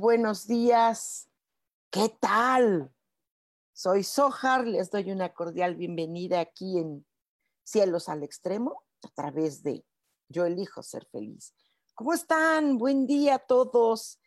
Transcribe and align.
Buenos 0.00 0.46
días. 0.46 1.30
¿Qué 1.90 2.08
tal? 2.20 2.90
Soy 3.74 4.02
Sojar, 4.02 4.66
les 4.66 4.90
doy 4.90 5.10
una 5.12 5.34
cordial 5.34 5.76
bienvenida 5.76 6.40
aquí 6.40 6.78
en 6.78 7.06
Cielos 7.64 8.08
al 8.08 8.22
Extremo 8.22 8.82
a 9.02 9.08
través 9.10 9.62
de 9.62 9.84
Yo 10.30 10.46
elijo 10.46 10.82
ser 10.82 11.06
feliz. 11.12 11.54
¿Cómo 11.94 12.14
están? 12.14 12.78
Buen 12.78 13.06
día 13.06 13.34
a 13.34 13.38
todos. 13.40 14.18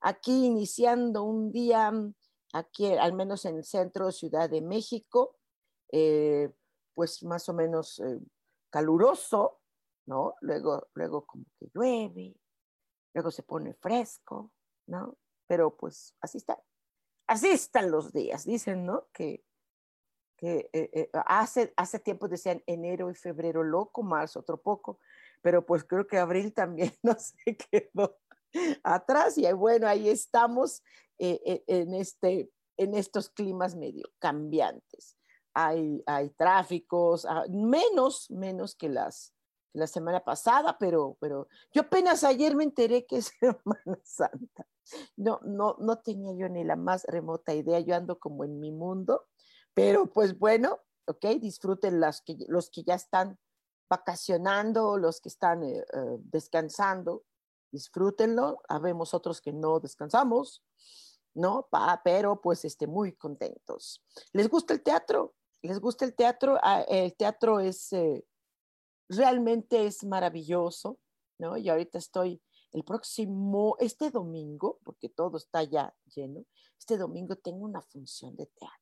Aquí 0.00 0.46
iniciando 0.46 1.22
un 1.22 1.52
día, 1.52 1.92
aquí 2.52 2.92
al 2.92 3.12
menos 3.12 3.44
en 3.44 3.58
el 3.58 3.64
centro 3.64 4.06
de 4.06 4.12
Ciudad 4.12 4.50
de 4.50 4.62
México, 4.62 5.38
eh, 5.92 6.50
pues 6.92 7.22
más 7.22 7.48
o 7.48 7.54
menos 7.54 8.00
eh, 8.00 8.18
caluroso, 8.68 9.60
¿no? 10.06 10.34
Luego, 10.40 10.88
luego 10.94 11.24
como 11.24 11.44
que 11.56 11.70
llueve, 11.72 12.34
luego 13.14 13.30
se 13.30 13.44
pone 13.44 13.74
fresco, 13.74 14.50
¿no? 14.90 15.16
Pero 15.46 15.76
pues 15.76 16.14
así 16.20 16.38
está. 16.38 16.62
Así 17.26 17.48
están 17.48 17.90
los 17.90 18.12
días, 18.12 18.44
dicen, 18.44 18.84
¿no? 18.84 19.06
Que, 19.12 19.44
eh, 20.42 20.68
eh, 20.72 21.10
hace, 21.12 21.72
hace 21.76 21.98
tiempo 21.98 22.28
decían 22.28 22.62
enero 22.66 23.10
y 23.10 23.14
febrero 23.14 23.62
loco, 23.62 24.02
marzo 24.02 24.40
otro 24.40 24.60
poco, 24.60 24.98
pero 25.42 25.64
pues 25.64 25.84
creo 25.84 26.06
que 26.06 26.18
abril 26.18 26.52
también 26.52 26.92
no 27.02 27.16
se 27.18 27.56
quedó 27.56 28.18
atrás 28.82 29.38
y 29.38 29.50
bueno, 29.52 29.86
ahí 29.86 30.08
estamos 30.08 30.82
eh, 31.18 31.62
en, 31.66 31.94
este, 31.94 32.50
en 32.76 32.94
estos 32.94 33.28
climas 33.28 33.76
medio 33.76 34.10
cambiantes. 34.18 35.16
Hay, 35.54 36.02
hay 36.06 36.30
tráficos, 36.30 37.26
ah, 37.26 37.44
menos, 37.50 38.30
menos 38.30 38.74
que 38.74 38.88
las, 38.88 39.34
la 39.72 39.86
semana 39.86 40.24
pasada, 40.24 40.76
pero, 40.78 41.16
pero 41.20 41.48
yo 41.72 41.82
apenas 41.82 42.24
ayer 42.24 42.56
me 42.56 42.64
enteré 42.64 43.06
que 43.06 43.18
es 43.18 43.32
Semana 43.40 44.00
Santa. 44.02 44.66
No, 45.16 45.40
no, 45.42 45.76
no 45.78 45.98
tenía 45.98 46.34
yo 46.34 46.48
ni 46.48 46.64
la 46.64 46.76
más 46.76 47.04
remota 47.04 47.54
idea, 47.54 47.80
yo 47.80 47.94
ando 47.94 48.18
como 48.18 48.44
en 48.44 48.60
mi 48.60 48.72
mundo, 48.72 49.26
pero 49.74 50.06
pues 50.06 50.38
bueno, 50.38 50.80
ok, 51.06 51.24
disfruten 51.40 52.00
las 52.00 52.22
que, 52.22 52.36
los 52.48 52.70
que 52.70 52.82
ya 52.82 52.94
están 52.94 53.38
vacacionando, 53.88 54.96
los 54.96 55.20
que 55.20 55.28
están 55.28 55.62
eh, 55.64 55.78
eh, 55.78 56.16
descansando, 56.18 57.24
disfrútenlo. 57.72 58.60
Habemos 58.68 59.14
otros 59.14 59.40
que 59.40 59.52
no 59.52 59.80
descansamos, 59.80 60.64
¿no? 61.34 61.66
Pa, 61.70 62.00
pero 62.04 62.40
pues 62.40 62.64
este, 62.64 62.86
muy 62.86 63.12
contentos. 63.12 64.04
¿Les 64.32 64.48
gusta 64.48 64.74
el 64.74 64.82
teatro? 64.82 65.34
¿Les 65.62 65.80
gusta 65.80 66.04
el 66.04 66.14
teatro? 66.14 66.58
Ah, 66.62 66.82
el 66.88 67.14
teatro 67.16 67.60
es... 67.60 67.92
Eh, 67.92 68.24
realmente 69.10 69.86
es 69.86 70.04
maravilloso, 70.04 70.98
¿no? 71.38 71.56
Y 71.56 71.68
ahorita 71.68 71.98
estoy 71.98 72.40
el 72.72 72.84
próximo, 72.84 73.76
este 73.78 74.10
domingo, 74.10 74.78
porque 74.84 75.08
todo 75.08 75.36
está 75.36 75.62
ya 75.62 75.94
lleno, 76.06 76.44
este 76.78 76.96
domingo 76.96 77.36
tengo 77.36 77.64
una 77.64 77.82
función 77.82 78.36
de 78.36 78.46
teatro. 78.46 78.78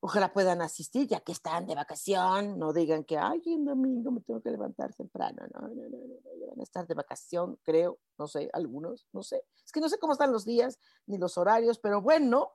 Ojalá 0.00 0.32
puedan 0.32 0.60
asistir, 0.60 1.08
ya 1.08 1.20
que 1.20 1.32
están 1.32 1.66
de 1.66 1.74
vacación, 1.74 2.58
no 2.58 2.72
digan 2.74 3.04
que, 3.04 3.16
ay, 3.16 3.42
el 3.46 3.64
domingo 3.64 4.10
me 4.10 4.20
tengo 4.20 4.40
que 4.42 4.50
levantar 4.50 4.94
temprano, 4.94 5.42
no, 5.54 5.60
no, 5.60 5.74
no, 5.74 5.88
no, 5.88 6.46
van 6.48 6.60
a 6.60 6.62
estar 6.62 6.86
de 6.86 6.94
vacación, 6.94 7.58
creo, 7.62 7.98
no 8.18 8.26
sé, 8.26 8.50
algunos, 8.52 9.06
no 9.12 9.22
sé. 9.22 9.44
Es 9.64 9.72
que 9.72 9.80
no 9.80 9.88
sé 9.88 9.98
cómo 9.98 10.12
están 10.12 10.32
los 10.32 10.44
días 10.44 10.78
ni 11.06 11.16
los 11.16 11.38
horarios, 11.38 11.78
pero 11.78 12.02
bueno, 12.02 12.52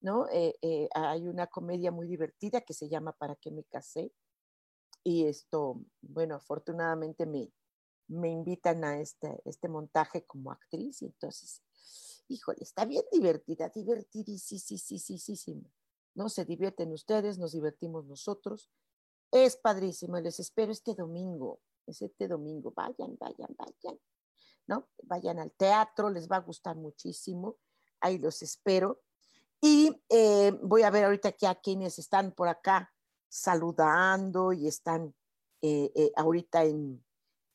¿no? 0.00 0.26
Eh, 0.28 0.54
eh, 0.62 0.88
hay 0.94 1.28
una 1.28 1.46
comedia 1.48 1.90
muy 1.90 2.06
divertida 2.06 2.62
que 2.62 2.72
se 2.72 2.88
llama 2.88 3.12
¿Para 3.12 3.36
qué 3.36 3.50
me 3.50 3.64
casé? 3.64 4.12
y 5.06 5.28
esto, 5.28 5.80
bueno, 6.02 6.34
afortunadamente 6.34 7.26
me, 7.26 7.48
me 8.08 8.30
invitan 8.30 8.84
a 8.84 9.00
este, 9.00 9.40
este 9.44 9.68
montaje 9.68 10.24
como 10.24 10.52
actriz 10.52 11.02
y 11.02 11.06
entonces, 11.06 11.62
híjole, 12.28 12.58
está 12.62 12.84
bien 12.84 13.04
divertida, 13.10 13.68
divertidísima. 13.68 15.68
¿No? 16.14 16.28
Se 16.28 16.44
divierten 16.44 16.92
ustedes, 16.92 17.38
nos 17.38 17.52
divertimos 17.52 18.06
nosotros. 18.06 18.70
Es 19.30 19.56
padrísimo, 19.56 20.18
les 20.18 20.40
espero 20.40 20.72
este 20.72 20.94
domingo, 20.94 21.60
es 21.86 22.00
este 22.00 22.26
domingo, 22.26 22.72
vayan, 22.74 23.16
vayan, 23.18 23.54
vayan, 23.58 24.00
¿no? 24.66 24.88
Vayan 25.02 25.38
al 25.38 25.52
teatro, 25.52 26.08
les 26.08 26.28
va 26.28 26.36
a 26.36 26.40
gustar 26.40 26.76
muchísimo, 26.76 27.56
ahí 28.00 28.18
los 28.18 28.40
espero. 28.42 29.02
Y 29.60 29.90
eh, 30.08 30.52
voy 30.62 30.82
a 30.82 30.90
ver 30.90 31.04
ahorita 31.04 31.30
aquí 31.30 31.44
a 31.44 31.56
quienes 31.56 31.98
están 31.98 32.32
por 32.32 32.48
acá 32.48 32.94
saludando 33.28 34.52
y 34.52 34.68
están 34.68 35.14
eh, 35.60 35.90
eh, 35.94 36.12
ahorita 36.16 36.64
en, 36.64 37.04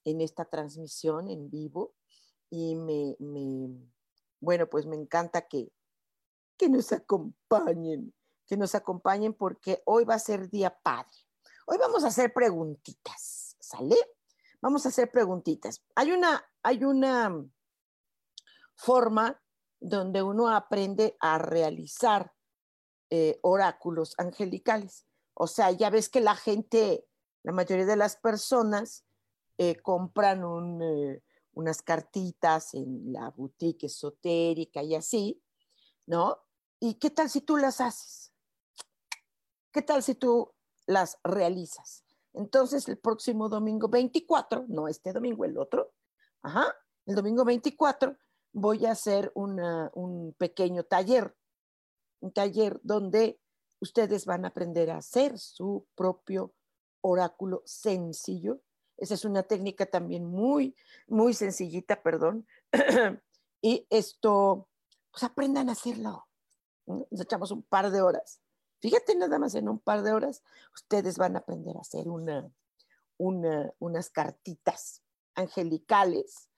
esta 0.03 0.45
transmisión 0.45 1.29
en 1.29 1.49
vivo. 1.49 1.93
Y 2.49 2.75
me, 2.75 3.15
bueno, 4.39 4.67
pues 4.67 4.85
me 4.85 4.95
encanta 4.95 5.47
que, 5.47 5.71
que 6.57 6.69
nos 6.69 6.91
acompañen, 6.91 8.13
que 8.45 8.57
nos 8.57 8.75
acompañen 8.75 9.33
porque 9.33 9.81
hoy 9.85 10.03
va 10.03 10.15
a 10.15 10.19
ser 10.19 10.49
Día 10.49 10.77
Padre. 10.81 11.15
Hoy 11.65 11.77
vamos 11.77 12.03
a 12.03 12.07
hacer 12.07 12.33
preguntitas, 12.33 13.55
¿sale? 13.59 13.95
Vamos 14.61 14.85
a 14.85 14.89
hacer 14.89 15.09
preguntitas. 15.11 15.81
Hay 15.95 16.11
una, 16.11 16.43
hay 16.61 16.83
una 16.83 17.45
forma 18.75 19.41
donde 19.79 20.21
uno 20.21 20.49
aprende 20.49 21.15
a 21.19 21.37
realizar 21.37 22.33
eh, 23.09 23.39
oráculos 23.41 24.15
angelicales. 24.17 25.05
O 25.33 25.47
sea, 25.47 25.71
ya 25.71 25.89
ves 25.89 26.09
que 26.09 26.21
la 26.21 26.35
gente, 26.35 27.07
la 27.43 27.51
mayoría 27.51 27.85
de 27.85 27.95
las 27.95 28.17
personas 28.17 29.05
eh, 29.63 29.75
compran 29.75 30.81
eh, 30.81 31.21
unas 31.53 31.83
cartitas 31.83 32.73
en 32.73 33.13
la 33.13 33.29
boutique 33.29 33.85
esotérica 33.85 34.81
y 34.81 34.95
así, 34.95 35.39
¿no? 36.07 36.39
¿Y 36.79 36.95
qué 36.95 37.11
tal 37.11 37.29
si 37.29 37.41
tú 37.41 37.57
las 37.57 37.79
haces? 37.79 38.33
¿Qué 39.71 39.83
tal 39.83 40.01
si 40.01 40.15
tú 40.15 40.51
las 40.87 41.19
realizas? 41.23 42.03
Entonces, 42.33 42.89
el 42.89 42.97
próximo 42.97 43.49
domingo 43.49 43.87
24, 43.87 44.65
no 44.67 44.87
este 44.87 45.13
domingo, 45.13 45.45
el 45.45 45.55
otro, 45.59 45.93
ajá, 46.41 46.75
el 47.05 47.13
domingo 47.13 47.45
24 47.45 48.17
voy 48.53 48.87
a 48.87 48.93
hacer 48.93 49.31
un 49.35 50.33
pequeño 50.39 50.85
taller, 50.85 51.37
un 52.19 52.33
taller 52.33 52.79
donde 52.81 53.39
ustedes 53.79 54.25
van 54.25 54.43
a 54.45 54.47
aprender 54.47 54.89
a 54.89 54.97
hacer 54.97 55.37
su 55.37 55.85
propio 55.93 56.51
oráculo 57.01 57.61
sencillo. 57.63 58.63
Esa 59.01 59.15
es 59.15 59.25
una 59.25 59.41
técnica 59.41 59.87
también 59.87 60.27
muy, 60.27 60.75
muy 61.07 61.33
sencillita, 61.33 62.03
perdón. 62.03 62.45
y 63.61 63.87
esto, 63.89 64.69
pues 65.09 65.23
aprendan 65.23 65.69
a 65.69 65.71
hacerlo. 65.71 66.27
Nos 66.85 67.19
echamos 67.19 67.49
un 67.49 67.63
par 67.63 67.89
de 67.89 68.03
horas. 68.03 68.41
Fíjate 68.79 69.15
nada 69.15 69.39
más 69.39 69.55
en 69.55 69.69
un 69.69 69.79
par 69.79 70.03
de 70.03 70.11
horas, 70.11 70.43
ustedes 70.75 71.17
van 71.17 71.35
a 71.35 71.39
aprender 71.39 71.75
a 71.77 71.81
hacer 71.81 72.07
una, 72.07 72.51
unas 73.17 74.09
cartitas 74.11 75.03
angelicales 75.33 76.49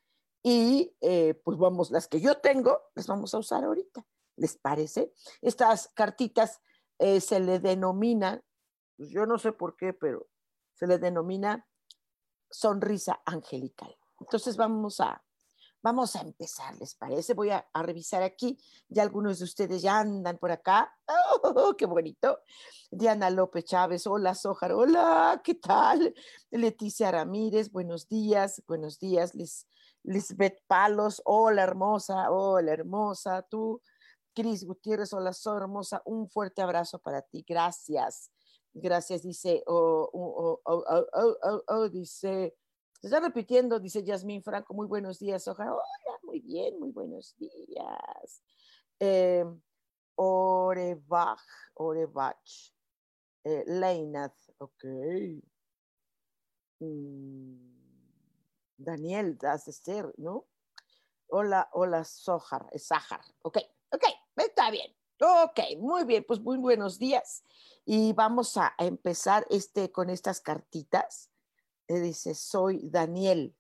y 0.42 0.94
eh, 1.00 1.34
pues 1.46 1.58
vamos, 1.58 1.92
las 1.92 2.10
que 2.10 2.20
yo 2.20 2.40
tengo, 2.40 2.82
las 2.96 3.08
vamos 3.08 3.34
a 3.34 3.38
usar 3.38 3.64
ahorita. 3.64 4.06
¿Les 4.36 4.58
parece? 4.58 5.14
Estas 5.42 5.90
cartitas 5.94 6.62
eh, 7.00 7.22
se 7.22 7.40
le 7.40 7.60
denomina, 7.60 8.44
pues 8.98 9.10
yo 9.10 9.26
no 9.26 9.38
sé 9.38 9.54
por 9.54 9.78
qué, 9.78 9.94
pero 9.94 10.28
se 10.74 10.88
le 10.88 10.98
denomina 10.98 11.66
sonrisa 12.54 13.22
angelical. 13.26 13.98
Entonces 14.20 14.56
vamos 14.56 15.00
a, 15.00 15.22
vamos 15.82 16.16
a 16.16 16.22
empezar, 16.22 16.78
¿les 16.78 16.96
parece? 16.96 17.34
Voy 17.34 17.50
a, 17.50 17.68
revisar 17.74 18.24
aquí. 18.24 18.58
Ya 18.88 19.02
algunos 19.02 19.40
de 19.40 19.46
ustedes 19.46 19.82
ya 19.82 20.00
andan 20.00 20.38
por 20.38 20.52
acá. 20.52 20.96
¡Oh, 21.44 21.76
qué 21.78 21.86
bonito! 21.86 22.40
Diana 22.92 23.30
López 23.30 23.66
Chávez, 23.66 24.06
hola 24.08 24.36
Sojar, 24.36 24.72
hola, 24.72 25.42
¿qué 25.44 25.56
tal? 25.56 26.14
Leticia 26.52 27.12
Ramírez, 27.12 27.72
buenos 27.72 28.08
días, 28.08 28.62
buenos 28.68 29.00
días. 29.00 29.34
Les, 29.34 29.68
Lisbeth 30.04 30.62
Palos, 30.68 31.22
hola 31.26 31.64
hermosa, 31.64 32.30
hola 32.32 32.72
hermosa. 32.72 33.42
Tú, 33.42 33.82
Cris 34.36 34.64
Gutiérrez, 34.64 35.12
hola, 35.14 35.34
soy 35.34 35.58
hermosa. 35.58 36.02
Un 36.06 36.30
fuerte 36.30 36.62
abrazo 36.62 37.00
para 37.00 37.22
ti, 37.24 37.44
gracias. 37.48 38.32
Gracias, 38.76 39.22
dice, 39.22 39.64
oh, 39.68 40.10
oh, 40.14 40.62
oh, 41.68 41.90
dice, 41.90 42.58
se 43.00 43.08
está 43.08 43.20
repitiendo, 43.20 43.80
dice 43.80 44.04
Yasmín 44.04 44.42
Franco, 44.42 44.74
muy 44.74 44.88
buenos 44.88 45.20
días, 45.20 45.48
Hola, 45.48 45.80
muy 46.24 46.40
bien, 46.40 46.80
muy 46.80 46.90
buenos 46.90 47.36
días. 47.38 48.44
Eh, 49.00 49.46
Orebach, 50.16 51.40
Orebach, 51.76 52.74
eh, 53.44 53.64
ok. 54.58 54.84
Mm, 56.80 57.56
Daniel, 58.78 59.38
das 59.38 59.66
de 59.66 59.72
ser, 59.72 60.12
¿no? 60.18 60.48
Hola, 61.28 61.70
hola, 61.74 62.04
Sohar, 62.04 62.68
Sahar, 62.80 63.22
ok, 63.44 63.60
ok, 63.92 64.04
está 64.36 64.72
bien. 64.72 64.96
Ok, 65.20 65.60
muy 65.80 66.06
bien, 66.06 66.26
pues 66.28 66.40
muy 66.40 66.58
buenos 66.58 66.98
días. 66.98 67.44
Y 67.86 68.14
vamos 68.14 68.58
a, 68.58 68.74
empezar 68.78 69.46
este, 69.50 69.92
con 69.92 70.10
estas 70.10 70.42
cartitas. 70.42 71.30
Eh, 71.88 72.00
dice, 72.00 72.34
soy 72.34 72.90
Daniel. 72.90 73.56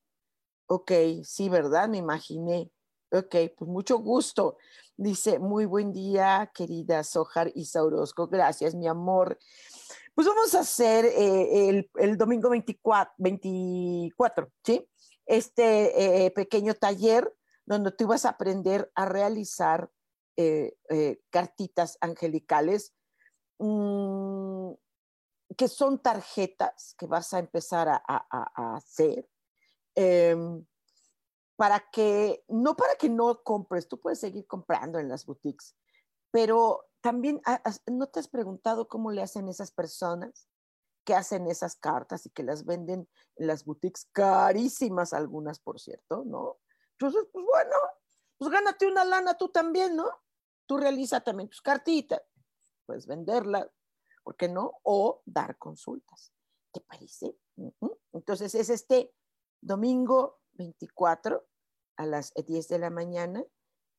Ok, 0.67 0.91
sí, 1.23 1.49
¿verdad? 1.49 1.89
Me 1.89 1.97
imaginé. 1.97 2.71
Ok, 3.11 3.35
pues 3.57 3.69
mucho 3.69 3.99
gusto. 3.99 4.57
Dice, 4.97 5.37
muy 5.37 5.65
buen 5.65 5.93
día, 5.93 6.51
querida 6.53 7.03
Sojar 7.03 7.51
y 7.53 7.65
Saurosco. 7.65 8.27
Gracias, 8.27 8.73
mi 8.73 8.87
amor. 8.87 9.37
Pues 10.15 10.27
vamos 10.27 10.55
a 10.55 10.61
hacer 10.61 11.05
eh, 11.05 11.87
el, 11.95 12.17
domingo 12.17 12.49
24, 12.49 13.13
24, 13.17 14.51
¿sí? 14.63 14.87
Este 15.25 16.25
eh, 16.25 16.31
pequeño 16.31 16.73
taller 16.73 17.31
donde 17.65 17.91
tú 17.91 18.07
vas 18.07 18.25
a 18.25 18.29
aprender 18.29 18.91
a 18.95 19.05
realizar 19.05 19.89
eh, 20.37 20.77
eh, 20.89 21.21
cartitas 21.29 21.97
angelicales, 22.01 22.93
mm, 23.59 24.71
que 25.57 25.67
son 25.67 26.01
tarjetas 26.01 26.95
que 26.97 27.05
vas 27.05 27.33
a 27.33 27.39
empezar 27.39 27.87
a, 27.89 28.75
hacer. 28.75 29.29
Em, 29.95 30.65
para 31.55 31.79
que, 31.91 32.43
no 32.47 32.75
para 32.75 32.95
que 32.95 33.09
no 33.09 33.43
compres, 33.43 33.87
tú 33.87 33.99
puedes 33.99 34.19
seguir 34.19 34.47
comprando 34.47 34.99
en 34.99 35.07
las 35.07 35.25
boutiques, 35.25 35.75
pero 36.31 36.89
también, 37.01 37.41
¿no 37.85 38.07
te 38.07 38.19
has 38.19 38.27
preguntado 38.27 38.87
cómo 38.87 39.11
le 39.11 39.21
hacen 39.21 39.47
esas 39.49 39.71
personas 39.71 40.47
que 41.03 41.13
hacen 41.13 41.47
esas 41.47 41.75
cartas 41.75 42.25
y 42.25 42.29
que 42.29 42.43
las 42.43 42.65
venden 42.65 43.07
en 43.35 43.47
las 43.47 43.65
boutiques 43.65 44.07
carísimas, 44.11 45.13
algunas, 45.13 45.59
por 45.59 45.79
cierto, 45.79 46.23
¿no? 46.25 46.57
Entonces, 46.93 47.27
pues 47.31 47.45
bueno, 47.45 47.75
pues 48.37 48.51
gánate 48.51 48.87
una 48.87 49.03
lana 49.03 49.37
tú 49.37 49.49
también, 49.49 49.95
¿no? 49.95 50.09
Tú 50.73 50.77
realiza 50.77 51.21
también 51.21 51.49
tus 51.49 51.61
cartitas, 51.61 52.19
puedes 52.87 53.05
venderlas, 53.05 53.67
¿por 54.23 54.35
qué 54.35 54.49
no? 54.49 54.79
O 54.81 55.21
dar 55.23 55.55
consultas. 55.59 56.33
¿Te 56.71 56.81
parece? 56.81 57.37
Entonces 58.11 58.55
es 58.55 58.71
este 58.71 59.13
domingo 59.61 60.39
24 60.53 61.47
a 61.97 62.05
las 62.07 62.33
10 62.33 62.69
de 62.69 62.79
la 62.79 62.89
mañana. 62.89 63.43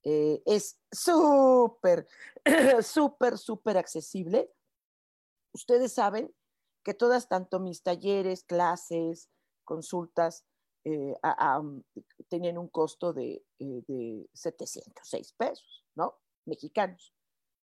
Eh, 0.03 0.43
es 0.47 0.81
súper, 0.91 2.09
súper, 2.83 3.39
súper 3.39 3.79
accesible. 3.79 4.53
Ustedes 5.53 5.93
saben 5.93 6.35
que 6.83 6.93
todas, 6.93 7.29
tanto 7.29 7.61
mis 7.61 7.85
talleres, 7.85 8.43
clases, 8.43 9.31
consultas, 9.63 10.45
eh, 10.83 11.15
tienen 12.29 12.59
un 12.59 12.67
costo 12.67 13.13
de, 13.13 13.45
eh, 13.61 13.85
de 13.87 14.29
706 14.33 15.35
pesos, 15.35 15.85
¿no? 15.95 16.19
Mexicanos. 16.47 17.15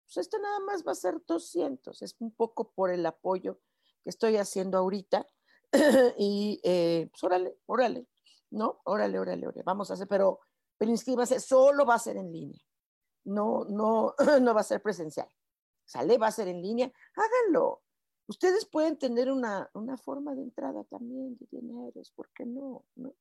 Pues 0.05 0.17
este 0.17 0.39
nada 0.39 0.59
más 0.59 0.85
va 0.85 0.91
a 0.91 0.95
ser 0.95 1.21
200, 1.25 2.01
es 2.01 2.15
un 2.19 2.31
poco 2.31 2.71
por 2.71 2.91
el 2.91 3.05
apoyo 3.05 3.59
que 4.03 4.09
estoy 4.09 4.37
haciendo 4.37 4.77
ahorita. 4.77 5.27
y 6.17 6.59
eh, 6.63 7.07
pues 7.11 7.23
órale, 7.23 7.57
órale, 7.65 8.07
¿no? 8.49 8.81
Órale, 8.83 9.19
órale, 9.19 9.47
órale, 9.47 9.63
vamos 9.63 9.89
a 9.89 9.93
hacer, 9.93 10.07
pero, 10.07 10.41
pero 10.77 10.91
inscríbase, 10.91 11.39
solo 11.39 11.85
va 11.85 11.95
a 11.95 11.99
ser 11.99 12.17
en 12.17 12.31
línea, 12.31 12.61
no, 13.23 13.65
no, 13.65 14.13
no 14.41 14.53
va 14.53 14.61
a 14.61 14.65
ser 14.65 14.81
presencial. 14.81 15.29
Sale, 15.85 16.17
va 16.17 16.27
a 16.27 16.31
ser 16.31 16.47
en 16.47 16.61
línea, 16.61 16.91
háganlo. 17.15 17.83
Ustedes 18.27 18.65
pueden 18.65 18.97
tener 18.97 19.31
una, 19.31 19.69
una 19.73 19.97
forma 19.97 20.35
de 20.35 20.43
entrada 20.43 20.83
también 20.85 21.37
de 21.37 21.47
dineros, 21.51 22.11
¿por 22.11 22.29
qué 22.33 22.45
no? 22.45 22.85
no? 22.95 23.13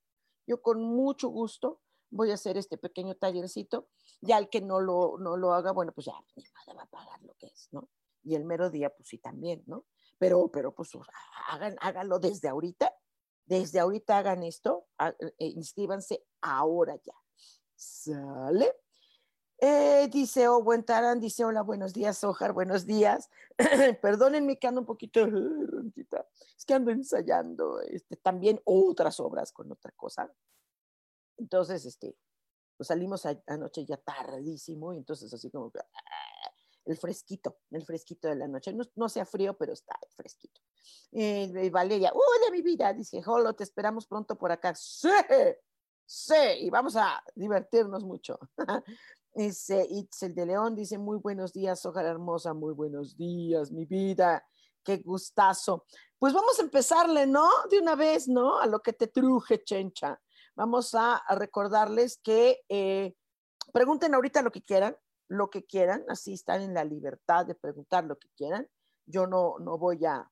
Yo 0.46 0.62
con 0.62 0.82
mucho 0.82 1.28
gusto 1.28 1.80
voy 2.10 2.30
a 2.30 2.34
hacer 2.34 2.56
este 2.56 2.76
pequeño 2.76 3.14
tallercito, 3.14 3.88
ya 4.20 4.38
el 4.38 4.48
que 4.48 4.60
no 4.60 4.80
lo, 4.80 5.16
no 5.18 5.36
lo 5.36 5.54
haga, 5.54 5.72
bueno, 5.72 5.92
pues 5.92 6.06
ya 6.06 6.14
ni 6.36 6.44
nada 6.44 6.78
va 6.78 6.82
a 6.82 6.86
pagar 6.86 7.22
lo 7.22 7.34
que 7.34 7.46
es, 7.46 7.68
¿no? 7.72 7.88
Y 8.22 8.34
el 8.34 8.44
mero 8.44 8.70
día, 8.70 8.90
pues 8.90 9.08
sí, 9.08 9.18
también, 9.18 9.62
¿no? 9.66 9.86
Pero, 10.18 10.50
pero 10.50 10.74
pues 10.74 10.90
hagan, 11.48 11.76
háganlo 11.80 12.18
desde 12.18 12.48
ahorita, 12.48 12.94
desde 13.46 13.80
ahorita 13.80 14.18
hagan 14.18 14.42
esto, 14.42 14.86
e 15.38 15.46
inscríbanse 15.46 16.24
ahora 16.40 16.96
ya. 16.96 17.14
¿Sale? 17.74 18.76
Eh, 19.62 20.08
dice, 20.10 20.48
oh, 20.48 20.62
buen 20.62 20.84
Taran, 20.84 21.20
dice, 21.20 21.44
hola, 21.44 21.60
buenos 21.62 21.92
días, 21.92 22.24
Ojar, 22.24 22.54
buenos 22.54 22.86
días. 22.86 23.28
Perdónenme 24.00 24.58
que 24.58 24.66
ando 24.66 24.80
un 24.80 24.86
poquito 24.86 25.20
es 26.56 26.64
que 26.64 26.74
ando 26.74 26.90
ensayando 26.90 27.80
este, 27.82 28.16
también 28.16 28.60
otras 28.64 29.20
obras 29.20 29.52
con 29.52 29.70
otra 29.70 29.92
cosa. 29.92 30.32
Entonces, 31.40 31.84
este, 31.86 32.16
pues 32.76 32.88
salimos 32.88 33.26
anoche 33.46 33.84
ya 33.84 33.96
tardísimo 33.96 34.92
y 34.92 34.98
entonces 34.98 35.32
así 35.32 35.50
como 35.50 35.72
ah, 35.76 36.50
el 36.84 36.96
fresquito, 36.96 37.58
el 37.70 37.84
fresquito 37.84 38.28
de 38.28 38.36
la 38.36 38.46
noche. 38.46 38.72
No, 38.72 38.84
no 38.94 39.08
sea 39.08 39.24
frío, 39.24 39.56
pero 39.56 39.72
está 39.72 39.98
fresquito. 40.14 40.60
Eh, 41.12 41.70
Valeria, 41.70 42.12
hola 42.12 42.52
mi 42.52 42.62
vida, 42.62 42.92
dice, 42.92 43.22
Jolo, 43.22 43.54
te 43.54 43.64
esperamos 43.64 44.06
pronto 44.06 44.36
por 44.36 44.52
acá. 44.52 44.74
Sí, 44.74 45.08
sí, 46.06 46.34
y 46.60 46.70
vamos 46.70 46.94
a 46.96 47.22
divertirnos 47.34 48.04
mucho. 48.04 48.38
dice 49.34 49.86
Itzel 49.88 50.34
de 50.34 50.46
León, 50.46 50.74
dice, 50.74 50.98
muy 50.98 51.18
buenos 51.18 51.52
días, 51.52 51.84
Ojalá 51.86 52.10
hermosa, 52.10 52.52
muy 52.52 52.74
buenos 52.74 53.16
días, 53.16 53.70
mi 53.70 53.86
vida, 53.86 54.44
qué 54.84 54.98
gustazo. 54.98 55.86
Pues 56.18 56.32
vamos 56.32 56.58
a 56.58 56.62
empezarle, 56.62 57.26
¿no? 57.26 57.48
De 57.70 57.78
una 57.78 57.94
vez, 57.94 58.28
¿no? 58.28 58.58
A 58.58 58.66
lo 58.66 58.80
que 58.80 58.92
te 58.92 59.06
truje, 59.06 59.62
chencha. 59.64 60.20
Vamos 60.56 60.94
a, 60.94 61.22
recordarles 61.36 62.18
que 62.22 62.60
eh, 62.68 63.14
pregunten 63.72 64.14
ahorita 64.14 64.42
lo 64.42 64.50
que 64.50 64.62
quieran, 64.62 64.96
lo 65.28 65.48
que 65.48 65.64
quieran, 65.64 66.04
así 66.08 66.34
están 66.34 66.60
en 66.60 66.74
la 66.74 66.84
libertad 66.84 67.46
de 67.46 67.54
preguntar 67.54 68.04
lo 68.04 68.18
que 68.18 68.28
quieran. 68.36 68.68
Yo 69.06 69.26
no, 69.26 69.58
no, 69.60 69.78
voy, 69.78 70.04
a, 70.04 70.30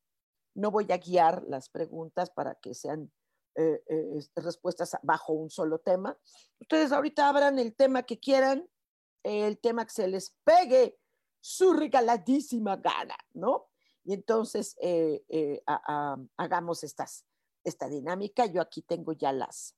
no 0.55 0.71
voy 0.71 0.91
a 0.91 0.99
guiar 0.99 1.45
las 1.45 1.69
preguntas 1.69 2.31
para 2.31 2.57
que 2.57 2.75
sean 2.75 3.13
eh, 3.55 3.83
eh, 3.87 4.21
respuestas 4.37 4.97
bajo 5.03 5.33
un 5.33 5.51
solo 5.51 5.79
tema. 5.79 6.19
Ustedes 6.61 6.93
ahorita 6.93 7.29
abran 7.29 7.59
el 7.59 7.75
tema 7.75 8.03
que 8.03 8.19
quieran, 8.19 8.69
el 9.23 9.59
tema 9.61 9.85
que 9.85 9.93
se 9.93 10.09
les 10.09 10.37
pegue 10.45 10.99
su 11.41 11.73
regaladísima 11.73 12.77
gana, 12.77 13.17
¿no? 13.33 13.69
Y 14.05 14.15
entonces 14.15 14.77
hagamos 16.37 16.83
estas, 16.83 17.25
esta 17.63 17.89
dinámica. 17.89 18.47
Yo 18.47 18.61
aquí 18.61 18.83
tengo 18.83 19.13
ya 19.13 19.33
las, 19.33 19.78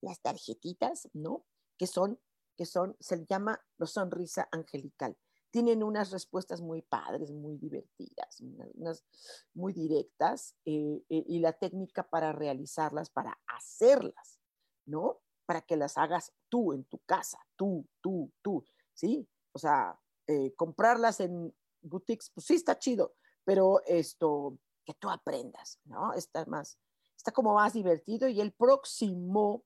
las 0.00 0.20
tarjetitas, 0.20 1.08
¿no? 1.12 1.44
Que 1.76 1.86
son, 1.86 2.18
que 2.56 2.66
son, 2.66 2.96
se 3.00 3.24
llama 3.26 3.60
la 3.78 3.86
sonrisa 3.86 4.48
angelical. 4.52 5.16
Tienen 5.50 5.82
unas 5.82 6.12
respuestas 6.12 6.60
muy 6.60 6.82
padres, 6.82 7.32
muy 7.32 7.56
divertidas, 7.56 8.40
unas 8.40 9.04
muy 9.52 9.72
directas, 9.72 10.54
eh, 10.64 11.02
eh, 11.08 11.24
y 11.26 11.40
la 11.40 11.52
técnica 11.52 12.08
para 12.08 12.32
realizarlas, 12.32 13.10
para 13.10 13.38
hacerlas, 13.46 14.38
¿no? 14.86 15.20
Para 15.46 15.62
que 15.62 15.76
las 15.76 15.98
hagas 15.98 16.32
tú 16.48 16.72
en 16.72 16.84
tu 16.84 16.98
casa, 17.00 17.38
tú, 17.56 17.84
tú, 18.00 18.32
tú, 18.42 18.64
¿sí? 18.94 19.28
O 19.52 19.58
sea, 19.58 19.98
eh, 20.28 20.54
comprarlas 20.54 21.18
en 21.18 21.52
boutiques, 21.82 22.30
pues 22.30 22.46
sí 22.46 22.54
está 22.54 22.78
chido, 22.78 23.14
pero 23.44 23.82
esto, 23.86 24.56
que 24.84 24.94
tú 24.94 25.10
aprendas, 25.10 25.80
¿no? 25.84 26.12
Está 26.12 26.44
más, 26.46 26.78
está 27.16 27.32
como 27.32 27.54
más 27.54 27.72
divertido 27.72 28.28
y 28.28 28.40
el 28.40 28.52
próximo 28.52 29.64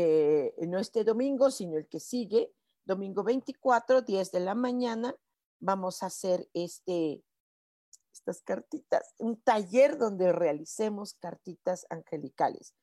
eh, 0.00 0.66
no 0.66 0.78
este 0.78 1.04
domingo, 1.04 1.50
sino 1.50 1.76
el 1.76 1.88
que 1.88 2.00
sigue, 2.00 2.52
domingo 2.84 3.22
24, 3.22 4.02
10 4.02 4.32
de 4.32 4.40
la 4.40 4.54
mañana, 4.54 5.14
vamos 5.60 6.02
a 6.02 6.06
hacer 6.06 6.48
este, 6.54 7.22
estas 8.12 8.42
cartitas, 8.42 9.14
un 9.18 9.40
taller 9.40 9.98
donde 9.98 10.32
realicemos 10.32 11.14
cartitas 11.14 11.86
angelicales. 11.90 12.74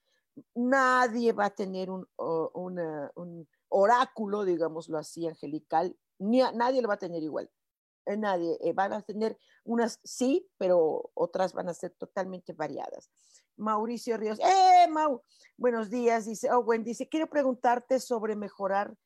nadie 0.53 1.31
va 1.31 1.45
a 1.45 1.55
tener 1.55 1.89
un, 1.89 2.07
un 2.17 3.47
oráculo, 3.69 4.43
digámoslo 4.43 4.97
así, 4.97 5.27
angelical, 5.27 5.95
ni 6.19 6.39
nadie 6.39 6.81
lo 6.81 6.87
va 6.87 6.95
a 6.95 7.05
tener 7.05 7.23
igual. 7.23 7.49
Eh, 8.05 8.17
nadie, 8.17 8.57
eh, 8.61 8.73
van 8.73 8.93
a 8.93 9.01
tener 9.01 9.37
unas 9.63 9.99
sí, 10.03 10.47
pero 10.57 11.11
otras 11.15 11.53
van 11.53 11.69
a 11.69 11.73
ser 11.73 11.91
totalmente 11.91 12.53
variadas. 12.53 13.09
Mauricio 13.57 14.17
Ríos, 14.17 14.39
¡eh, 14.39 14.87
Mau! 14.89 15.21
Buenos 15.57 15.89
días, 15.89 16.25
dice 16.25 16.51
Owen, 16.51 16.83
dice, 16.83 17.07
quiero 17.07 17.29
preguntarte 17.29 17.99
sobre 17.99 18.35
mejorar 18.35 18.97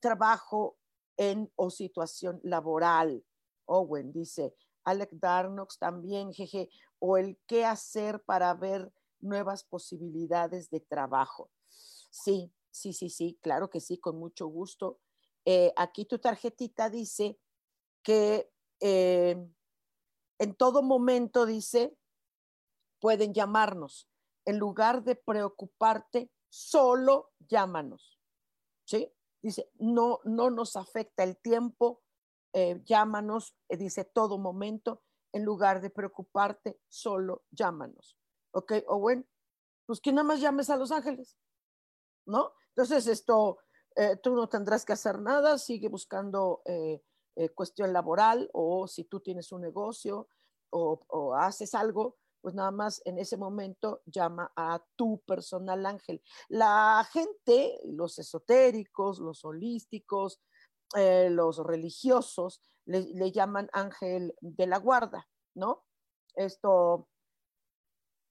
trabajo 0.00 0.76
en 1.16 1.50
o 1.54 1.70
situación 1.70 2.40
laboral. 2.42 3.24
Owen 3.66 4.12
dice, 4.12 4.54
Alec 4.84 5.10
Darnox 5.12 5.78
también, 5.78 6.32
jeje, 6.32 6.68
o 6.98 7.16
el 7.16 7.38
qué 7.46 7.64
hacer 7.64 8.22
para 8.24 8.52
ver 8.54 8.92
nuevas 9.20 9.62
posibilidades 9.62 10.68
de 10.70 10.80
trabajo. 10.80 11.50
Sí, 11.68 12.52
sí, 12.70 12.92
sí, 12.92 13.08
sí, 13.08 13.38
claro 13.40 13.70
que 13.70 13.80
sí, 13.80 13.98
con 13.98 14.18
mucho 14.18 14.48
gusto. 14.48 14.98
Eh, 15.44 15.72
aquí 15.76 16.04
tu 16.06 16.18
tarjetita 16.18 16.90
dice 16.90 17.38
que 18.02 18.50
eh, 18.80 19.36
en 20.38 20.54
todo 20.54 20.82
momento, 20.82 21.46
dice, 21.46 21.96
pueden 23.00 23.34
llamarnos. 23.34 24.08
En 24.44 24.58
lugar 24.58 25.02
de 25.02 25.16
preocuparte, 25.16 26.30
solo 26.48 27.32
llámanos. 27.40 28.20
¿Sí? 28.84 29.12
Dice, 29.42 29.70
no, 29.74 30.20
no 30.24 30.50
nos 30.50 30.76
afecta 30.76 31.22
el 31.24 31.36
tiempo, 31.36 32.02
eh, 32.52 32.80
llámanos, 32.84 33.56
dice 33.68 34.04
todo 34.04 34.38
momento, 34.38 35.02
en 35.32 35.44
lugar 35.44 35.80
de 35.80 35.90
preocuparte, 35.90 36.80
solo 36.88 37.44
llámanos. 37.50 38.16
¿Ok, 38.52 38.72
Owen? 38.86 39.28
Pues 39.84 40.00
que 40.00 40.12
nada 40.12 40.26
más 40.26 40.40
llames 40.40 40.70
a 40.70 40.76
Los 40.76 40.90
Ángeles, 40.90 41.36
¿no? 42.26 42.52
Entonces, 42.68 43.06
esto, 43.06 43.58
eh, 43.94 44.16
tú 44.16 44.34
no 44.34 44.48
tendrás 44.48 44.84
que 44.84 44.92
hacer 44.92 45.20
nada, 45.20 45.58
sigue 45.58 45.88
buscando 45.88 46.62
eh, 46.64 47.02
eh, 47.36 47.50
cuestión 47.50 47.92
laboral 47.92 48.48
o 48.54 48.88
si 48.88 49.04
tú 49.04 49.20
tienes 49.20 49.52
un 49.52 49.60
negocio 49.60 50.28
o, 50.70 51.34
haces 51.34 51.74
algo, 51.74 52.16
pues 52.40 52.54
nada 52.54 52.70
más 52.70 53.02
en 53.04 53.18
ese 53.18 53.36
momento 53.36 54.02
llama 54.06 54.52
a 54.56 54.82
tu 54.96 55.20
personal 55.20 55.84
ángel. 55.86 56.22
La 56.48 57.06
gente, 57.12 57.80
los 57.84 58.18
esotéricos, 58.18 59.18
los 59.18 59.44
holísticos, 59.44 60.40
los 60.94 61.58
religiosos, 61.58 62.60
le, 62.84 63.00
le 63.00 63.32
llaman 63.32 63.68
ángel 63.72 64.34
de 64.40 64.66
la 64.66 64.78
guarda, 64.78 65.28
¿no? 65.54 65.84
Esto, 66.34 67.08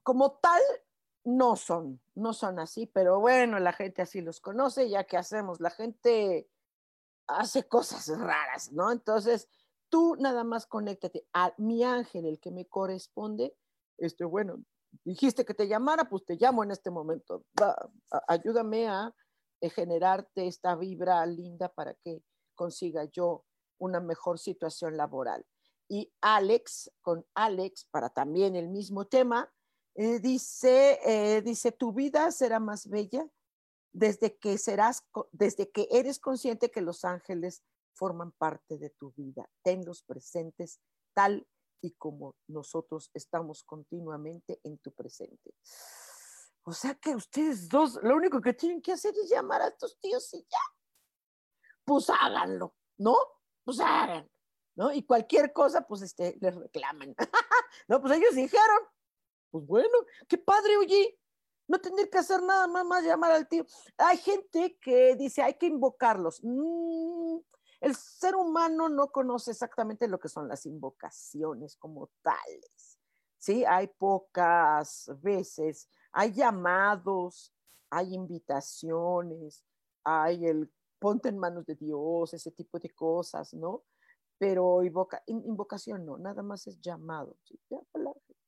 como 0.04 0.38
tal, 0.38 0.62
no 1.26 1.56
son, 1.56 2.00
no 2.14 2.34
son 2.34 2.60
así, 2.60 2.86
pero 2.86 3.20
bueno, 3.20 3.60
la 3.60 3.74
gente 3.74 4.04
así 4.04 4.22
los 4.22 4.40
conoce, 4.40 4.90
ya 4.90 5.06
que 5.06 5.18
hacemos, 5.18 5.60
la 5.60 5.72
gente 5.72 6.48
hace 7.28 7.68
cosas 7.68 8.08
raras, 8.20 8.72
¿no? 8.72 8.92
Entonces, 8.92 9.50
tú 9.90 10.16
nada 10.20 10.44
más 10.44 10.68
conéctate 10.68 11.28
a 11.34 11.54
mi 11.58 11.84
ángel, 11.84 12.26
el 12.26 12.40
que 12.40 12.52
me 12.52 12.68
corresponde, 12.68 13.56
este, 13.98 14.26
bueno, 14.26 14.64
dijiste 15.04 15.46
que 15.46 15.54
te 15.54 15.68
llamara, 15.68 16.08
pues 16.10 16.26
te 16.26 16.36
llamo 16.36 16.64
en 16.64 16.72
este 16.72 16.90
momento, 16.90 17.44
ayúdame 18.28 18.88
a 18.88 19.14
eh, 19.62 19.70
generarte 19.70 20.48
esta 20.48 20.76
vibra 20.76 21.26
linda 21.26 21.70
para 21.70 21.94
que 21.96 22.22
consiga 22.56 23.06
yo 23.06 23.46
una 23.80 24.00
mejor 24.00 24.40
situación 24.40 24.98
laboral. 24.98 25.46
Y 25.88 26.12
Alex, 26.22 26.92
con 27.02 27.26
Alex, 27.36 27.88
para 27.92 28.10
también 28.10 28.56
el 28.56 28.70
mismo 28.70 29.06
tema, 29.06 29.52
eh, 29.96 30.20
dice, 30.20 31.00
eh, 31.06 31.42
dice, 31.42 31.72
tu 31.72 31.94
vida 31.94 32.32
será 32.32 32.60
más 32.60 32.90
bella 32.90 33.28
desde 33.94 34.38
que 34.38 34.58
serás, 34.58 35.04
desde 35.32 35.72
que 35.72 35.88
eres 35.90 36.20
consciente 36.20 36.70
que 36.70 36.82
los 36.82 37.06
ángeles 37.06 37.64
forman 37.94 38.34
parte 38.34 38.78
de 38.78 38.90
tu 38.90 39.12
vida. 39.14 39.50
Tenlos 39.64 40.04
presentes 40.04 40.82
tal 41.14 41.48
y 41.82 41.92
como 41.92 42.36
nosotros 42.48 43.10
estamos 43.14 43.64
continuamente 43.64 44.60
en 44.64 44.78
tu 44.80 44.92
presente. 44.92 45.54
O 46.64 46.74
sea 46.74 46.96
que 46.96 47.16
ustedes 47.16 47.70
dos, 47.70 48.00
lo 48.02 48.16
único 48.16 48.42
que 48.42 48.54
tienen 48.54 48.82
que 48.82 48.92
hacer 48.92 49.14
es 49.22 49.30
llamar 49.30 49.62
a 49.62 49.68
estos 49.68 49.98
tíos 50.00 50.34
y 50.34 50.42
ya. 50.42 50.58
Pues 51.84 52.10
háganlo, 52.10 52.74
¿no? 52.98 53.16
Pues 53.64 53.80
háganlo, 53.80 54.30
¿no? 54.76 54.92
Y 54.92 55.04
cualquier 55.04 55.54
cosa, 55.54 55.86
pues 55.86 56.02
este, 56.02 56.38
les 56.42 56.56
reclaman. 56.56 57.16
no, 57.88 58.02
pues 58.02 58.18
ellos 58.18 58.34
dijeron, 58.34 58.80
pues 59.52 59.66
bueno, 59.66 59.98
qué 60.28 60.40
padre, 60.40 60.78
oye, 60.78 61.20
no 61.68 61.80
tener 61.80 62.10
que 62.10 62.18
hacer 62.18 62.42
nada 62.42 62.68
más, 62.68 62.86
más 62.86 63.04
llamar 63.04 63.32
al 63.32 63.48
tío. 63.48 63.66
Hay 63.98 64.18
gente 64.18 64.78
que 64.80 65.16
dice, 65.16 65.42
hay 65.42 65.56
que 65.56 65.68
invocarlos. 65.68 66.40
Mm, 66.44 67.38
el 67.86 67.96
ser 67.96 68.36
humano 68.36 68.90
no 68.90 69.12
conoce 69.12 69.52
exactamente 69.52 70.08
lo 70.08 70.20
que 70.20 70.28
son 70.28 70.48
las 70.48 70.66
invocaciones 70.66 71.78
como 71.78 72.10
tales. 72.24 73.00
Sí, 73.38 73.64
hay 73.64 73.86
pocas 73.86 75.12
veces, 75.22 75.88
hay 76.12 76.34
llamados, 76.34 77.54
hay 77.92 78.16
invitaciones, 78.16 79.64
hay 80.04 80.48
el 80.48 80.74
ponte 80.98 81.30
en 81.30 81.38
manos 81.38 81.64
de 81.68 81.76
Dios, 81.76 82.34
ese 82.34 82.50
tipo 82.50 82.80
de 82.80 82.90
cosas, 82.90 83.54
¿no? 83.54 83.84
Pero 84.40 84.82
invoca, 84.82 85.22
invocación 85.28 86.08
no, 86.08 86.18
nada 86.18 86.42
más 86.42 86.66
es 86.66 86.82
llamado. 86.82 87.38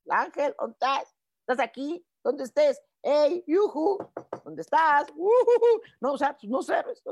Ángel, 0.10 0.56
¿dónde 0.58 0.74
estás? 0.74 1.16
¿Estás 1.42 1.60
aquí? 1.60 2.04
¿Dónde 2.24 2.44
estés? 2.44 2.82
¡Hey, 3.04 3.44
yuhu! 3.46 4.00
¿Dónde 4.44 4.64
estás? 4.64 5.14
No, 6.02 6.14
o 6.14 6.18
sea, 6.18 6.36
pues, 6.36 6.50
no 6.50 6.64
sabes. 6.64 7.04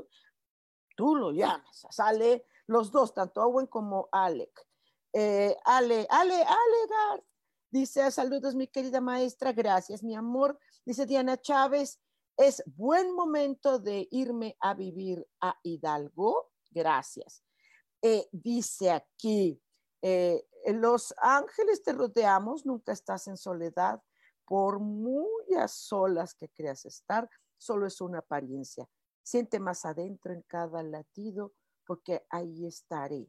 Tú 0.95 1.15
lo 1.15 1.31
llamas, 1.31 1.85
sale 1.89 2.45
los 2.67 2.91
dos, 2.91 3.13
tanto 3.13 3.43
Owen 3.43 3.67
como 3.67 4.09
Alec. 4.11 4.65
Eh, 5.13 5.55
Ale, 5.63 6.07
Ale, 6.09 6.35
Ale, 6.35 7.23
dice, 7.69 8.09
saludos 8.11 8.55
mi 8.55 8.67
querida 8.67 9.01
maestra, 9.01 9.53
gracias 9.53 10.03
mi 10.03 10.15
amor. 10.15 10.57
Dice 10.85 11.05
Diana 11.05 11.37
Chávez, 11.37 11.99
es 12.37 12.63
buen 12.65 13.13
momento 13.13 13.79
de 13.79 14.07
irme 14.11 14.57
a 14.59 14.73
vivir 14.73 15.25
a 15.41 15.57
Hidalgo, 15.63 16.51
gracias. 16.71 17.43
Eh, 18.01 18.27
dice 18.31 18.91
aquí, 18.91 19.61
eh, 20.01 20.47
los 20.67 21.13
ángeles 21.17 21.81
te 21.81 21.93
rodeamos, 21.93 22.65
nunca 22.65 22.91
estás 22.91 23.27
en 23.27 23.37
soledad, 23.37 24.01
por 24.45 24.79
muy 24.79 25.55
a 25.57 25.67
solas 25.67 26.35
que 26.35 26.49
creas 26.49 26.85
estar, 26.85 27.29
solo 27.57 27.87
es 27.87 28.01
una 28.01 28.19
apariencia. 28.19 28.87
Siente 29.25 29.59
más 29.59 29.85
adentro 29.85 30.33
en 30.33 30.43
cada 30.43 30.83
latido, 30.83 31.51
porque 31.83 32.27
ahí 32.29 32.67
estaré. 32.67 33.27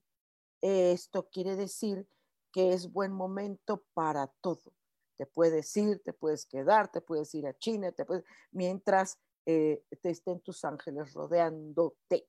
Esto 0.60 1.30
quiere 1.30 1.56
decir 1.56 2.06
que 2.52 2.74
es 2.74 2.92
buen 2.92 3.12
momento 3.12 3.82
para 3.94 4.26
todo. 4.42 4.74
Te 5.16 5.24
puedes 5.24 5.74
ir, 5.74 6.02
te 6.02 6.12
puedes 6.12 6.44
quedar, 6.44 6.92
te 6.92 7.00
puedes 7.00 7.34
ir 7.34 7.46
a 7.46 7.56
China, 7.56 7.92
te 7.92 8.04
puedes, 8.04 8.24
mientras 8.50 9.18
eh, 9.46 9.84
te 10.02 10.10
estén 10.10 10.40
tus 10.40 10.66
ángeles 10.66 11.14
rodeándote. 11.14 12.28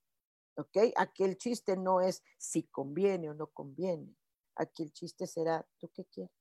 ¿Ok? 0.55 0.93
Aquí 0.95 1.25
el 1.25 1.37
chiste 1.37 1.75
no 1.75 1.99
es 1.99 2.23
si 2.37 2.63
conviene 2.67 3.29
o 3.29 3.33
no 3.33 3.47
conviene. 3.47 4.15
Aquí 4.55 4.83
el 4.83 4.93
chiste 4.93 5.27
será, 5.27 5.67
¿tú 5.77 5.89
qué 5.93 6.05
quieres? 6.05 6.31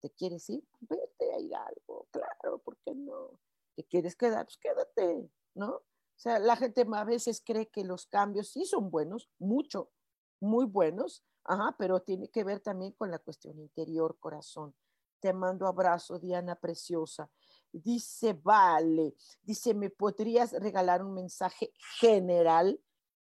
¿Te 0.00 0.10
quieres 0.10 0.48
ir? 0.48 0.64
Vete 0.78 1.34
a 1.34 1.40
ir 1.40 1.54
algo, 1.56 2.06
claro, 2.12 2.58
¿por 2.58 2.78
qué 2.78 2.94
no? 2.94 3.40
¿Te 3.74 3.82
quieres 3.84 4.14
quedar? 4.14 4.46
Pues 4.46 4.56
quédate, 4.56 5.28
¿no? 5.54 5.82
O 6.20 6.22
sea, 6.22 6.38
la 6.38 6.54
gente 6.54 6.84
a 6.92 7.04
veces 7.04 7.42
cree 7.42 7.70
que 7.70 7.82
los 7.82 8.04
cambios 8.04 8.50
sí 8.50 8.66
son 8.66 8.90
buenos, 8.90 9.30
mucho, 9.38 9.90
muy 10.38 10.66
buenos, 10.66 11.24
ajá, 11.44 11.74
pero 11.78 12.02
tiene 12.02 12.28
que 12.28 12.44
ver 12.44 12.60
también 12.60 12.92
con 12.92 13.10
la 13.10 13.18
cuestión 13.18 13.58
interior, 13.58 14.18
corazón. 14.20 14.74
Te 15.20 15.32
mando 15.32 15.66
abrazo, 15.66 16.18
Diana 16.18 16.56
preciosa. 16.56 17.30
Dice, 17.72 18.34
vale, 18.34 19.14
dice, 19.40 19.72
¿me 19.72 19.88
podrías 19.88 20.52
regalar 20.52 21.02
un 21.02 21.14
mensaje 21.14 21.72
general? 21.98 22.78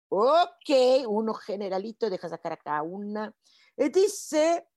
Ok, 0.09 1.05
uno 1.07 1.35
generalito, 1.35 2.09
deja 2.09 2.29
sacar 2.29 2.53
acá 2.53 2.81
una. 2.81 3.31
Eh, 3.75 3.91
dice, 3.91 4.67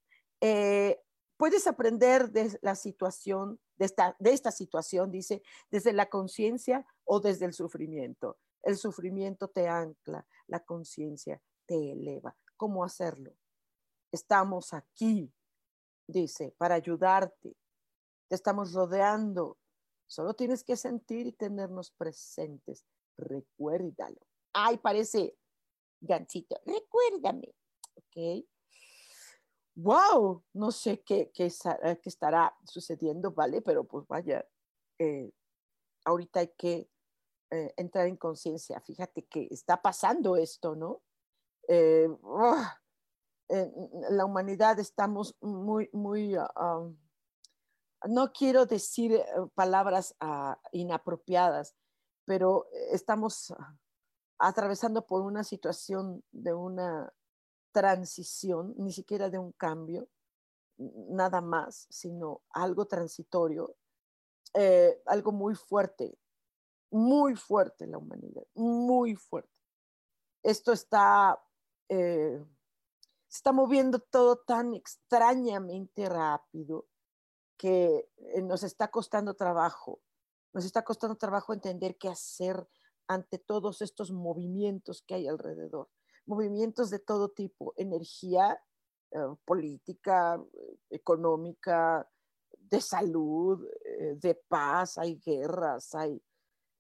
eh, 0.42 1.00
puedes 1.38 1.66
aprender 1.66 2.30
de 2.30 2.58
la 2.60 2.74
situación, 2.74 3.58
de 3.80 3.86
esta, 3.86 4.14
de 4.18 4.32
esta 4.34 4.50
situación, 4.50 5.10
dice, 5.10 5.42
desde 5.70 5.94
la 5.94 6.10
conciencia 6.10 6.86
o 7.04 7.18
desde 7.18 7.46
el 7.46 7.54
sufrimiento. 7.54 8.38
El 8.62 8.76
sufrimiento 8.76 9.48
te 9.48 9.68
ancla, 9.68 10.26
la 10.48 10.60
conciencia 10.60 11.40
te 11.64 11.92
eleva. 11.92 12.36
¿Cómo 12.58 12.84
hacerlo? 12.84 13.34
Estamos 14.12 14.74
aquí, 14.74 15.32
dice, 16.06 16.54
para 16.58 16.74
ayudarte. 16.74 17.56
Te 18.28 18.34
estamos 18.34 18.74
rodeando. 18.74 19.56
Solo 20.06 20.34
tienes 20.34 20.62
que 20.62 20.76
sentir 20.76 21.26
y 21.26 21.32
tenernos 21.32 21.90
presentes. 21.90 22.84
Recuérdalo. 23.16 24.20
Ay, 24.52 24.76
parece 24.76 25.38
ganchito. 26.02 26.60
Recuérdame. 26.66 27.54
¿Ok? 27.94 28.44
Wow, 29.74 30.42
no 30.52 30.70
sé 30.70 31.02
qué, 31.02 31.32
eh, 31.36 31.98
qué, 32.02 32.08
estará 32.08 32.56
sucediendo, 32.64 33.32
¿vale? 33.32 33.62
Pero 33.62 33.84
pues 33.84 34.06
vaya, 34.06 34.46
eh, 34.98 35.32
ahorita 36.04 36.40
hay 36.40 36.48
que 36.56 36.90
eh, 37.50 37.74
entrar 37.76 38.06
en 38.06 38.16
conciencia. 38.16 38.80
Fíjate 38.80 39.26
que 39.26 39.48
está 39.50 39.80
pasando 39.80 40.36
esto, 40.36 40.74
¿no? 40.74 41.02
La 44.10 44.24
humanidad 44.24 44.78
estamos 44.78 45.36
muy, 45.40 45.88
muy, 45.92 46.34
ah, 46.36 46.88
no 48.06 48.32
quiero 48.32 48.66
decir 48.66 49.22
palabras 49.54 50.16
ah, 50.20 50.60
inapropiadas, 50.72 51.76
pero 52.24 52.66
estamos 52.90 53.54
atravesando 54.38 55.06
por 55.06 55.22
una 55.22 55.44
situación 55.44 56.24
de 56.32 56.54
una 56.54 57.12
transición, 57.72 58.74
ni 58.78 58.92
siquiera 58.92 59.30
de 59.30 59.38
un 59.38 59.52
cambio, 59.52 60.08
nada 60.78 61.40
más, 61.40 61.86
sino 61.90 62.42
algo 62.50 62.86
transitorio, 62.86 63.76
algo 65.06 65.32
muy 65.32 65.54
fuerte 65.54 66.18
muy 66.90 67.36
fuerte 67.36 67.86
la 67.86 67.98
humanidad, 67.98 68.42
muy 68.54 69.14
fuerte. 69.14 69.60
Esto 70.42 70.72
está, 70.72 71.40
eh, 71.88 72.44
se 73.28 73.36
está 73.36 73.52
moviendo 73.52 73.98
todo 74.00 74.36
tan 74.38 74.74
extrañamente 74.74 76.08
rápido 76.08 76.88
que 77.56 78.10
eh, 78.16 78.42
nos 78.42 78.62
está 78.62 78.90
costando 78.90 79.34
trabajo, 79.34 80.00
nos 80.52 80.64
está 80.64 80.82
costando 80.82 81.16
trabajo 81.16 81.52
entender 81.52 81.96
qué 81.96 82.08
hacer 82.08 82.68
ante 83.06 83.38
todos 83.38 83.82
estos 83.82 84.10
movimientos 84.12 85.02
que 85.02 85.14
hay 85.14 85.28
alrededor, 85.28 85.88
movimientos 86.26 86.90
de 86.90 86.98
todo 86.98 87.30
tipo, 87.30 87.74
energía, 87.76 88.60
eh, 89.10 89.18
política, 89.44 90.42
económica, 90.88 92.08
de 92.58 92.80
salud, 92.80 93.66
de 94.16 94.34
paz, 94.48 94.98
hay 94.98 95.16
guerras, 95.16 95.94
hay 95.94 96.22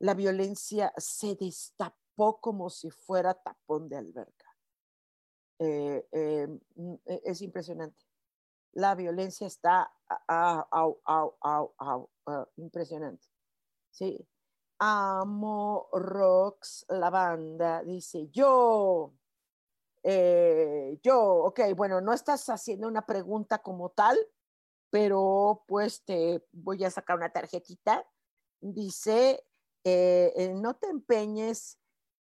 la 0.00 0.14
violencia 0.14 0.92
se 0.96 1.36
destapó 1.36 2.40
como 2.40 2.70
si 2.70 2.90
fuera 2.90 3.34
tapón 3.34 3.88
de 3.88 3.96
alberca. 3.96 4.56
Eh, 5.58 6.08
eh, 6.10 6.48
mm, 6.74 6.94
e, 7.04 7.22
es 7.24 7.42
impresionante. 7.42 8.02
La 8.72 8.94
violencia 8.94 9.46
está 9.46 9.92
impresionante. 12.56 13.26
Sí. 13.90 14.26
Amo 14.78 15.88
Rocks, 15.92 16.86
la 16.88 17.10
banda, 17.10 17.82
dice 17.84 18.28
yo. 18.30 19.12
Eh, 20.02 20.98
yo, 21.02 21.20
ok, 21.20 21.60
bueno, 21.76 22.00
no 22.00 22.12
estás 22.12 22.48
haciendo 22.48 22.88
una 22.88 23.06
pregunta 23.06 23.58
como 23.58 23.90
tal, 23.90 24.18
pero 24.90 25.64
pues 25.66 26.04
te 26.04 26.44
voy 26.52 26.84
a 26.84 26.90
sacar 26.90 27.16
una 27.16 27.32
tarjetita. 27.32 28.06
Dice, 28.60 29.44
eh, 29.84 30.32
eh, 30.36 30.54
no 30.54 30.76
te 30.76 30.88
empeñes 30.88 31.78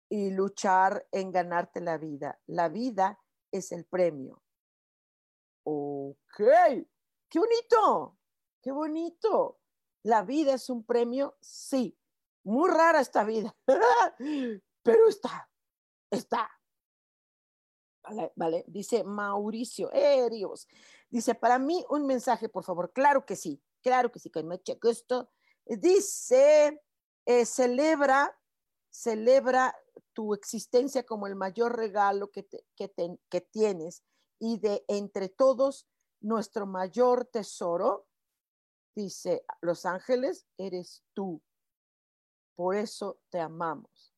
y 0.10 0.32
luchar 0.32 1.08
en 1.12 1.32
ganarte 1.32 1.82
la 1.82 1.98
vida. 1.98 2.39
La 2.48 2.70
vida 2.70 3.20
es 3.51 3.72
el 3.72 3.86
premio. 3.86 4.43
Ok, 5.65 6.38
qué 7.29 7.39
bonito, 7.39 8.17
qué 8.62 8.72
bonito. 8.72 9.60
La 10.03 10.24
vida 10.24 10.53
es 10.53 10.70
un 10.70 10.86
premio, 10.86 11.38
sí. 11.41 11.98
Muy 12.43 12.70
rara 12.70 13.00
esta 13.00 13.24
vida, 13.24 13.55
pero 14.84 15.08
está, 15.08 15.50
está. 16.12 16.50
Vale. 18.36 18.66
Dice 18.68 19.04
Mauricio, 19.04 19.90
eh, 19.94 20.30
Dice, 21.10 21.36
para 21.36 21.60
mí 21.60 21.86
un 21.90 22.06
mensaje, 22.06 22.50
por 22.50 22.64
favor. 22.64 22.92
Claro 22.92 23.26
que 23.26 23.36
sí, 23.36 23.62
claro 23.82 24.12
que 24.12 24.20
sí, 24.20 24.30
que 24.30 24.44
me 24.44 24.62
checo 24.62 24.90
esto. 24.90 25.30
Dice, 25.66 26.82
eh, 27.26 27.46
celebra, 27.46 28.38
celebra 28.90 29.76
tu 30.14 30.34
existencia 30.34 31.06
como 31.06 31.28
el 31.28 31.36
mayor 31.36 31.76
regalo 31.76 32.32
que, 32.32 32.48
que, 32.76 33.42
tienes 33.42 34.04
y 34.39 34.60
de 34.60 34.84
entre 34.88 35.30
todos 35.30 35.88
nuestro 36.20 36.66
mayor 36.66 37.26
tesoro, 37.26 38.08
dice 38.96 39.46
Los 39.62 39.86
Ángeles, 39.86 40.46
eres 40.58 41.04
tú. 41.13 41.42
Por 42.56 42.76
eso 42.76 43.20
te 43.30 43.39
amamos. 43.39 44.12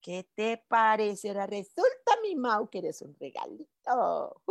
¿Qué 0.00 0.30
te 0.34 0.64
parece? 0.68 1.32
Resulta, 1.46 2.18
mi 2.22 2.34
Mau, 2.34 2.68
que 2.68 2.78
eres 2.78 3.02
un 3.02 3.14
regalito. 3.18 4.42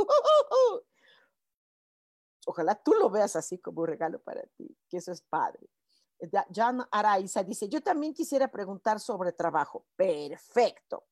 Ojalá 2.46 2.76
tú 2.76 2.94
lo 2.94 3.10
veas 3.10 3.36
así 3.36 3.60
como 3.60 3.82
un 3.82 3.88
regalo 3.88 4.22
para 4.22 4.44
ti, 4.58 4.78
que 4.88 4.98
eso 4.98 5.12
es 5.12 5.22
padre. 5.22 5.70
Jan 6.54 6.86
Araiza 6.92 7.44
dice, 7.44 7.70
yo 7.70 7.82
también 7.82 8.14
quisiera 8.14 8.50
preguntar 8.50 9.00
sobre 9.00 9.32
trabajo. 9.32 9.86
Perfecto. 9.96 11.08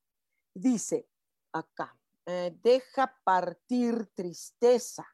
Dice 0.53 1.09
acá, 1.53 1.97
eh, 2.25 2.57
deja 2.61 3.15
partir 3.23 4.07
tristeza. 4.13 5.05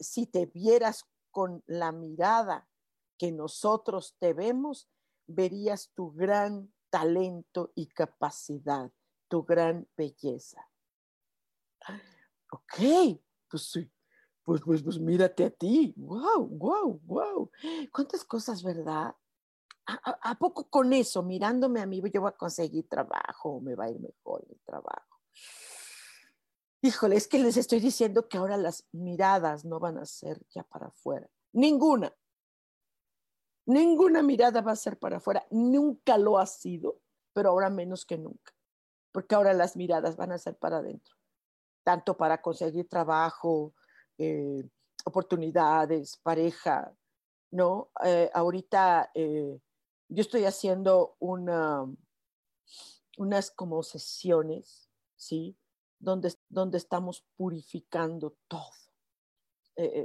si 0.00 0.26
te 0.26 0.44
vieras 0.46 1.06
con 1.30 1.62
la 1.66 1.92
mirada 1.92 2.68
que 3.16 3.32
nosotros 3.32 4.16
te 4.18 4.34
vemos, 4.34 4.90
verías 5.26 5.90
tu 5.94 6.12
gran 6.12 6.72
talento 6.90 7.72
y 7.74 7.86
capacidad, 7.86 8.90
tu 9.28 9.44
gran 9.44 9.88
belleza. 9.96 10.68
Ok, 12.52 13.20
pues 13.48 13.70
sí, 13.70 13.90
pues, 14.42 14.60
pues, 14.64 14.82
pues 14.82 14.98
mírate 14.98 15.44
a 15.44 15.50
ti. 15.50 15.94
Wow, 15.96 16.46
wow, 16.48 17.00
wow. 17.04 17.50
¿Cuántas 17.92 18.24
cosas, 18.24 18.62
verdad? 18.62 19.14
¿A, 19.86 20.38
poco 20.38 20.68
con 20.68 20.92
eso, 20.92 21.22
mirándome 21.22 21.80
a 21.80 21.86
mí, 21.86 22.00
yo 22.12 22.20
voy 22.20 22.28
a 22.28 22.36
conseguir 22.36 22.88
trabajo 22.88 23.50
o 23.50 23.60
me 23.60 23.74
va 23.74 23.84
a 23.86 23.90
ir 23.90 23.98
mejor 23.98 24.46
el 24.48 24.60
trabajo? 24.64 25.20
Híjole, 26.82 27.16
es 27.16 27.26
que 27.26 27.38
les 27.38 27.56
estoy 27.56 27.80
diciendo 27.80 28.28
que 28.28 28.38
ahora 28.38 28.56
las 28.56 28.86
miradas 28.92 29.64
no 29.64 29.80
van 29.80 29.98
a 29.98 30.06
ser 30.06 30.40
ya 30.50 30.62
para 30.62 30.86
afuera. 30.86 31.28
Ninguna. 31.52 32.14
Ninguna 33.66 34.22
mirada 34.22 34.60
va 34.62 34.72
a 34.72 34.76
ser 34.76 34.98
para 34.98 35.18
afuera. 35.18 35.46
Nunca 35.50 36.18
lo 36.18 36.38
ha 36.38 36.46
sido, 36.46 37.00
pero 37.32 37.50
ahora 37.50 37.70
menos 37.70 38.04
que 38.04 38.18
nunca. 38.18 38.52
Porque 39.12 39.34
ahora 39.34 39.52
las 39.52 39.76
miradas 39.76 40.16
van 40.16 40.32
a 40.32 40.38
ser 40.38 40.56
para 40.56 40.78
adentro. 40.78 41.14
Tanto 41.84 42.16
para 42.16 42.40
conseguir 42.40 42.88
trabajo, 42.88 43.74
eh, 44.18 44.68
oportunidades, 45.04 46.16
pareja, 46.18 46.92
¿no? 47.50 47.90
Eh, 48.04 48.30
ahorita 48.32 49.10
eh, 49.14 49.58
yo 50.08 50.20
estoy 50.20 50.44
haciendo 50.44 51.16
una, 51.18 51.86
unas 53.16 53.50
como 53.50 53.82
sesiones, 53.82 54.90
¿sí? 55.16 55.56
Donde, 55.98 56.34
donde 56.48 56.78
estamos 56.78 57.24
purificando 57.36 58.36
todo. 58.48 58.89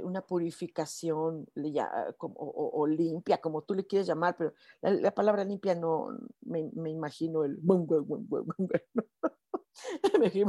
Una 0.02 0.22
purificación 0.22 1.46
ya, 1.54 2.14
como, 2.18 2.36
o, 2.38 2.86
limpia, 2.86 3.38
como 3.38 3.62
tú 3.62 3.74
le 3.74 3.86
quieres 3.86 4.06
llamar, 4.06 4.36
pero 4.36 4.52
la, 4.80 5.14
palabra 5.14 5.44
limpia 5.44 5.74
no 5.74 6.16
me, 6.42 6.70
me 6.74 6.90
imagino 6.90 7.44
el 7.44 7.58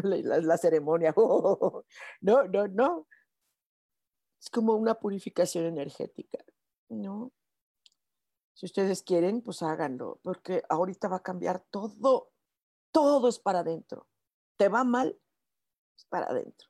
la, 0.04 0.40
la 0.40 0.58
ceremonia. 0.58 1.14
no, 2.22 2.44
no, 2.48 2.68
no 2.68 3.08
es 4.40 4.50
como 4.50 4.76
una 4.76 4.96
purificación 4.96 5.66
energética, 5.66 6.40
¿no? 6.90 7.32
Si 8.54 8.66
ustedes 8.66 9.04
quieren, 9.04 9.42
pues 9.42 9.62
háganlo, 9.62 10.20
porque 10.24 10.64
ahorita 10.70 11.08
va 11.08 11.18
a 11.18 11.24
cambiar 11.24 11.60
todo, 11.70 12.32
todo 12.92 13.30
es 13.30 13.40
para 13.40 13.60
adentro. 13.60 14.08
¿Te 14.58 14.68
va 14.70 14.84
mal? 14.84 15.20
Es 15.96 16.06
para 16.06 16.28
adentro. 16.28 16.68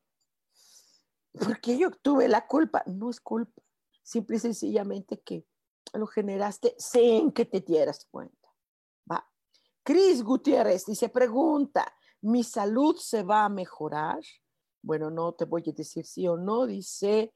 Porque 1.39 1.77
yo 1.77 1.91
tuve 1.91 2.27
la 2.27 2.47
culpa? 2.47 2.83
No 2.85 3.09
es 3.09 3.19
culpa, 3.19 3.61
simple 4.03 4.37
y 4.37 4.39
sencillamente 4.39 5.19
que 5.21 5.45
lo 5.93 6.07
generaste 6.07 6.75
sin 6.77 7.31
que 7.31 7.45
te 7.45 7.61
dieras 7.61 8.05
cuenta. 8.11 8.49
Va. 9.09 9.27
Cris 9.83 10.23
Gutiérrez 10.23 10.85
dice, 10.85 11.09
pregunta, 11.09 11.93
¿mi 12.21 12.43
salud 12.43 12.95
se 12.97 13.23
va 13.23 13.45
a 13.45 13.49
mejorar? 13.49 14.19
Bueno, 14.81 15.09
no 15.09 15.33
te 15.33 15.45
voy 15.45 15.63
a 15.67 15.71
decir 15.71 16.05
sí 16.05 16.27
o 16.27 16.37
no, 16.37 16.65
dice 16.65 17.33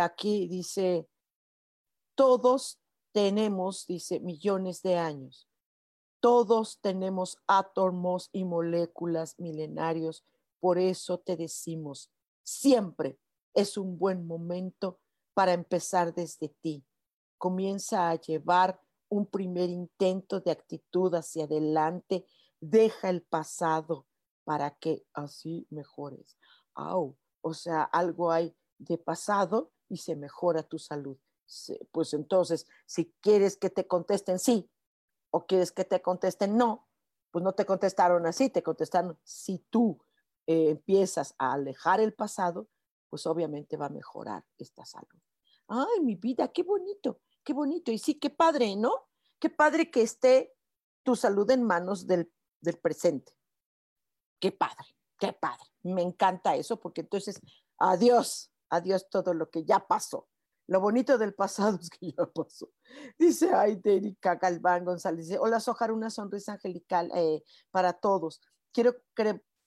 aquí 0.00 0.48
dice, 0.48 1.08
todos 2.14 2.80
tenemos, 3.12 3.86
dice, 3.86 4.20
millones 4.20 4.82
de 4.82 4.96
años. 4.96 5.48
Todos 6.20 6.80
tenemos 6.80 7.38
átomos 7.46 8.30
y 8.32 8.44
moléculas 8.44 9.38
milenarios. 9.38 10.24
Por 10.60 10.78
eso 10.78 11.18
te 11.18 11.36
decimos, 11.36 12.10
siempre 12.46 13.18
es 13.54 13.76
un 13.76 13.98
buen 13.98 14.26
momento 14.26 15.00
para 15.34 15.52
empezar 15.52 16.14
desde 16.14 16.48
ti. 16.48 16.86
Comienza 17.38 18.08
a 18.08 18.14
llevar 18.14 18.80
un 19.08 19.26
primer 19.26 19.68
intento 19.68 20.40
de 20.40 20.52
actitud 20.52 21.14
hacia 21.14 21.44
adelante. 21.44 22.26
Deja 22.60 23.10
el 23.10 23.22
pasado 23.22 24.06
para 24.44 24.70
que 24.78 25.04
así 25.12 25.66
mejores. 25.70 26.38
Au, 26.74 27.16
o 27.42 27.54
sea, 27.54 27.82
algo 27.82 28.30
hay 28.30 28.56
de 28.78 28.96
pasado 28.96 29.72
y 29.88 29.98
se 29.98 30.16
mejora 30.16 30.62
tu 30.62 30.78
salud. 30.78 31.18
pues 31.92 32.12
entonces, 32.12 32.66
si 32.86 33.14
quieres 33.20 33.56
que 33.56 33.70
te 33.70 33.86
contesten 33.86 34.38
sí 34.38 34.68
o 35.30 35.46
quieres 35.46 35.70
que 35.70 35.84
te 35.84 36.02
contesten 36.02 36.56
no, 36.56 36.88
pues 37.30 37.44
no 37.44 37.52
te 37.52 37.66
contestaron 37.66 38.26
así, 38.26 38.50
te 38.50 38.62
contestaron 38.62 39.18
si 39.22 39.58
tú 39.70 40.00
eh, 40.46 40.70
empiezas 40.70 41.34
a 41.38 41.52
alejar 41.52 42.00
el 42.00 42.14
pasado, 42.14 42.68
pues 43.08 43.26
obviamente 43.26 43.76
va 43.76 43.86
a 43.86 43.90
mejorar 43.90 44.44
esta 44.58 44.84
salud. 44.84 45.20
Ay, 45.68 46.00
mi 46.02 46.14
vida, 46.14 46.48
qué 46.48 46.62
bonito, 46.62 47.20
qué 47.44 47.52
bonito. 47.52 47.90
Y 47.90 47.98
sí, 47.98 48.14
qué 48.18 48.30
padre, 48.30 48.76
¿no? 48.76 49.08
Qué 49.38 49.50
padre 49.50 49.90
que 49.90 50.02
esté 50.02 50.54
tu 51.02 51.16
salud 51.16 51.50
en 51.50 51.62
manos 51.62 52.06
del, 52.06 52.32
del 52.60 52.78
presente. 52.78 53.32
Qué 54.40 54.52
padre, 54.52 54.86
qué 55.18 55.32
padre. 55.32 55.64
Me 55.82 56.02
encanta 56.02 56.56
eso 56.56 56.78
porque 56.78 57.02
entonces, 57.02 57.40
adiós, 57.78 58.52
adiós 58.70 59.08
todo 59.10 59.34
lo 59.34 59.50
que 59.50 59.64
ya 59.64 59.86
pasó. 59.86 60.28
Lo 60.68 60.80
bonito 60.80 61.16
del 61.16 61.34
pasado 61.34 61.78
es 61.80 61.90
que 61.90 62.12
ya 62.12 62.26
pasó. 62.26 62.70
Dice, 63.18 63.52
ay, 63.54 63.80
Erika 63.84 64.36
Galván 64.36 64.84
González. 64.84 65.26
Dice, 65.26 65.38
hola, 65.38 65.60
Sojar, 65.60 65.92
una 65.92 66.10
sonrisa 66.10 66.52
angelical 66.54 67.10
eh, 67.14 67.42
para 67.70 67.92
todos. 67.92 68.40
Quiero 68.72 68.96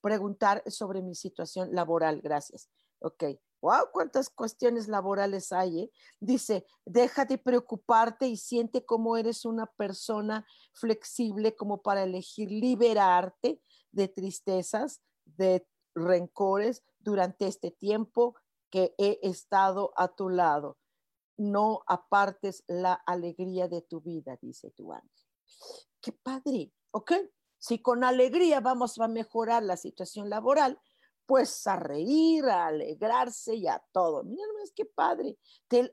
preguntar 0.01 0.63
sobre 0.67 1.01
mi 1.01 1.15
situación 1.15 1.73
laboral. 1.73 2.21
Gracias. 2.21 2.69
Ok. 2.99 3.23
Wow, 3.61 3.91
cuántas 3.91 4.29
cuestiones 4.29 4.87
laborales 4.87 5.51
hay. 5.51 5.81
Eh? 5.81 5.91
Dice, 6.19 6.65
deja 6.85 7.25
de 7.25 7.37
preocuparte 7.37 8.27
y 8.27 8.37
siente 8.37 8.85
cómo 8.85 9.17
eres 9.17 9.43
una 9.43 9.65
persona 9.65 10.45
flexible 10.73 11.55
como 11.55 11.81
para 11.81 12.03
elegir 12.03 12.49
liberarte 12.49 13.61
de 13.91 14.07
tristezas, 14.07 15.01
de 15.25 15.67
rencores 15.93 16.83
durante 16.99 17.47
este 17.47 17.71
tiempo 17.71 18.35
que 18.69 18.95
he 18.97 19.19
estado 19.23 19.91
a 19.97 20.07
tu 20.07 20.29
lado 20.29 20.77
no 21.39 21.83
apartes 21.87 22.63
la 22.67 22.93
alegría 22.93 23.69
de 23.69 23.81
tu 23.81 24.01
vida, 24.01 24.37
dice 24.41 24.71
tu 24.71 24.91
ángel. 24.91 25.09
Qué 26.01 26.11
padre, 26.11 26.73
¿ok? 26.91 27.13
Si 27.59 27.81
con 27.81 28.03
alegría 28.03 28.61
vamos 28.61 28.97
a 28.99 29.07
mejorar 29.07 29.63
la 29.63 29.77
situación 29.77 30.29
laboral, 30.29 30.79
pues 31.25 31.67
a 31.67 31.75
reír, 31.75 32.45
a 32.45 32.67
alegrarse 32.67 33.53
y 33.53 33.67
a 33.67 33.83
todo. 33.91 34.23
Mira 34.23 34.47
nomás 34.47 34.71
qué 34.75 34.85
padre. 34.85 35.37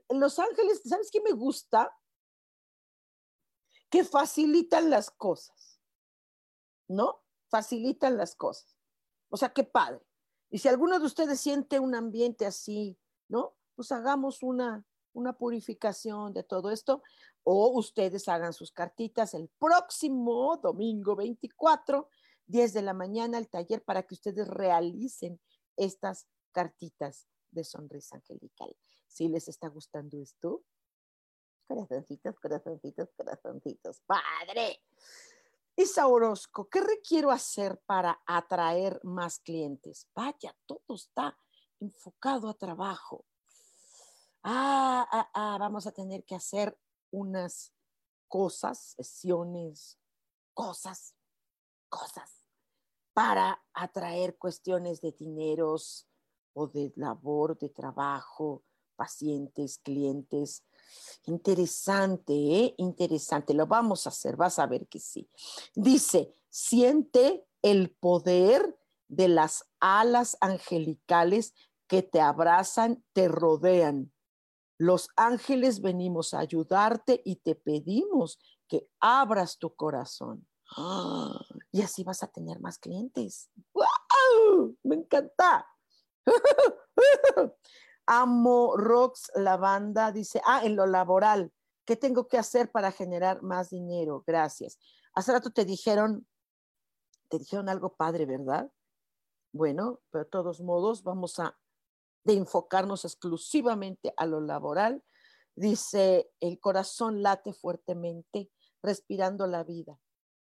los 0.09 0.39
ángeles, 0.39 0.81
¿sabes 0.83 1.11
qué 1.11 1.21
me 1.21 1.31
gusta? 1.31 1.95
Que 3.89 4.03
facilitan 4.03 4.89
las 4.89 5.11
cosas, 5.11 5.79
¿no? 6.87 7.21
Facilitan 7.49 8.17
las 8.17 8.35
cosas. 8.35 8.75
O 9.29 9.37
sea, 9.37 9.53
qué 9.53 9.63
padre. 9.63 10.01
Y 10.49 10.57
si 10.57 10.69
alguno 10.69 10.97
de 10.99 11.05
ustedes 11.05 11.39
siente 11.39 11.79
un 11.79 11.93
ambiente 11.93 12.45
así, 12.45 12.97
¿no? 13.27 13.55
Pues 13.75 13.91
hagamos 13.91 14.41
una, 14.41 14.85
una 15.13 15.37
purificación 15.37 16.33
de 16.33 16.43
todo 16.43 16.71
esto, 16.71 17.03
o 17.49 17.69
ustedes 17.69 18.27
hagan 18.27 18.51
sus 18.51 18.73
cartitas 18.73 19.33
el 19.33 19.47
próximo 19.57 20.57
domingo 20.57 21.15
24, 21.15 22.09
10 22.45 22.73
de 22.73 22.81
la 22.81 22.93
mañana, 22.93 23.37
el 23.37 23.47
taller 23.47 23.85
para 23.85 24.03
que 24.03 24.15
ustedes 24.15 24.49
realicen 24.49 25.39
estas 25.77 26.27
cartitas 26.51 27.29
de 27.51 27.63
sonrisa 27.63 28.17
angelical. 28.17 28.75
Si 29.07 29.29
les 29.29 29.47
está 29.47 29.69
gustando 29.69 30.21
esto, 30.21 30.65
corazoncitos, 31.69 32.37
corazoncitos, 32.37 33.13
corazoncitos. 33.15 34.01
Padre. 34.01 34.83
Isa 35.77 36.05
Orozco, 36.05 36.67
¿qué 36.67 36.81
requiero 36.81 37.31
hacer 37.31 37.79
para 37.85 38.21
atraer 38.25 38.99
más 39.03 39.39
clientes? 39.39 40.09
Vaya, 40.13 40.53
todo 40.65 40.95
está 40.95 41.37
enfocado 41.79 42.49
a 42.49 42.55
trabajo 42.55 43.25
ah, 44.43 45.07
ah, 45.11 45.29
ah, 45.33 45.57
vamos 45.59 45.87
a 45.87 45.91
tener 45.91 46.23
que 46.23 46.35
hacer 46.35 46.77
unas 47.11 47.73
cosas, 48.27 48.95
sesiones, 48.97 49.97
cosas, 50.53 51.15
cosas, 51.89 52.45
para 53.13 53.63
atraer 53.73 54.37
cuestiones 54.37 55.01
de 55.01 55.11
dineros 55.11 56.07
o 56.53 56.67
de 56.67 56.91
labor, 56.95 57.57
de 57.57 57.69
trabajo, 57.69 58.63
pacientes, 58.95 59.77
clientes. 59.77 60.65
Interesante, 61.25 62.33
¿eh? 62.33 62.75
Interesante. 62.77 63.53
Lo 63.53 63.67
vamos 63.67 64.05
a 64.05 64.09
hacer, 64.09 64.35
vas 64.35 64.59
a 64.59 64.65
ver 64.65 64.87
que 64.87 64.99
sí. 64.99 65.29
Dice, 65.75 66.33
siente 66.49 67.47
el 67.61 67.91
poder 67.91 68.77
de 69.07 69.29
las 69.29 69.69
alas 69.79 70.37
angelicales 70.41 71.53
que 71.87 72.03
te 72.03 72.19
abrazan, 72.19 73.03
te 73.13 73.29
rodean 73.29 74.11
los 74.77 75.09
ángeles 75.15 75.81
venimos 75.81 76.33
a 76.33 76.39
ayudarte 76.39 77.21
y 77.25 77.37
te 77.37 77.55
pedimos 77.55 78.39
que 78.67 78.89
abras 78.99 79.57
tu 79.57 79.75
corazón. 79.75 80.47
Y 81.71 81.81
así 81.81 82.03
vas 82.03 82.23
a 82.23 82.27
tener 82.27 82.59
más 82.59 82.79
clientes. 82.79 83.51
¡Wow! 83.73 84.77
Me 84.83 84.95
encanta. 84.95 85.67
Amo 88.07 88.75
Rox 88.77 89.31
Lavanda 89.35 90.11
dice, 90.11 90.41
ah, 90.45 90.61
en 90.63 90.75
lo 90.75 90.87
laboral, 90.87 91.51
¿qué 91.85 91.95
tengo 91.97 92.27
que 92.27 92.37
hacer 92.37 92.71
para 92.71 92.91
generar 92.91 93.43
más 93.43 93.69
dinero? 93.69 94.23
Gracias. 94.25 94.79
Hace 95.13 95.33
rato 95.33 95.51
te 95.51 95.65
dijeron, 95.65 96.25
te 97.27 97.37
dijeron 97.37 97.69
algo 97.69 97.95
padre, 97.95 98.25
¿verdad? 98.25 98.71
Bueno, 99.51 99.99
pero 100.09 100.23
de 100.23 100.29
todos 100.29 100.61
modos 100.61 101.03
vamos 101.03 101.37
a 101.39 101.57
de 102.27 102.33
enfocarnos 102.33 103.05
exclusivamente 103.05 104.13
a 104.17 104.25
lo 104.25 104.41
laboral. 104.41 105.01
Dice, 105.55 106.29
el 106.41 106.59
corazón 106.59 107.23
late 107.23 107.53
fuertemente, 107.53 108.51
respirando 108.83 109.47
la 109.47 109.63
vida, 109.63 109.97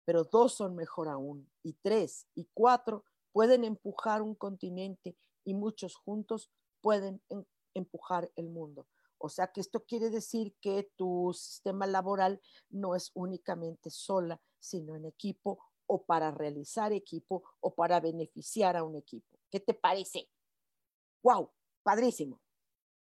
pero 0.05 0.23
dos 0.23 0.53
son 0.53 0.75
mejor 0.75 1.09
aún, 1.09 1.51
y 1.63 1.73
tres 1.73 2.25
y 2.35 2.47
cuatro 2.53 3.03
pueden 3.33 3.65
empujar 3.65 4.21
un 4.21 4.33
continente 4.33 5.17
y 5.43 5.53
muchos 5.53 5.95
juntos 5.97 6.49
pueden 6.81 7.21
empujar 7.73 8.31
el 8.37 8.49
mundo. 8.49 8.87
O 9.17 9.27
sea 9.27 9.51
que 9.51 9.59
esto 9.59 9.83
quiere 9.83 10.09
decir 10.09 10.55
que 10.61 10.89
tu 10.95 11.33
sistema 11.33 11.85
laboral 11.85 12.41
no 12.69 12.95
es 12.95 13.11
únicamente 13.13 13.89
sola, 13.89 14.39
sino 14.57 14.95
en 14.95 15.05
equipo 15.05 15.59
o 15.85 16.05
para 16.05 16.31
realizar 16.31 16.93
equipo 16.93 17.43
o 17.59 17.75
para 17.75 17.99
beneficiar 17.99 18.77
a 18.77 18.83
un 18.83 18.95
equipo. 18.95 19.37
¿Qué 19.51 19.59
te 19.59 19.73
parece? 19.73 20.29
¡Wow! 21.23 21.51
Padrísimo. 21.87 22.41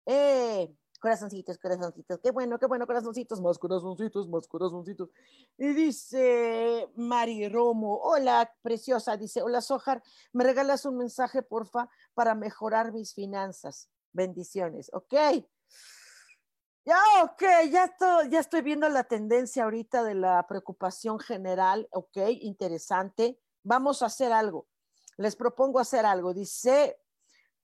Eh, 0.06 0.72
corazoncitos, 1.00 1.58
corazoncitos. 1.58 2.20
Qué 2.22 2.30
bueno, 2.30 2.60
qué 2.60 2.68
bueno, 2.68 2.86
corazoncitos. 2.86 3.42
Más 3.42 3.58
corazoncitos, 3.58 4.30
más 4.30 4.48
corazoncitos. 4.48 5.10
Y 5.58 5.70
dice 5.70 6.88
Mari 6.96 7.50
Romo, 7.50 7.98
hola, 7.98 8.54
preciosa. 8.62 9.18
Dice, 9.18 9.42
hola, 9.42 9.62
Sojar, 9.62 10.04
¿me 10.32 10.44
regalas 10.44 10.86
un 10.86 10.96
mensaje, 10.96 11.42
porfa, 11.42 11.90
para 12.14 12.36
mejorar 12.36 12.92
mis 12.94 13.16
finanzas? 13.16 13.90
Bendiciones. 14.12 14.92
Ok. 14.94 15.12
Ya, 16.86 17.02
ok, 17.24 17.42
ya 17.72 17.86
estoy, 17.86 18.30
ya 18.30 18.40
estoy 18.40 18.62
viendo 18.62 18.88
la 18.90 19.06
tendencia 19.06 19.64
ahorita 19.64 20.04
de 20.04 20.14
la 20.14 20.46
preocupación 20.48 21.18
general. 21.18 21.88
Ok, 21.90 22.18
interesante. 22.42 23.40
Vamos 23.64 24.04
a 24.04 24.06
hacer 24.06 24.32
algo. 24.32 24.68
Les 25.18 25.36
propongo 25.36 25.80
hacer 25.80 26.06
algo. 26.06 26.32
Dice 26.36 27.00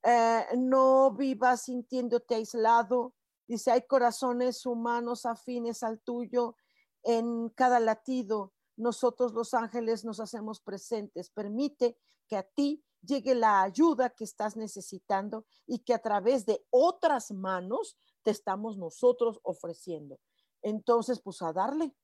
eh, 0.04 0.46
no 0.56 1.12
vivas 1.12 1.62
sintiéndote 1.62 2.34
aislado. 2.34 3.14
Dice, 3.46 3.70
hay 3.70 3.86
corazones 3.86 4.66
humanos 4.66 5.24
afines 5.24 5.82
al 5.82 6.00
tuyo 6.00 6.56
en 7.02 7.48
cada 7.50 7.80
latido. 7.80 8.52
Nosotros 8.76 9.32
los 9.32 9.54
ángeles 9.54 10.04
nos 10.04 10.20
hacemos 10.20 10.60
presentes. 10.60 11.30
Permite 11.30 11.96
que 12.28 12.36
a 12.36 12.42
ti 12.42 12.84
llegue 13.00 13.34
la 13.34 13.62
ayuda 13.62 14.10
que 14.10 14.24
estás 14.24 14.56
necesitando 14.56 15.46
y 15.66 15.80
que 15.80 15.94
a 15.94 16.00
través 16.00 16.44
de 16.44 16.64
otras 16.70 17.30
manos 17.30 17.96
te 18.22 18.30
estamos 18.30 18.76
nosotros 18.76 19.40
ofreciendo. 19.42 20.18
Entonces, 20.62 21.20
pues 21.22 21.40
a 21.42 21.52
darle, 21.52 21.94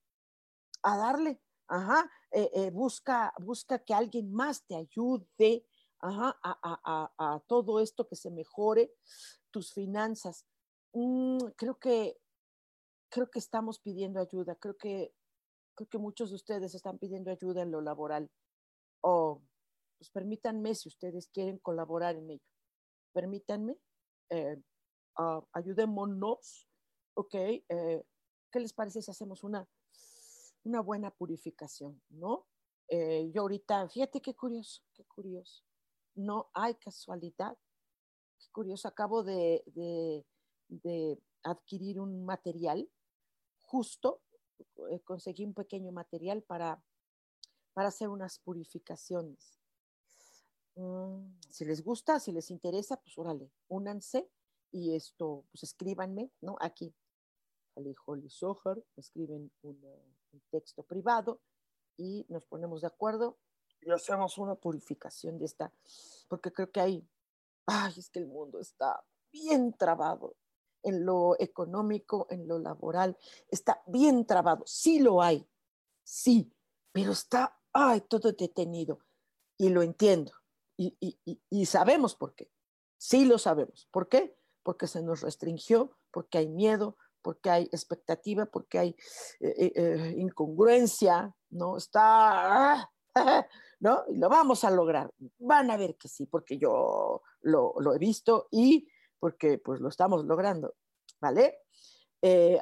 a 0.82 0.96
darle, 0.96 1.40
ajá, 1.68 2.10
eh, 2.30 2.50
eh, 2.54 2.70
busca, 2.70 3.32
busca 3.38 3.78
que 3.78 3.94
alguien 3.94 4.32
más 4.32 4.64
te 4.66 4.76
ayude 4.76 5.66
a, 6.02 7.42
todo 7.46 7.80
esto 7.80 8.06
que 8.06 8.16
se 8.16 8.30
mejore 8.30 8.92
tus 9.50 9.72
finanzas. 9.72 10.46
Mm, 10.92 11.38
creo 11.56 11.78
que 11.78 12.18
creo 13.08 13.30
que 13.30 13.38
estamos 13.38 13.80
pidiendo 13.80 14.20
ayuda. 14.20 14.54
Creo 14.56 14.76
que 14.76 15.12
creo 15.74 15.88
que 15.88 15.98
muchos 15.98 16.30
de 16.30 16.36
ustedes 16.36 16.74
están 16.74 16.98
pidiendo 16.98 17.30
ayuda 17.30 17.62
en 17.62 17.70
lo 17.70 17.80
laboral. 17.80 18.30
O 19.02 19.42
pues 19.98 20.10
permítanme 20.10 20.74
si 20.74 20.88
ustedes 20.88 21.28
quieren 21.28 21.58
colaborar 21.58 22.16
en 22.16 22.30
ello. 22.30 22.48
Permítanme, 23.12 23.76
eh, 24.30 24.56
uh, 25.18 25.42
ayudémonos, 25.52 26.68
¿ok? 27.14 27.34
Eh, 27.34 28.02
¿Qué 28.50 28.60
les 28.60 28.72
parece 28.72 29.02
si 29.02 29.10
hacemos 29.10 29.44
una, 29.44 29.68
una 30.64 30.80
buena 30.80 31.10
purificación, 31.10 32.00
no? 32.08 32.46
Eh, 32.88 33.30
yo 33.32 33.42
ahorita, 33.42 33.88
fíjate 33.88 34.20
qué 34.20 34.34
curioso, 34.34 34.82
qué 34.94 35.04
curioso 35.04 35.64
no 36.14 36.50
hay 36.54 36.74
casualidad. 36.74 37.56
Es 38.38 38.48
curioso, 38.48 38.88
acabo 38.88 39.22
de, 39.22 40.24
adquirir 41.42 42.00
un 42.00 42.24
material 42.24 42.88
justo, 43.60 44.22
eh, 44.90 45.00
conseguí 45.00 45.44
un 45.44 45.54
pequeño 45.54 45.92
material 45.92 46.42
para, 46.42 46.82
hacer 47.74 48.08
unas 48.08 48.38
purificaciones. 48.38 49.58
Mm, 50.74 51.38
si 51.48 51.64
les 51.64 51.82
gusta, 51.82 52.20
si 52.20 52.30
les 52.30 52.50
interesa, 52.50 53.00
pues 53.00 53.16
órale, 53.16 53.50
únanse 53.68 54.28
y 54.70 54.94
esto, 54.94 55.46
pues 55.50 55.62
escríbanme, 55.62 56.30
¿no? 56.42 56.56
Aquí, 56.60 56.94
escriben 58.96 59.50
un 59.62 59.80
texto 60.50 60.82
privado 60.82 61.40
y 61.96 62.26
nos 62.28 62.44
ponemos 62.46 62.82
de 62.82 62.88
acuerdo 62.88 63.38
y 63.82 63.90
hacemos 63.90 64.38
una 64.38 64.54
purificación 64.54 65.38
de 65.38 65.46
esta, 65.46 65.72
porque 66.28 66.52
creo 66.52 66.70
que 66.70 66.80
hay, 66.80 67.08
ay, 67.66 67.94
es 67.96 68.10
que 68.10 68.18
el 68.18 68.26
mundo 68.26 68.60
está 68.60 69.04
bien 69.32 69.74
trabado 69.74 70.36
en 70.82 71.04
lo 71.04 71.36
económico, 71.38 72.26
en 72.30 72.48
lo 72.48 72.58
laboral, 72.58 73.16
está 73.48 73.82
bien 73.86 74.26
trabado, 74.26 74.64
sí 74.66 74.98
lo 74.98 75.22
hay, 75.22 75.46
sí, 76.02 76.52
pero 76.92 77.12
está, 77.12 77.58
ay, 77.72 78.00
todo 78.02 78.32
detenido 78.32 79.00
y 79.56 79.68
lo 79.68 79.82
entiendo 79.82 80.32
y, 80.76 80.96
y, 81.00 81.40
y 81.50 81.66
sabemos 81.66 82.14
por 82.14 82.34
qué, 82.34 82.50
sí 82.96 83.24
lo 83.24 83.38
sabemos, 83.38 83.86
¿por 83.90 84.08
qué? 84.08 84.36
Porque 84.62 84.86
se 84.86 85.02
nos 85.02 85.20
restringió, 85.20 85.96
porque 86.10 86.38
hay 86.38 86.48
miedo, 86.48 86.96
porque 87.22 87.50
hay 87.50 87.64
expectativa, 87.64 88.46
porque 88.46 88.78
hay 88.78 88.96
eh, 89.40 89.54
eh, 89.56 89.72
eh, 89.74 90.14
incongruencia, 90.16 91.34
¿no? 91.50 91.76
Está, 91.76 92.90
¿no? 93.80 94.04
Y 94.08 94.16
lo 94.16 94.28
vamos 94.28 94.64
a 94.64 94.70
lograr. 94.70 95.12
Van 95.38 95.70
a 95.70 95.76
ver 95.76 95.96
que 95.96 96.08
sí, 96.08 96.26
porque 96.26 96.58
yo 96.58 97.22
lo, 97.40 97.74
lo 97.78 97.94
he 97.94 97.98
visto 97.98 98.48
y 98.50 98.88
porque 99.18 99.58
pues 99.58 99.80
lo 99.80 99.88
estamos 99.88 100.24
logrando, 100.24 100.74
¿vale? 101.20 101.58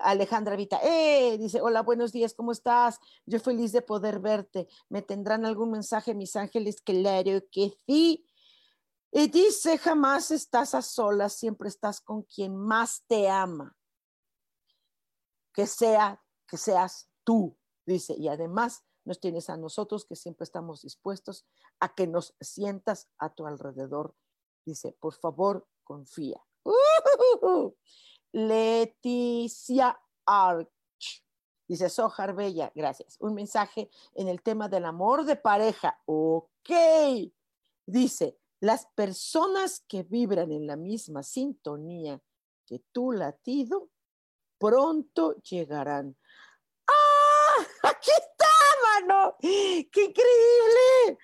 Alejandra 0.02 0.57
Vita, 0.57 0.78
eh, 0.83 1.37
dice, 1.38 1.61
hola, 1.61 1.83
buenos 1.83 2.12
días, 2.12 2.35
¿cómo 2.35 2.52
estás? 2.52 3.00
Yo 3.26 3.40
feliz 3.40 3.72
de 3.72 3.83
poder 3.83 4.20
verte. 4.20 4.68
¿Me 4.88 5.02
tendrán 5.02 5.44
algún 5.44 5.72
mensaje, 5.72 6.14
mis 6.14 6.37
ángeles? 6.37 6.81
Claro 6.81 7.40
que 7.50 7.76
sí. 7.87 8.24
Y 9.11 9.28
dice, 9.28 9.78
jamás 9.78 10.31
estás 10.31 10.74
a 10.74 10.83
solas, 10.83 11.33
siempre 11.33 11.68
estás 11.68 12.00
con 12.00 12.22
quien 12.22 12.57
más 12.57 13.04
te 13.07 13.28
ama 13.28 13.76
que 15.52 15.66
sea, 15.66 16.22
que 16.46 16.57
seas 16.57 17.11
tú, 17.24 17.59
dice, 17.85 18.14
y 18.16 18.28
además 18.28 18.85
nos 19.08 19.20
tienes 19.20 19.48
a 19.48 19.56
nosotros 19.56 20.04
que 20.04 20.14
siempre 20.14 20.44
estamos 20.44 20.82
dispuestos 20.82 21.46
a 21.80 21.94
que 21.94 22.06
nos 22.06 22.36
sientas 22.40 23.08
a 23.18 23.34
tu 23.34 23.46
alrededor. 23.46 24.14
Dice, 24.64 24.96
por 25.00 25.14
favor, 25.14 25.66
confía. 25.82 26.44
Leticia 28.32 29.98
Arch. 30.26 30.68
Dice 31.66 31.88
Sojar 31.88 32.34
Bella, 32.34 32.70
gracias. 32.74 33.16
Un 33.18 33.34
mensaje 33.34 33.90
en 34.14 34.28
el 34.28 34.42
tema 34.42 34.68
del 34.68 34.84
amor 34.84 35.24
de 35.24 35.36
pareja. 35.36 36.00
Ok. 36.04 36.70
Dice, 37.86 38.38
las 38.60 38.86
personas 38.94 39.80
que 39.88 40.02
vibran 40.02 40.52
en 40.52 40.66
la 40.66 40.76
misma 40.76 41.22
sintonía 41.22 42.20
que 42.66 42.80
tu 42.92 43.12
latido 43.12 43.88
pronto 44.58 45.34
llegarán. 45.36 46.16
¡Ah! 46.86 47.66
Aquí 47.84 48.10
¡Qué 49.40 50.04
increíble! 50.04 51.18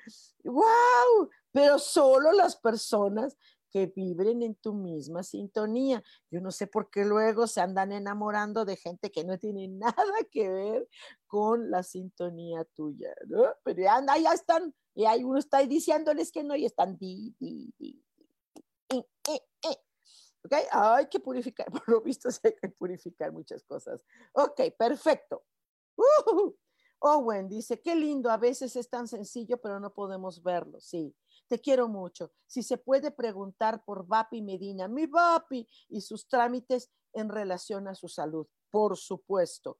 ¡Wow! 0.45 1.31
Pero 1.53 1.79
solo 1.79 2.33
las 2.33 2.57
personas 2.57 3.37
que 3.75 3.87
vibren 3.87 4.43
en 4.43 4.55
tu 4.55 4.73
misma 4.73 5.25
sintonía. 5.25 6.01
Yo 6.31 6.41
no 6.41 6.53
sé 6.53 6.69
por 6.69 6.91
qué 6.91 7.05
luego 7.05 7.49
se 7.49 7.61
andan 7.61 7.91
enamorando 7.91 8.65
de 8.65 8.77
gente 8.77 9.11
que 9.11 9.25
no 9.25 9.37
tiene 9.37 9.67
nada 9.69 10.15
que 10.31 10.49
ver 10.49 10.89
con 11.27 11.71
la 11.71 11.83
sintonía 11.83 12.65
tuya. 12.77 13.13
Pero 13.65 13.83
ya, 13.83 13.97
anda, 13.97 14.17
ya 14.17 14.33
están, 14.33 14.73
y 14.95 15.07
hay 15.07 15.25
uno 15.25 15.39
está 15.39 15.59
diciéndoles 15.59 16.31
que 16.31 16.45
no 16.45 16.55
y 16.55 16.67
están 16.67 16.97
di, 16.97 17.35
di, 17.41 17.75
di, 17.77 18.01
di, 18.89 19.01
¿Ok? 20.45 20.53
Hay 20.71 21.09
que 21.09 21.19
purificar, 21.19 21.67
por 21.73 21.89
lo 21.89 22.01
visto 22.01 22.29
hay 22.45 22.55
que 22.55 22.69
purificar 22.69 23.33
muchas 23.33 23.65
cosas. 23.65 24.01
Ok, 24.35 24.61
perfecto. 24.79 25.43
Uh 25.97 26.55
Owen 27.01 27.49
dice, 27.49 27.81
qué 27.81 27.95
lindo, 27.95 28.31
a 28.31 28.37
veces 28.37 28.77
es 28.77 28.89
tan 28.89 29.07
sencillo, 29.09 29.61
pero 29.61 29.79
no 29.81 29.93
podemos 29.93 30.43
verlo. 30.43 30.81
Sí, 30.81 31.15
te 31.49 31.61
quiero 31.61 31.89
mucho. 31.89 32.33
Si 32.47 32.63
se 32.63 32.79
puede 32.79 33.11
preguntar 33.11 33.85
por 33.85 34.07
Vapi 34.07 34.43
Medina, 34.43 34.89
mi 34.89 35.07
Vapi, 35.07 35.69
y 35.89 36.01
sus 36.01 36.27
trámites 36.27 36.91
en 37.13 37.29
relación 37.29 37.89
a 37.89 37.95
su 37.95 38.09
salud, 38.09 38.47
por 38.71 38.97
supuesto. 38.97 39.79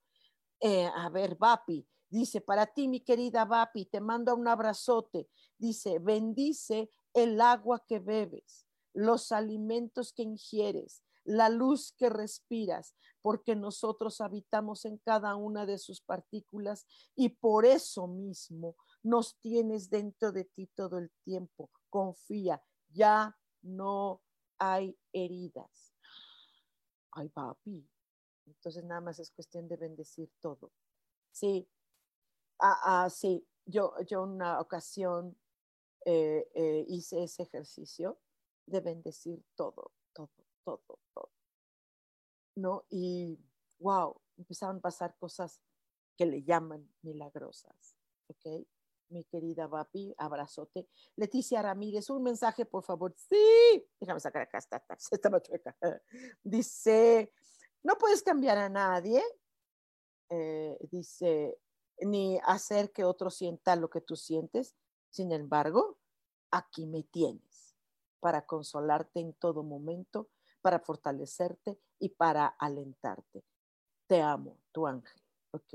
Eh, 0.59 0.89
a 0.93 1.09
ver, 1.09 1.35
Vapi, 1.35 1.87
dice, 2.09 2.41
para 2.41 2.67
ti, 2.67 2.87
mi 2.87 3.01
querida 3.01 3.45
Vapi, 3.45 3.85
te 3.85 4.01
mando 4.01 4.35
un 4.35 4.47
abrazote. 4.47 5.29
Dice, 5.57 5.99
bendice 5.99 6.89
el 7.13 7.41
agua 7.41 7.83
que 7.87 7.99
bebes 7.99 8.65
los 8.95 9.33
alimentos 9.33 10.13
que 10.13 10.23
ingieres, 10.23 11.03
la 11.25 11.49
luz 11.49 11.93
que 11.97 12.09
respiras, 12.09 12.95
porque 13.21 13.55
nosotros 13.55 14.21
habitamos 14.21 14.85
en 14.85 14.97
cada 14.99 15.35
una 15.35 15.65
de 15.65 15.77
sus 15.77 16.01
partículas 16.01 16.85
y 17.15 17.29
por 17.29 17.65
eso 17.65 18.07
mismo 18.07 18.75
nos 19.03 19.37
tienes 19.39 19.89
dentro 19.89 20.31
de 20.31 20.45
ti 20.45 20.67
todo 20.75 20.99
el 20.99 21.11
tiempo. 21.23 21.69
Confía, 21.89 22.63
ya 22.89 23.35
no 23.61 24.21
hay 24.59 24.97
heridas. 25.11 25.93
Ay, 27.11 27.29
papi. 27.29 27.87
Entonces 28.45 28.83
nada 28.83 29.01
más 29.01 29.19
es 29.19 29.31
cuestión 29.31 29.67
de 29.67 29.77
bendecir 29.77 30.29
todo. 30.39 30.71
Sí, 31.31 31.67
ah, 32.59 33.03
ah 33.05 33.09
sí, 33.09 33.45
yo, 33.65 33.95
yo 34.07 34.23
una 34.23 34.59
ocasión 34.59 35.35
eh, 36.05 36.47
eh, 36.53 36.85
hice 36.87 37.23
ese 37.23 37.43
ejercicio 37.43 38.19
de 38.67 38.81
bendecir 38.81 39.43
todo, 39.55 39.91
todo, 40.13 40.29
todo. 40.63 40.99
¿No? 42.55 42.85
Y 42.89 43.37
wow, 43.79 44.19
empezaron 44.37 44.77
a 44.77 44.81
pasar 44.81 45.15
cosas 45.17 45.61
que 46.17 46.25
le 46.25 46.43
llaman 46.43 46.89
milagrosas. 47.01 47.95
¿Ok? 48.27 48.65
Mi 49.09 49.23
querida 49.25 49.67
Vapi, 49.67 50.13
abrazote. 50.17 50.87
Leticia 51.15 51.61
Ramírez, 51.61 52.09
un 52.09 52.23
mensaje, 52.23 52.65
por 52.65 52.83
favor. 52.83 53.13
Sí, 53.15 53.87
déjame 53.99 54.19
sacar 54.19 54.43
acá 54.43 54.57
esta, 54.57 54.83
esta 55.11 55.41
chueca. 55.41 55.77
Dice, 56.43 57.31
no 57.83 57.97
puedes 57.97 58.23
cambiar 58.23 58.57
a 58.57 58.69
nadie. 58.69 59.21
Eh, 60.29 60.75
dice, 60.89 61.59
ni 61.99 62.39
hacer 62.43 62.91
que 62.91 63.03
otro 63.03 63.29
sienta 63.29 63.75
lo 63.75 63.91
que 63.91 64.01
tú 64.01 64.15
sientes. 64.15 64.75
Sin 65.11 65.31
embargo, 65.31 65.99
aquí 66.49 66.87
me 66.87 67.03
tienes 67.03 67.75
para 68.19 68.45
consolarte 68.47 69.19
en 69.19 69.33
todo 69.33 69.61
momento, 69.61 70.29
para 70.61 70.79
fortalecerte 70.79 71.79
y 71.99 72.09
para 72.09 72.47
alentarte. 72.47 73.43
Te 74.07 74.21
amo, 74.21 74.59
tu 74.71 74.87
ángel. 74.87 75.21
¿Ok? 75.51 75.73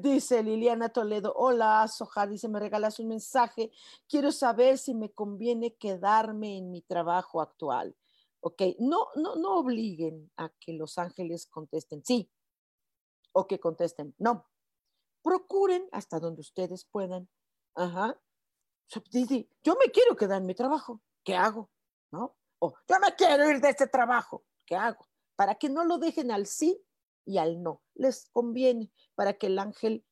Dice 0.00 0.42
Liliana 0.42 0.88
Toledo, 0.88 1.32
hola, 1.36 1.86
Soja, 1.86 2.26
dice, 2.26 2.48
me 2.48 2.58
regalas 2.58 2.98
un 2.98 3.08
mensaje. 3.08 3.70
Quiero 4.08 4.32
saber 4.32 4.78
si 4.78 4.94
me 4.94 5.12
conviene 5.12 5.76
quedarme 5.76 6.56
en 6.56 6.72
mi 6.72 6.82
trabajo 6.82 7.40
actual. 7.40 7.96
Ok, 8.40 8.62
no, 8.80 9.08
no, 9.14 9.36
no 9.36 9.58
obliguen 9.58 10.30
a 10.36 10.48
que 10.60 10.72
los 10.72 10.98
ángeles 10.98 11.46
contesten 11.46 12.04
sí 12.04 12.30
o 13.32 13.46
que 13.46 13.60
contesten 13.60 14.14
no. 14.18 14.48
Procuren 15.22 15.88
hasta 15.92 16.18
donde 16.18 16.40
ustedes 16.40 16.84
puedan. 16.84 17.28
Ajá 17.74 18.20
yo 18.88 19.74
me 19.74 19.90
quiero 19.92 20.16
quedar 20.16 20.40
en 20.40 20.46
mi 20.46 20.54
trabajo, 20.54 21.00
¿qué 21.24 21.34
hago? 21.34 21.70
¿No? 22.12 22.36
O 22.58 22.74
yo 22.88 22.98
me 23.00 23.14
quiero 23.14 23.50
ir 23.50 23.60
de 23.60 23.70
este 23.70 23.86
trabajo, 23.86 24.44
¿qué 24.64 24.76
hago? 24.76 25.06
Para 25.36 25.54
que 25.54 25.68
no 25.68 25.84
lo 25.84 25.98
dejen 25.98 26.30
al 26.30 26.46
sí 26.46 26.82
y 27.24 27.38
al 27.38 27.62
no. 27.62 27.82
Les 27.94 28.28
conviene 28.30 28.90
para 29.14 29.34
que 29.34 29.48
el 29.48 29.58
ángel 29.58 30.04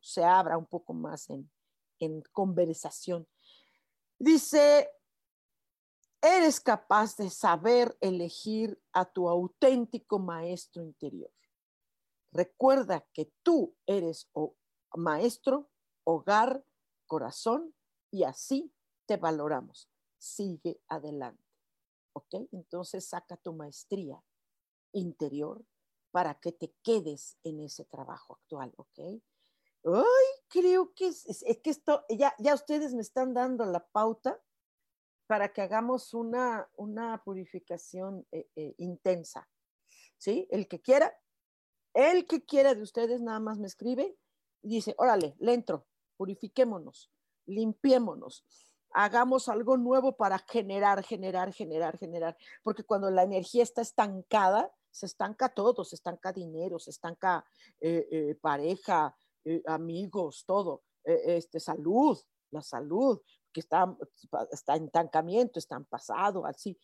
se 0.00 0.24
abra 0.24 0.56
un 0.56 0.66
poco 0.66 0.94
más 0.94 1.30
en, 1.30 1.50
en 1.98 2.22
conversación. 2.32 3.28
Dice, 4.18 4.90
eres 6.20 6.60
capaz 6.60 7.16
de 7.16 7.30
saber 7.30 7.96
elegir 8.00 8.80
a 8.92 9.04
tu 9.04 9.28
auténtico 9.28 10.18
maestro 10.18 10.82
interior. 10.82 11.30
Recuerda 12.32 13.06
que 13.12 13.32
tú 13.42 13.74
eres 13.86 14.30
maestro, 14.94 15.70
hogar, 16.04 16.64
corazón 17.06 17.74
y 18.10 18.24
así 18.24 18.72
te 19.06 19.16
valoramos. 19.16 19.88
Sigue 20.18 20.80
adelante. 20.88 21.47
¿Ok? 22.18 22.48
Entonces 22.52 23.08
saca 23.08 23.36
tu 23.36 23.52
maestría 23.52 24.20
interior 24.92 25.64
para 26.10 26.34
que 26.34 26.50
te 26.50 26.74
quedes 26.82 27.38
en 27.44 27.60
ese 27.60 27.84
trabajo 27.84 28.34
actual. 28.34 28.72
¿Ok? 28.76 28.98
Ay, 28.98 30.26
creo 30.48 30.92
que 30.94 31.06
es, 31.06 31.44
que 31.62 31.70
esto, 31.70 32.04
ya, 32.08 32.34
ya 32.38 32.54
ustedes 32.54 32.92
me 32.92 33.02
están 33.02 33.34
dando 33.34 33.64
la 33.64 33.86
pauta 33.86 34.42
para 35.28 35.52
que 35.52 35.62
hagamos 35.62 36.12
una, 36.12 36.68
una 36.74 37.22
purificación 37.22 38.26
eh, 38.32 38.48
eh, 38.56 38.74
intensa. 38.78 39.48
¿Sí? 40.16 40.48
El 40.50 40.66
que 40.66 40.80
quiera, 40.80 41.16
el 41.94 42.26
que 42.26 42.44
quiera 42.44 42.74
de 42.74 42.82
ustedes 42.82 43.22
nada 43.22 43.38
más 43.38 43.58
me 43.58 43.68
escribe 43.68 44.18
y 44.62 44.70
dice, 44.70 44.96
órale, 44.98 45.36
le 45.38 45.54
entro, 45.54 45.86
purifiquémonos, 46.16 47.12
limpiémonos, 47.46 48.44
hagamos 48.98 49.48
algo 49.48 49.76
nuevo 49.76 50.16
para 50.16 50.40
generar, 50.40 51.04
generar, 51.04 51.52
generar, 51.52 51.96
generar, 51.96 52.36
porque 52.64 52.82
cuando 52.82 53.08
la 53.12 53.22
energía 53.22 53.62
está 53.62 53.80
estancada, 53.80 54.72
se 54.90 55.06
estanca 55.06 55.48
todo, 55.50 55.84
se 55.84 55.94
estanca 55.94 56.32
dinero, 56.32 56.80
se 56.80 56.90
estanca 56.90 57.44
eh, 57.80 58.36
pareja, 58.40 59.16
amigos, 59.66 60.42
todo, 60.44 60.82
este, 61.04 61.60
salud, 61.60 62.18
la 62.50 62.60
salud, 62.60 63.20
que 63.52 63.60
está, 63.60 63.96
está 64.50 64.74
en 64.74 64.90
tancamiento, 64.90 65.60
está 65.60 65.76
en 65.76 65.84
pasado, 65.84 66.44
así. 66.44 66.76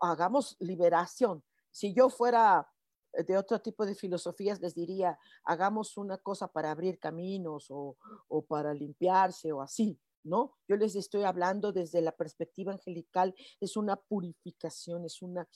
hagamos 0.00 0.56
liberación. 0.60 1.44
Si 1.70 1.92
yo 1.92 2.08
fuera 2.08 2.66
de 3.12 3.36
otro 3.36 3.60
tipo 3.60 3.84
de 3.84 3.94
filosofías, 3.94 4.60
les 4.60 4.74
diría, 4.74 5.18
hagamos 5.44 5.98
una 5.98 6.16
cosa 6.16 6.48
para 6.48 6.70
abrir 6.70 6.98
caminos 6.98 7.66
o, 7.70 7.98
o 8.28 8.46
para 8.46 8.72
limpiarse 8.72 9.52
o 9.52 9.60
así. 9.60 10.00
¿No? 10.24 10.56
Yo 10.68 10.76
les 10.76 10.96
estoy 10.96 11.24
hablando 11.24 11.72
desde 11.72 12.00
la 12.00 12.12
perspectiva 12.12 12.72
angelical, 12.72 13.34
es 13.60 13.76
una 13.76 13.96
purificación, 13.96 15.04
es 15.04 15.22
una 15.22 15.48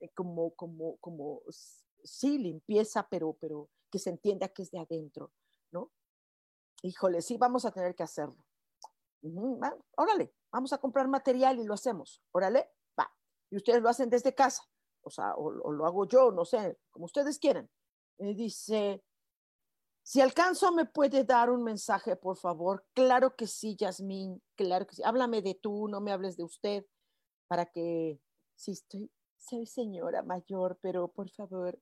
eh, 0.00 0.08
como, 0.14 0.54
como, 0.54 0.96
como, 0.98 1.42
sí, 2.02 2.38
limpieza, 2.38 3.06
pero, 3.10 3.36
pero 3.40 3.68
que 3.90 3.98
se 3.98 4.10
entienda 4.10 4.48
que 4.48 4.62
es 4.62 4.70
de 4.70 4.80
adentro, 4.80 5.32
¿no? 5.70 5.92
Híjole, 6.82 7.22
sí, 7.22 7.36
vamos 7.36 7.64
a 7.64 7.70
tener 7.70 7.94
que 7.94 8.02
hacerlo. 8.02 8.44
órale, 9.96 10.34
vamos 10.50 10.72
a 10.72 10.78
comprar 10.78 11.08
material 11.08 11.60
y 11.60 11.64
lo 11.64 11.74
hacemos. 11.74 12.22
Órale, 12.32 12.70
va. 12.98 13.12
Y 13.50 13.56
ustedes 13.56 13.80
lo 13.80 13.88
hacen 13.88 14.10
desde 14.10 14.34
casa. 14.34 14.62
O 15.02 15.10
sea, 15.10 15.34
o, 15.36 15.50
lo 15.50 15.86
hago 15.86 16.06
yo, 16.06 16.32
no 16.32 16.44
sé, 16.44 16.78
como 16.90 17.04
ustedes 17.04 17.38
quieran. 17.38 17.70
Y 18.18 18.34
dice, 18.34 19.04
si 20.02 20.20
alcanzo, 20.20 20.72
¿me 20.72 20.84
puede 20.84 21.24
dar 21.24 21.50
un 21.50 21.62
mensaje, 21.62 22.16
por 22.16 22.36
favor? 22.36 22.84
Claro 22.94 23.36
que 23.36 23.46
sí, 23.46 23.76
Yasmín, 23.76 24.42
claro 24.56 24.86
que 24.86 24.96
sí. 24.96 25.02
Háblame 25.04 25.42
de 25.42 25.54
tú, 25.54 25.88
no 25.88 26.00
me 26.00 26.12
hables 26.12 26.36
de 26.36 26.44
usted, 26.44 26.84
para 27.48 27.66
que, 27.66 28.20
sí, 28.56 28.72
estoy, 28.72 29.10
soy 29.38 29.66
señora 29.66 30.22
mayor, 30.22 30.78
pero 30.80 31.08
por 31.08 31.30
favor, 31.30 31.78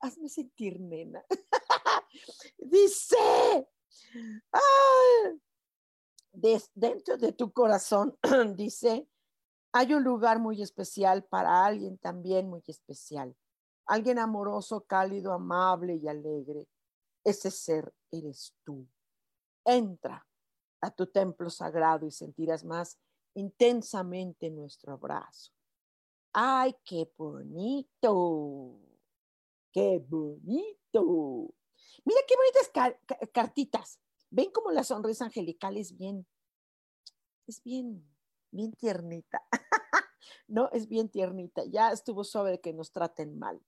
hazme 0.00 0.28
sentir 0.28 0.80
nena. 0.80 1.24
Dice, 2.58 3.68
dentro 6.74 7.16
de 7.16 7.32
tu 7.32 7.52
corazón, 7.52 8.16
dice, 8.56 9.08
hay 9.72 9.94
un 9.94 10.02
lugar 10.02 10.38
muy 10.38 10.62
especial 10.62 11.24
para 11.24 11.64
alguien 11.64 11.98
también 11.98 12.48
muy 12.48 12.62
especial. 12.66 13.36
Alguien 13.86 14.18
amoroso, 14.18 14.82
cálido, 14.82 15.32
amable 15.32 15.96
y 15.96 16.08
alegre. 16.08 16.68
Ese 17.24 17.50
ser 17.50 17.92
eres 18.10 18.54
tú. 18.64 18.86
Entra 19.64 20.26
a 20.80 20.90
tu 20.90 21.06
templo 21.06 21.50
sagrado 21.50 22.06
y 22.06 22.10
sentirás 22.10 22.64
más 22.64 22.98
intensamente 23.34 24.50
nuestro 24.50 24.92
abrazo. 24.94 25.52
¡Ay, 26.32 26.76
qué 26.84 27.12
bonito! 27.16 28.78
¡Qué 29.72 29.98
bonito! 29.98 31.54
Mira 32.04 32.20
qué 32.26 32.34
bonitas 32.36 33.30
cartitas. 33.32 34.00
Ven 34.30 34.50
como 34.52 34.70
la 34.70 34.84
sonrisa 34.84 35.24
angelical 35.24 35.76
es 35.76 35.96
bien, 35.96 36.26
es 37.46 37.62
bien, 37.62 38.06
bien 38.52 38.72
tiernita. 38.72 39.42
no, 40.46 40.70
es 40.72 40.88
bien 40.88 41.08
tiernita. 41.08 41.64
Ya 41.64 41.90
estuvo 41.90 42.22
suave 42.22 42.52
de 42.52 42.60
que 42.60 42.72
nos 42.72 42.92
traten 42.92 43.38
mal, 43.38 43.60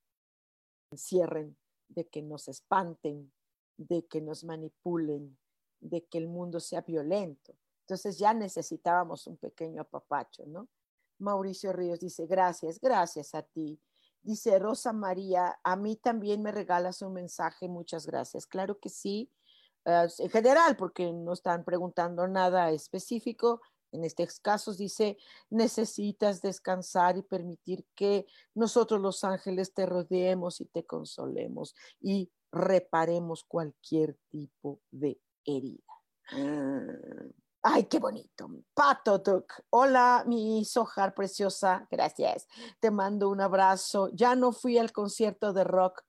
encierren, 0.90 1.56
de 1.88 2.06
que 2.08 2.22
nos 2.22 2.46
espanten, 2.48 3.32
de 3.86 4.06
que 4.06 4.20
nos 4.20 4.44
manipulen, 4.44 5.36
de 5.80 6.04
que 6.04 6.18
el 6.18 6.28
mundo 6.28 6.60
sea 6.60 6.82
violento. 6.82 7.54
Entonces 7.80 8.18
ya 8.18 8.32
necesitábamos 8.32 9.26
un 9.26 9.36
pequeño 9.36 9.82
apapacho, 9.82 10.46
¿no? 10.46 10.68
Mauricio 11.18 11.72
Ríos 11.72 12.00
dice, 12.00 12.26
gracias, 12.26 12.80
gracias 12.80 13.34
a 13.34 13.42
ti. 13.42 13.80
Dice 14.22 14.58
Rosa 14.58 14.92
María, 14.92 15.58
a 15.64 15.76
mí 15.76 15.96
también 15.96 16.42
me 16.42 16.52
regalas 16.52 17.02
un 17.02 17.12
mensaje, 17.12 17.68
muchas 17.68 18.06
gracias. 18.06 18.46
Claro 18.46 18.78
que 18.78 18.88
sí, 18.88 19.30
eh, 19.84 20.08
en 20.18 20.30
general, 20.30 20.76
porque 20.76 21.12
no 21.12 21.32
están 21.32 21.64
preguntando 21.64 22.26
nada 22.28 22.70
específico. 22.70 23.60
En 23.90 24.04
estos 24.04 24.40
casos 24.40 24.78
dice, 24.78 25.18
necesitas 25.50 26.40
descansar 26.40 27.18
y 27.18 27.22
permitir 27.22 27.84
que 27.94 28.26
nosotros 28.54 29.00
los 29.00 29.22
ángeles 29.24 29.74
te 29.74 29.86
rodeemos 29.86 30.60
y 30.60 30.66
te 30.66 30.84
consolemos 30.84 31.74
y 32.00 32.30
reparemos 32.52 33.44
cualquier 33.44 34.16
tipo 34.30 34.80
de 34.90 35.20
herida. 35.44 35.82
Ay, 37.64 37.84
qué 37.84 37.98
bonito. 37.98 38.50
Pato 38.74 39.22
Hola, 39.70 40.24
mi 40.26 40.64
Sojar 40.64 41.14
preciosa. 41.14 41.86
Gracias. 41.90 42.48
Te 42.80 42.90
mando 42.90 43.30
un 43.30 43.40
abrazo. 43.40 44.08
Ya 44.12 44.34
no 44.34 44.52
fui 44.52 44.78
al 44.78 44.92
concierto 44.92 45.52
de 45.52 45.64
rock. 45.64 46.02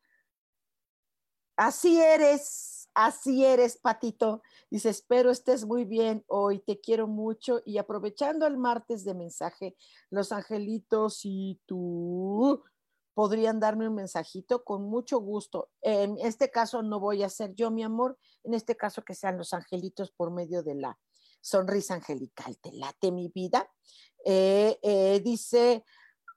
Así 1.56 2.02
eres, 2.02 2.90
así 2.96 3.46
eres, 3.46 3.78
Patito. 3.78 4.42
Dice, 4.72 4.90
espero 4.90 5.30
estés 5.30 5.66
muy 5.66 5.86
bien 5.86 6.24
hoy. 6.28 6.60
Te 6.60 6.82
quiero 6.82 7.08
mucho. 7.08 7.62
Y 7.66 7.78
aprovechando 7.78 8.48
el 8.48 8.58
martes 8.58 9.06
de 9.06 9.14
mensaje, 9.14 9.76
los 10.10 10.32
angelitos 10.32 11.22
y 11.24 11.62
tú 11.68 12.64
podrían 13.14 13.60
darme 13.60 13.88
un 13.88 13.96
mensajito 13.96 14.64
con 14.64 14.84
mucho 14.84 15.20
gusto. 15.20 15.70
En 15.82 16.18
este 16.20 16.50
caso 16.50 16.82
no 16.82 17.00
voy 17.00 17.24
a 17.24 17.30
ser 17.30 17.54
yo, 17.54 17.72
mi 17.72 17.84
amor. 17.84 18.18
En 18.44 18.54
este 18.54 18.76
caso 18.76 19.04
que 19.04 19.16
sean 19.16 19.38
los 19.38 19.54
angelitos 19.54 20.12
por 20.12 20.32
medio 20.32 20.64
de 20.64 20.76
la 20.76 21.00
sonrisa 21.42 21.96
angelical, 21.96 22.58
te 22.60 22.72
late 22.72 23.12
mi 23.12 23.28
vida. 23.28 23.70
Eh, 24.26 24.80
eh, 24.82 25.22
dice, 25.24 25.84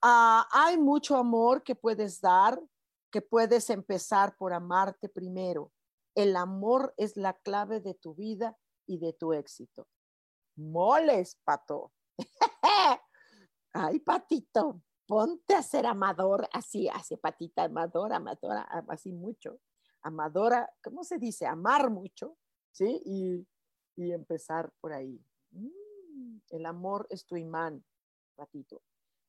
ah, 0.03 0.47
hay 0.53 0.79
mucho 0.79 1.17
amor 1.17 1.63
que 1.63 1.75
puedes 1.75 2.21
dar, 2.21 2.61
que 3.11 3.23
puedes 3.23 3.71
empezar 3.71 4.37
por 4.37 4.53
amarte 4.53 5.09
primero. 5.09 5.73
El 6.15 6.37
amor 6.37 6.95
es 6.97 7.17
la 7.17 7.35
clave 7.35 7.81
de 7.81 7.95
tu 7.95 8.15
vida 8.15 8.57
y 8.87 8.99
de 8.99 9.13
tu 9.13 9.33
éxito. 9.33 9.87
Moles, 10.57 11.39
pato. 11.45 11.93
Ay, 13.73 14.01
patito, 14.01 14.81
ponte 15.07 15.55
a 15.55 15.63
ser 15.63 15.87
amador, 15.87 16.49
así, 16.53 16.89
así, 16.89 17.17
patita, 17.17 17.65
amadora, 17.65 18.17
amadora, 18.17 18.63
así 18.89 19.13
mucho. 19.13 19.61
Amadora, 20.03 20.73
¿cómo 20.83 21.05
se 21.05 21.19
dice? 21.19 21.47
Amar 21.47 21.91
mucho, 21.91 22.37
¿sí? 22.71 23.03
Y 23.05 23.47
y 23.97 24.13
empezar 24.13 24.71
por 24.81 24.93
ahí. 24.93 25.21
Mm, 25.51 26.39
el 26.51 26.67
amor 26.67 27.07
es 27.11 27.27
tu 27.27 27.37
imán, 27.37 27.85
ratito. 28.37 28.83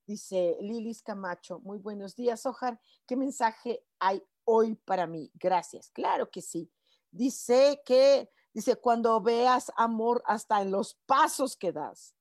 Dice 0.06 0.58
Lilis 0.62 1.02
Camacho, 1.02 1.60
muy 1.60 1.80
buenos 1.80 2.16
días, 2.16 2.46
Ojar. 2.46 2.80
¿Qué 3.06 3.16
mensaje 3.16 3.84
hay 4.00 4.22
hoy 4.46 4.76
para 4.76 5.08
mí? 5.08 5.32
Gracias. 5.34 5.90
Claro 5.92 6.30
que 6.30 6.42
sí. 6.42 6.72
Dice 7.12 7.82
que, 7.86 8.30
dice, 8.54 8.76
cuando 8.76 9.20
veas 9.22 9.72
amor 9.76 10.22
hasta 10.26 10.62
en 10.62 10.72
los 10.72 10.96
pasos 11.06 11.58
que 11.58 11.72
das, 11.72 12.14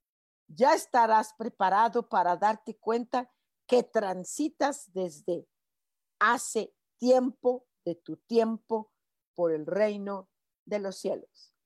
ya 0.49 0.75
estarás 0.75 1.35
preparado 1.35 2.09
para 2.09 2.37
darte 2.37 2.77
cuenta 2.77 3.31
que 3.67 3.83
transitas 3.83 4.93
desde 4.93 5.47
hace 6.19 6.73
tiempo 6.99 7.67
de 7.85 7.95
tu 7.95 8.17
tiempo 8.17 8.93
por 9.35 9.53
el 9.53 9.67
reino 9.67 10.29
de 10.65 10.79
los 10.79 10.97
cielos 10.97 11.57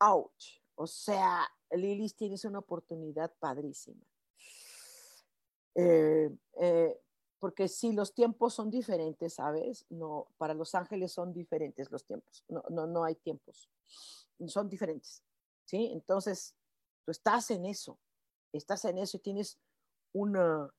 ouch. 0.00 0.60
O 0.74 0.86
sea, 0.86 1.46
Lilis, 1.70 2.14
tienes 2.14 2.44
una 2.44 2.58
oportunidad 2.58 3.32
padrísima. 3.38 4.04
Eh, 5.74 6.30
eh, 6.60 7.00
porque 7.38 7.68
si 7.68 7.92
los 7.92 8.14
tiempos 8.14 8.54
son 8.54 8.70
diferentes, 8.70 9.34
¿sabes? 9.34 9.86
No, 9.90 10.28
para 10.38 10.54
los 10.54 10.74
ángeles 10.74 11.12
son 11.12 11.32
diferentes 11.32 11.90
los 11.90 12.04
tiempos. 12.04 12.44
No, 12.48 12.62
no, 12.70 12.86
no 12.86 13.04
hay 13.04 13.14
tiempos. 13.16 13.70
Son 14.46 14.68
diferentes. 14.68 15.22
¿Sí? 15.64 15.90
Entonces, 15.92 16.54
tú 17.04 17.10
estás 17.10 17.50
en 17.50 17.66
eso. 17.66 17.98
Estás 18.52 18.84
en 18.84 18.98
eso 18.98 19.16
y 19.16 19.20
tienes 19.20 19.58
una. 20.16 20.70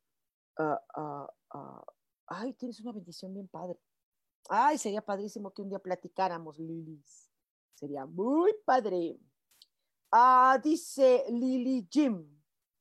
Ah, 0.58 0.82
ah, 0.96 1.28
ah, 1.52 1.86
ay, 2.28 2.54
tienes 2.54 2.80
una 2.82 2.92
bendición 2.92 3.34
bien 3.34 3.48
padre. 3.48 3.80
Ay, 4.50 4.78
sería 4.78 5.02
padrísimo 5.02 5.52
que 5.52 5.62
un 5.62 5.70
día 5.70 5.80
platicáramos, 5.80 6.58
Lilis. 6.58 7.30
Sería 7.76 8.06
muy 8.06 8.54
padre. 8.66 9.20
Ah, 10.12 10.60
dice 10.64 11.26
Lily 11.30 11.88
Jim. 11.90 12.26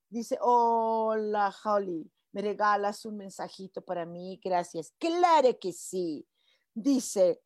Dice, 0.09 0.39
hola 0.41 1.55
Holly, 1.65 2.11
¿me 2.33 2.41
regalas 2.41 3.05
un 3.05 3.17
mensajito 3.17 3.85
para 3.85 4.07
mí? 4.07 4.41
Gracias. 4.43 4.95
Claro 4.99 5.59
que 5.59 5.73
sí. 5.73 6.27
Dice, 6.73 7.43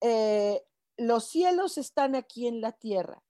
eh, 0.00 0.66
los 0.96 1.24
cielos 1.24 1.76
están 1.78 2.14
aquí 2.14 2.46
en 2.46 2.60
la 2.60 2.72
tierra 2.72 3.22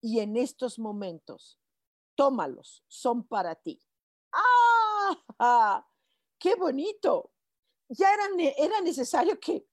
y 0.00 0.20
en 0.20 0.36
estos 0.36 0.78
momentos 0.78 1.60
tómalos, 2.16 2.82
son 2.88 3.22
para 3.22 3.54
ti. 3.54 3.85
¡Ah! 5.38 5.86
¡Qué 6.38 6.54
bonito! 6.54 7.30
Ya 7.88 8.12
era, 8.12 8.24
era 8.56 8.80
necesario 8.80 9.38
que, 9.38 9.66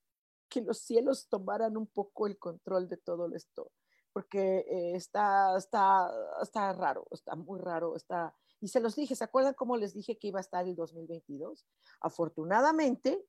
que 0.49 0.61
los 0.61 0.80
cielos 0.80 1.28
tomaran 1.30 1.78
un 1.78 1.88
poco 1.88 2.28
el 2.28 2.38
control 2.38 2.88
de 2.88 2.97
todo 2.97 3.34
esto, 3.34 3.72
porque 4.11 4.59
eh, 4.59 4.95
está, 4.95 5.57
está, 5.57 6.11
está 6.41 6.74
raro, 6.74 7.07
está 7.11 7.36
muy 7.36 7.59
raro, 7.59 7.95
está... 7.95 8.36
Y 8.61 8.68
se 8.70 8.80
los 8.80 8.95
dije, 8.95 9.16
¿se 9.16 9.24
acuerdan 9.24 9.55
cómo 9.55 9.76
les 9.76 9.93
dije 9.93 10.18
que 10.18 10.28
iba 10.28 10.39
a 10.39 10.41
estar 10.41 10.66
el 10.66 10.76
2022? 10.76 11.66
Afortunadamente, 12.01 13.26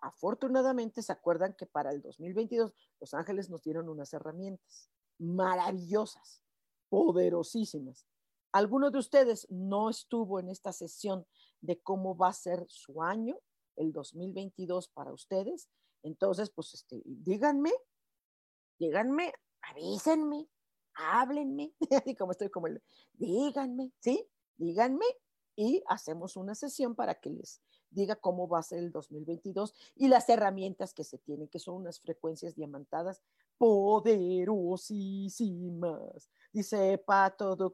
afortunadamente 0.00 1.02
se 1.02 1.12
acuerdan 1.12 1.54
que 1.54 1.66
para 1.66 1.90
el 1.90 2.02
2022 2.02 2.72
Los 3.00 3.14
Ángeles 3.14 3.50
nos 3.50 3.62
dieron 3.62 3.88
unas 3.88 4.12
herramientas 4.12 4.90
maravillosas, 5.18 6.42
poderosísimas. 6.88 8.06
¿Alguno 8.52 8.90
de 8.90 8.98
ustedes 8.98 9.46
no 9.50 9.90
estuvo 9.90 10.38
en 10.40 10.48
esta 10.48 10.72
sesión 10.72 11.26
de 11.60 11.80
cómo 11.80 12.16
va 12.16 12.28
a 12.28 12.32
ser 12.32 12.64
su 12.68 13.02
año, 13.02 13.38
el 13.76 13.92
2022 13.92 14.88
para 14.88 15.12
ustedes? 15.12 15.68
Entonces, 16.02 16.50
pues, 16.50 16.74
este, 16.74 17.02
díganme, 17.04 17.72
díganme, 18.78 19.32
avísenme, 19.62 20.48
háblenme, 20.94 21.74
así 21.90 22.14
como 22.14 22.32
estoy 22.32 22.50
como 22.50 22.68
díganme, 23.14 23.92
¿sí? 24.00 24.28
Díganme 24.56 25.06
y 25.56 25.82
hacemos 25.88 26.36
una 26.36 26.54
sesión 26.54 26.94
para 26.94 27.14
que 27.14 27.30
les 27.30 27.62
diga 27.90 28.14
cómo 28.16 28.46
va 28.46 28.58
a 28.58 28.62
ser 28.62 28.80
el 28.80 28.92
2022 28.92 29.72
y 29.96 30.08
las 30.08 30.28
herramientas 30.28 30.92
que 30.92 31.04
se 31.04 31.16
tienen, 31.18 31.48
que 31.48 31.58
son 31.58 31.76
unas 31.76 31.98
frecuencias 32.00 32.54
diamantadas 32.54 33.22
poderosísimas. 33.56 36.28
Dice 36.52 36.98
Pato, 36.98 37.72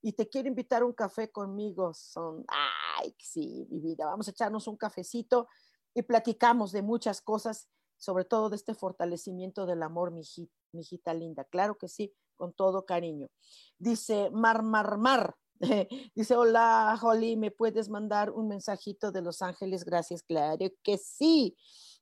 y 0.00 0.12
te 0.12 0.28
quiero 0.28 0.46
invitar 0.48 0.82
a 0.82 0.86
un 0.86 0.92
café 0.92 1.32
conmigo. 1.32 1.92
Son, 1.94 2.44
ay, 2.96 3.14
sí, 3.18 3.66
mi 3.70 3.80
vida, 3.80 4.06
vamos 4.06 4.28
a 4.28 4.30
echarnos 4.30 4.66
un 4.68 4.76
cafecito 4.76 5.48
y 5.94 6.02
platicamos 6.02 6.72
de 6.72 6.82
muchas 6.82 7.20
cosas, 7.20 7.68
sobre 7.96 8.24
todo 8.24 8.50
de 8.50 8.56
este 8.56 8.74
fortalecimiento 8.74 9.66
del 9.66 9.82
amor, 9.82 10.10
mi 10.10 10.22
hijita, 10.72 11.14
linda. 11.14 11.44
Claro 11.44 11.78
que 11.78 11.88
sí, 11.88 12.12
con 12.36 12.52
todo 12.52 12.84
cariño. 12.84 13.28
Dice 13.78 14.30
Mar, 14.30 14.62
Mar, 14.62 14.98
Mar. 14.98 15.36
Dice, 16.14 16.36
hola, 16.36 16.98
Holly, 17.00 17.36
¿me 17.36 17.50
puedes 17.50 17.88
mandar 17.88 18.30
un 18.30 18.48
mensajito 18.48 19.12
de 19.12 19.22
Los 19.22 19.40
Ángeles? 19.40 19.84
Gracias, 19.84 20.22
claro 20.22 20.66
que 20.82 20.98
sí. 20.98 21.56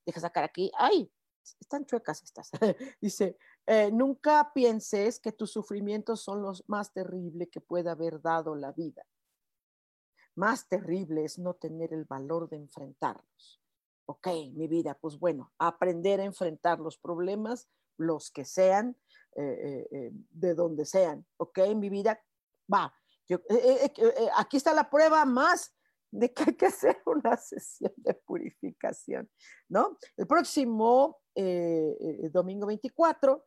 Deja 0.06 0.20
sacar 0.20 0.44
aquí. 0.44 0.72
Ay, 0.78 1.10
están 1.60 1.84
chuecas 1.84 2.22
estas. 2.22 2.50
Dice, 3.00 3.36
eh, 3.66 3.90
nunca 3.92 4.50
pienses 4.54 5.20
que 5.20 5.32
tus 5.32 5.52
sufrimientos 5.52 6.22
son 6.22 6.42
los 6.42 6.64
más 6.66 6.92
terribles 6.92 7.48
que 7.50 7.60
puede 7.60 7.90
haber 7.90 8.20
dado 8.20 8.56
la 8.56 8.72
vida. 8.72 9.04
Más 10.34 10.68
terrible 10.68 11.24
es 11.24 11.38
no 11.38 11.54
tener 11.54 11.92
el 11.92 12.04
valor 12.04 12.48
de 12.48 12.56
enfrentarlos. 12.56 13.60
Ok, 14.06 14.28
mi 14.54 14.66
vida, 14.66 14.98
pues 15.00 15.18
bueno, 15.18 15.52
aprender 15.58 16.20
a 16.20 16.24
enfrentar 16.24 16.80
los 16.80 16.98
problemas, 16.98 17.68
los 17.96 18.30
que 18.30 18.44
sean, 18.44 18.96
eh, 19.36 19.86
eh, 19.90 20.10
de 20.30 20.54
donde 20.54 20.84
sean. 20.84 21.26
Ok, 21.36 21.58
mi 21.76 21.88
vida, 21.88 22.20
va. 22.72 22.94
aquí 24.36 24.56
está 24.56 24.74
la 24.74 24.90
prueba 24.90 25.24
más 25.24 25.74
de 26.10 26.32
que 26.32 26.42
hay 26.44 26.56
que 26.56 26.66
hacer 26.66 27.00
una 27.06 27.36
sesión 27.36 27.92
de 27.96 28.14
purificación, 28.14 29.30
¿no? 29.68 29.98
El 30.16 30.26
próximo 30.26 31.20
domingo 32.30 32.66
24 32.66 33.46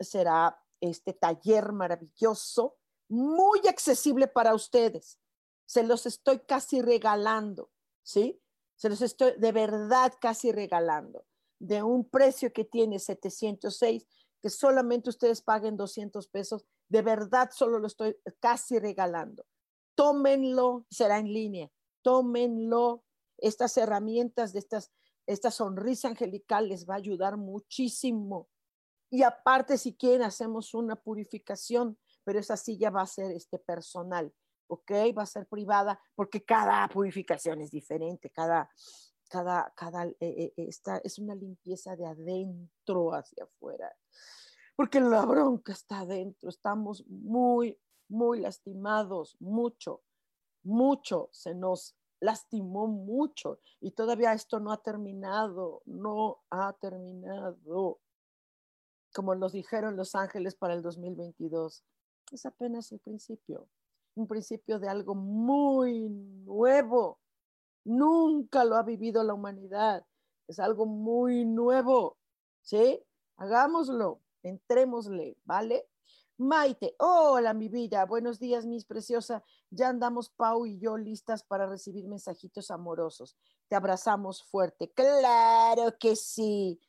será 0.00 0.58
este 0.80 1.12
taller 1.12 1.72
maravilloso, 1.72 2.76
muy 3.08 3.60
accesible 3.68 4.26
para 4.28 4.54
ustedes. 4.54 5.18
Se 5.66 5.82
los 5.82 6.06
estoy 6.06 6.40
casi 6.40 6.80
regalando, 6.80 7.70
¿sí? 8.02 8.40
Se 8.76 8.88
los 8.88 9.02
estoy 9.02 9.32
de 9.38 9.52
verdad 9.52 10.12
casi 10.20 10.52
regalando. 10.52 11.26
De 11.58 11.82
un 11.82 12.08
precio 12.08 12.52
que 12.52 12.64
tiene 12.64 12.98
706, 12.98 14.06
que 14.42 14.50
solamente 14.50 15.10
ustedes 15.10 15.42
paguen 15.42 15.76
200 15.76 16.28
pesos, 16.28 16.64
de 16.88 17.02
verdad 17.02 17.50
solo 17.52 17.78
lo 17.78 17.86
estoy 17.86 18.16
casi 18.40 18.78
regalando. 18.78 19.44
Tómenlo, 19.94 20.86
será 20.90 21.18
en 21.18 21.32
línea. 21.32 21.70
Tómenlo. 22.02 23.02
Estas 23.38 23.76
herramientas 23.76 24.52
de 24.52 24.60
estas, 24.60 24.92
esta 25.26 25.50
sonrisa 25.50 26.08
angelical 26.08 26.68
les 26.68 26.88
va 26.88 26.94
a 26.94 26.98
ayudar 26.98 27.36
muchísimo 27.36 28.48
y 29.10 29.22
aparte, 29.22 29.78
si 29.78 29.94
quieren, 29.94 30.22
hacemos 30.22 30.74
una 30.74 30.96
purificación, 30.96 31.98
pero 32.24 32.38
esa 32.40 32.56
sí 32.56 32.76
ya 32.76 32.90
va 32.90 33.02
a 33.02 33.06
ser 33.06 33.30
este 33.30 33.58
personal, 33.58 34.32
¿ok? 34.68 34.90
Va 35.16 35.22
a 35.22 35.26
ser 35.26 35.46
privada, 35.46 36.00
porque 36.14 36.44
cada 36.44 36.88
purificación 36.88 37.60
es 37.60 37.70
diferente, 37.70 38.30
cada, 38.30 38.68
cada, 39.28 39.72
cada, 39.76 40.06
eh, 40.06 40.16
eh, 40.20 40.52
esta 40.56 40.98
es 40.98 41.18
una 41.18 41.34
limpieza 41.34 41.96
de 41.96 42.06
adentro 42.06 43.14
hacia 43.14 43.44
afuera, 43.44 43.94
porque 44.74 45.00
la 45.00 45.24
bronca 45.24 45.72
está 45.72 46.00
adentro, 46.00 46.48
estamos 46.48 47.06
muy, 47.06 47.78
muy 48.08 48.40
lastimados, 48.40 49.36
mucho, 49.40 50.02
mucho, 50.62 51.28
se 51.32 51.54
nos 51.54 51.96
lastimó 52.20 52.86
mucho 52.86 53.60
y 53.80 53.90
todavía 53.90 54.32
esto 54.32 54.58
no 54.58 54.72
ha 54.72 54.82
terminado, 54.82 55.82
no 55.84 56.42
ha 56.50 56.72
terminado 56.74 58.00
como 59.16 59.34
nos 59.34 59.52
dijeron 59.52 59.96
los 59.96 60.14
ángeles 60.14 60.54
para 60.54 60.74
el 60.74 60.82
2022, 60.82 61.82
es 62.32 62.44
apenas 62.44 62.92
el 62.92 62.98
principio, 62.98 63.66
un 64.16 64.26
principio 64.26 64.78
de 64.78 64.88
algo 64.88 65.14
muy 65.14 66.08
nuevo. 66.08 67.20
Nunca 67.84 68.64
lo 68.64 68.76
ha 68.76 68.82
vivido 68.82 69.22
la 69.22 69.34
humanidad. 69.34 70.04
Es 70.48 70.58
algo 70.58 70.86
muy 70.86 71.44
nuevo. 71.44 72.16
¿Sí? 72.62 73.00
Hagámoslo, 73.36 74.22
entrémosle, 74.42 75.36
¿vale? 75.44 75.88
Maite, 76.38 76.94
hola 76.98 77.54
mi 77.54 77.68
vida, 77.68 78.04
buenos 78.04 78.38
días 78.38 78.66
mis 78.66 78.84
preciosa. 78.84 79.42
Ya 79.70 79.88
andamos 79.88 80.30
Pau 80.30 80.66
y 80.66 80.78
yo 80.78 80.96
listas 80.96 81.44
para 81.44 81.66
recibir 81.66 82.08
mensajitos 82.08 82.70
amorosos. 82.70 83.36
Te 83.68 83.76
abrazamos 83.76 84.42
fuerte. 84.44 84.90
Claro 84.92 85.96
que 85.98 86.16
sí. 86.16 86.80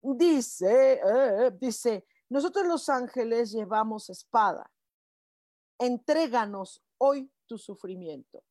Dice, 0.00 1.00
eh, 1.04 1.50
dice, 1.60 2.06
nosotros 2.28 2.66
los 2.66 2.88
ángeles 2.88 3.52
llevamos 3.52 4.08
espada. 4.10 4.70
Entréganos 5.78 6.82
hoy 6.98 7.30
tu 7.46 7.58
sufrimiento. 7.58 8.42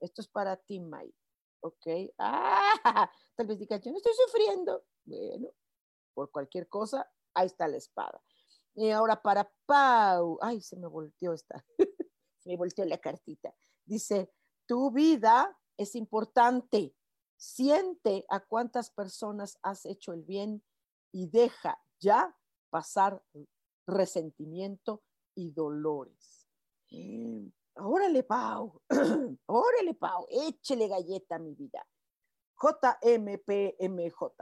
Esto 0.00 0.20
es 0.22 0.28
para 0.28 0.56
ti, 0.56 0.80
May. 0.80 1.14
¿Ok? 1.60 1.86
Ah, 2.18 3.10
tal 3.36 3.46
vez 3.46 3.58
diga, 3.58 3.76
yo 3.76 3.90
no 3.92 3.98
estoy 3.98 4.14
sufriendo. 4.26 4.84
Bueno, 5.04 5.48
por 6.14 6.30
cualquier 6.30 6.68
cosa, 6.68 7.10
ahí 7.34 7.46
está 7.46 7.68
la 7.68 7.76
espada. 7.76 8.22
Y 8.74 8.90
ahora 8.90 9.20
para 9.20 9.52
Pau, 9.66 10.38
ay, 10.40 10.60
se 10.60 10.76
me 10.76 10.86
volteó 10.86 11.34
esta, 11.34 11.64
se 12.38 12.48
me 12.48 12.56
volteó 12.56 12.84
la 12.84 12.98
cartita. 12.98 13.54
Dice, 13.84 14.32
tu 14.66 14.90
vida 14.90 15.58
es 15.76 15.94
importante. 15.94 16.94
Siente 17.36 18.24
a 18.28 18.40
cuántas 18.40 18.90
personas 18.90 19.58
has 19.62 19.84
hecho 19.84 20.12
el 20.12 20.22
bien 20.22 20.64
y 21.12 21.28
deja 21.28 21.80
ya 22.00 22.36
pasar 22.70 23.22
resentimiento 23.86 25.02
y 25.34 25.50
dolores. 25.50 26.41
Eh, 26.94 27.50
órale, 27.76 28.22
Pau, 28.22 28.82
órale, 29.46 29.94
Pau, 29.94 30.26
échele 30.28 30.88
galleta 30.88 31.36
a 31.36 31.38
mi 31.38 31.54
vida. 31.54 31.86
JMPMJ, 32.60 34.34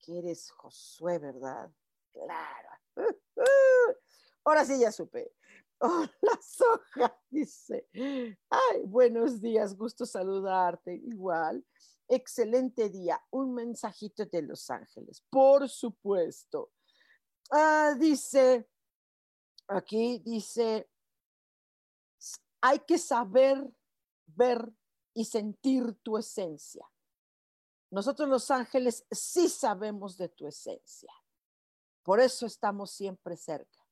que 0.00 0.18
eres 0.18 0.50
Josué, 0.50 1.18
¿verdad? 1.18 1.70
Claro. 2.12 2.68
Ahora 4.44 4.64
sí 4.64 4.80
ya 4.80 4.90
supe. 4.90 5.32
Hola, 5.80 6.40
Soja, 6.40 7.20
dice. 7.28 7.86
Ay, 7.92 8.82
buenos 8.86 9.40
días, 9.40 9.76
gusto 9.76 10.06
saludarte. 10.06 10.94
Igual. 10.94 11.62
Excelente 12.08 12.88
día. 12.88 13.22
Un 13.30 13.54
mensajito 13.54 14.24
de 14.24 14.40
Los 14.42 14.70
Ángeles, 14.70 15.22
por 15.28 15.68
supuesto. 15.68 16.70
Ah, 17.50 17.94
dice, 17.98 18.66
aquí 19.68 20.22
dice, 20.24 20.88
hay 22.60 22.80
que 22.80 22.98
saber, 22.98 23.62
ver 24.26 24.72
y 25.14 25.24
sentir 25.24 25.94
tu 26.02 26.18
esencia. 26.18 26.86
Nosotros 27.90 28.28
los 28.28 28.50
ángeles 28.50 29.06
sí 29.10 29.48
sabemos 29.48 30.16
de 30.16 30.28
tu 30.28 30.46
esencia. 30.46 31.12
Por 32.02 32.20
eso 32.20 32.46
estamos 32.46 32.90
siempre 32.90 33.36
cerca. 33.36 33.86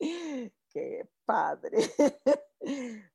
Qué 0.68 1.08
padre. 1.24 1.78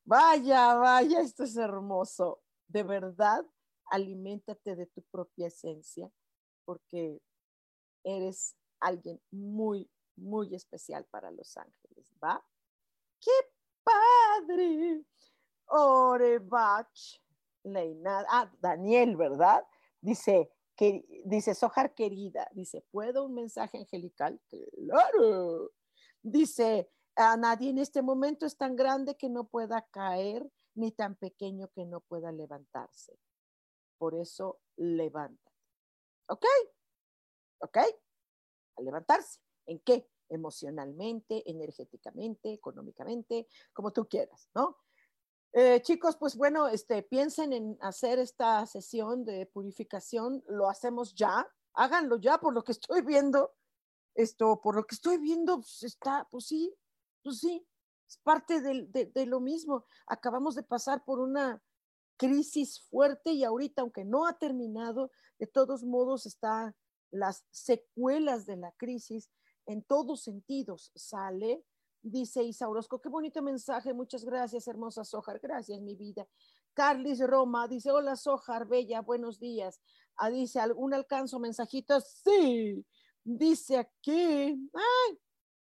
vaya, 0.05 0.75
vaya, 0.75 1.21
esto 1.21 1.43
es 1.43 1.55
hermoso. 1.57 2.43
De 2.67 2.83
verdad, 2.83 3.45
aliméntate 3.85 4.75
de 4.75 4.85
tu 4.85 5.01
propia 5.03 5.47
esencia, 5.47 6.11
porque 6.65 7.21
eres 8.03 8.55
alguien 8.79 9.21
muy, 9.31 9.89
muy 10.15 10.53
especial 10.53 11.05
para 11.05 11.31
los 11.31 11.57
ángeles, 11.57 12.13
¿va? 12.23 12.45
¡Qué 13.19 13.31
padre. 13.87 15.03
Orebach, 15.69 17.19
Leina, 17.63 18.25
ah, 18.29 18.51
Daniel, 18.61 19.17
¿verdad? 19.17 19.65
Dice, 20.01 20.49
que, 20.75 21.05
dice, 21.25 21.53
Sojar 21.55 21.93
querida, 21.93 22.47
dice, 22.53 22.85
¿puedo 22.91 23.25
un 23.25 23.33
mensaje 23.33 23.79
angelical? 23.79 24.39
Claro. 24.49 25.71
Dice, 26.21 26.89
a 27.15 27.35
nadie 27.35 27.71
en 27.71 27.79
este 27.79 28.01
momento 28.01 28.45
es 28.45 28.57
tan 28.57 28.75
grande 28.75 29.17
que 29.17 29.29
no 29.29 29.47
pueda 29.47 29.81
caer, 29.91 30.49
ni 30.75 30.91
tan 30.91 31.15
pequeño 31.15 31.69
que 31.69 31.85
no 31.85 32.01
pueda 32.01 32.31
levantarse. 32.31 33.17
Por 33.97 34.13
eso, 34.13 34.59
levanta. 34.75 35.51
¿Ok? 36.29 36.45
¿Ok? 37.59 37.77
A 38.77 38.81
levantarse. 38.81 39.39
¿En 39.65 39.79
qué? 39.79 40.07
Emocionalmente, 40.29 41.49
energéticamente, 41.49 42.53
económicamente, 42.53 43.47
como 43.73 43.91
tú 43.91 44.07
quieras, 44.07 44.49
¿no? 44.53 44.77
Eh, 45.53 45.81
chicos, 45.81 46.17
pues 46.17 46.35
bueno, 46.35 46.67
este, 46.67 47.01
piensen 47.03 47.53
en 47.53 47.77
hacer 47.81 48.19
esta 48.19 48.65
sesión 48.65 49.25
de 49.25 49.45
purificación, 49.45 50.43
lo 50.47 50.69
hacemos 50.69 51.15
ya, 51.15 51.47
háganlo 51.73 52.17
ya 52.17 52.37
por 52.39 52.53
lo 52.53 52.63
que 52.63 52.73
estoy 52.73 53.01
viendo, 53.01 53.53
esto, 54.13 54.59
por 54.61 54.75
lo 54.75 54.85
que 54.85 54.95
estoy 54.95 55.17
viendo, 55.17 55.55
pues 55.55 55.83
está, 55.83 56.27
pues 56.29 56.47
sí, 56.47 56.75
pues 57.23 57.39
sí, 57.39 57.65
es 58.07 58.17
parte 58.23 58.61
de, 58.61 59.11
de 59.13 59.25
lo 59.25 59.39
mismo. 59.39 59.85
Acabamos 60.07 60.55
de 60.55 60.63
pasar 60.63 61.03
por 61.05 61.19
una 61.19 61.61
crisis 62.17 62.81
fuerte 62.89 63.31
y 63.31 63.43
ahorita, 63.43 63.81
aunque 63.81 64.05
no 64.05 64.25
ha 64.25 64.37
terminado, 64.37 65.11
de 65.39 65.47
todos 65.47 65.83
modos 65.83 66.25
está 66.25 66.75
las 67.11 67.45
secuelas 67.51 68.45
de 68.45 68.57
la 68.57 68.71
crisis 68.73 69.29
en 69.67 69.83
todos 69.83 70.23
sentidos, 70.23 70.91
sale 70.95 71.63
Dice 72.09 72.41
Isa 72.43 72.69
Orozco, 72.69 73.01
qué 73.01 73.09
bonito 73.09 73.41
mensaje, 73.41 73.93
muchas 73.93 74.23
gracias, 74.23 74.67
hermosa 74.67 75.03
Sojar, 75.03 75.39
gracias, 75.39 75.81
mi 75.81 75.95
vida. 75.95 76.25
Carlis 76.73 77.19
Roma 77.19 77.67
dice, 77.67 77.91
hola 77.91 78.15
Sojar, 78.15 78.65
bella, 78.65 79.01
buenos 79.01 79.39
días. 79.39 79.81
Ah, 80.15 80.29
dice, 80.29 80.59
¿algún 80.59 80.93
alcanzo 80.93 81.37
mensajito? 81.39 81.99
Sí. 81.99 82.85
Dice 83.25 83.77
aquí, 83.77 84.69
ay, 84.73 85.19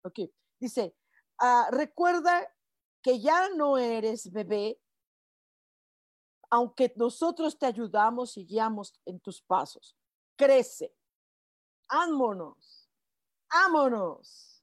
ok, 0.03 0.31
dice, 0.59 0.95
ah, 1.39 1.67
recuerda 1.71 2.51
que 3.01 3.19
ya 3.19 3.49
no 3.49 3.77
eres 3.77 4.31
bebé, 4.31 4.79
aunque 6.49 6.91
nosotros 6.95 7.59
te 7.59 7.67
ayudamos 7.67 8.37
y 8.37 8.45
guiamos 8.45 8.99
en 9.05 9.19
tus 9.19 9.41
pasos. 9.41 9.95
Crece. 10.35 10.95
Ámonos. 11.89 12.82
Ámonos 13.65 14.53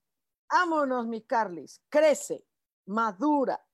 Ámonos, 0.51 1.07
mi 1.07 1.22
Carlis, 1.22 1.80
crece, 1.88 2.45
madura, 2.86 3.64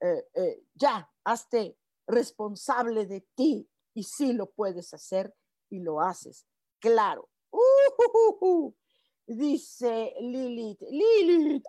eh, 0.00 0.28
eh, 0.32 0.62
ya, 0.74 1.10
hazte 1.24 1.76
responsable 2.06 3.04
de 3.06 3.22
ti 3.34 3.68
y 3.94 4.04
sí 4.04 4.32
lo 4.32 4.48
puedes 4.52 4.94
hacer 4.94 5.34
y 5.70 5.80
lo 5.80 6.00
haces. 6.00 6.46
Claro. 6.78 7.28
Uh, 7.50 8.72
dice 9.26 10.14
Lilith, 10.20 10.82
Lilith, 10.82 11.66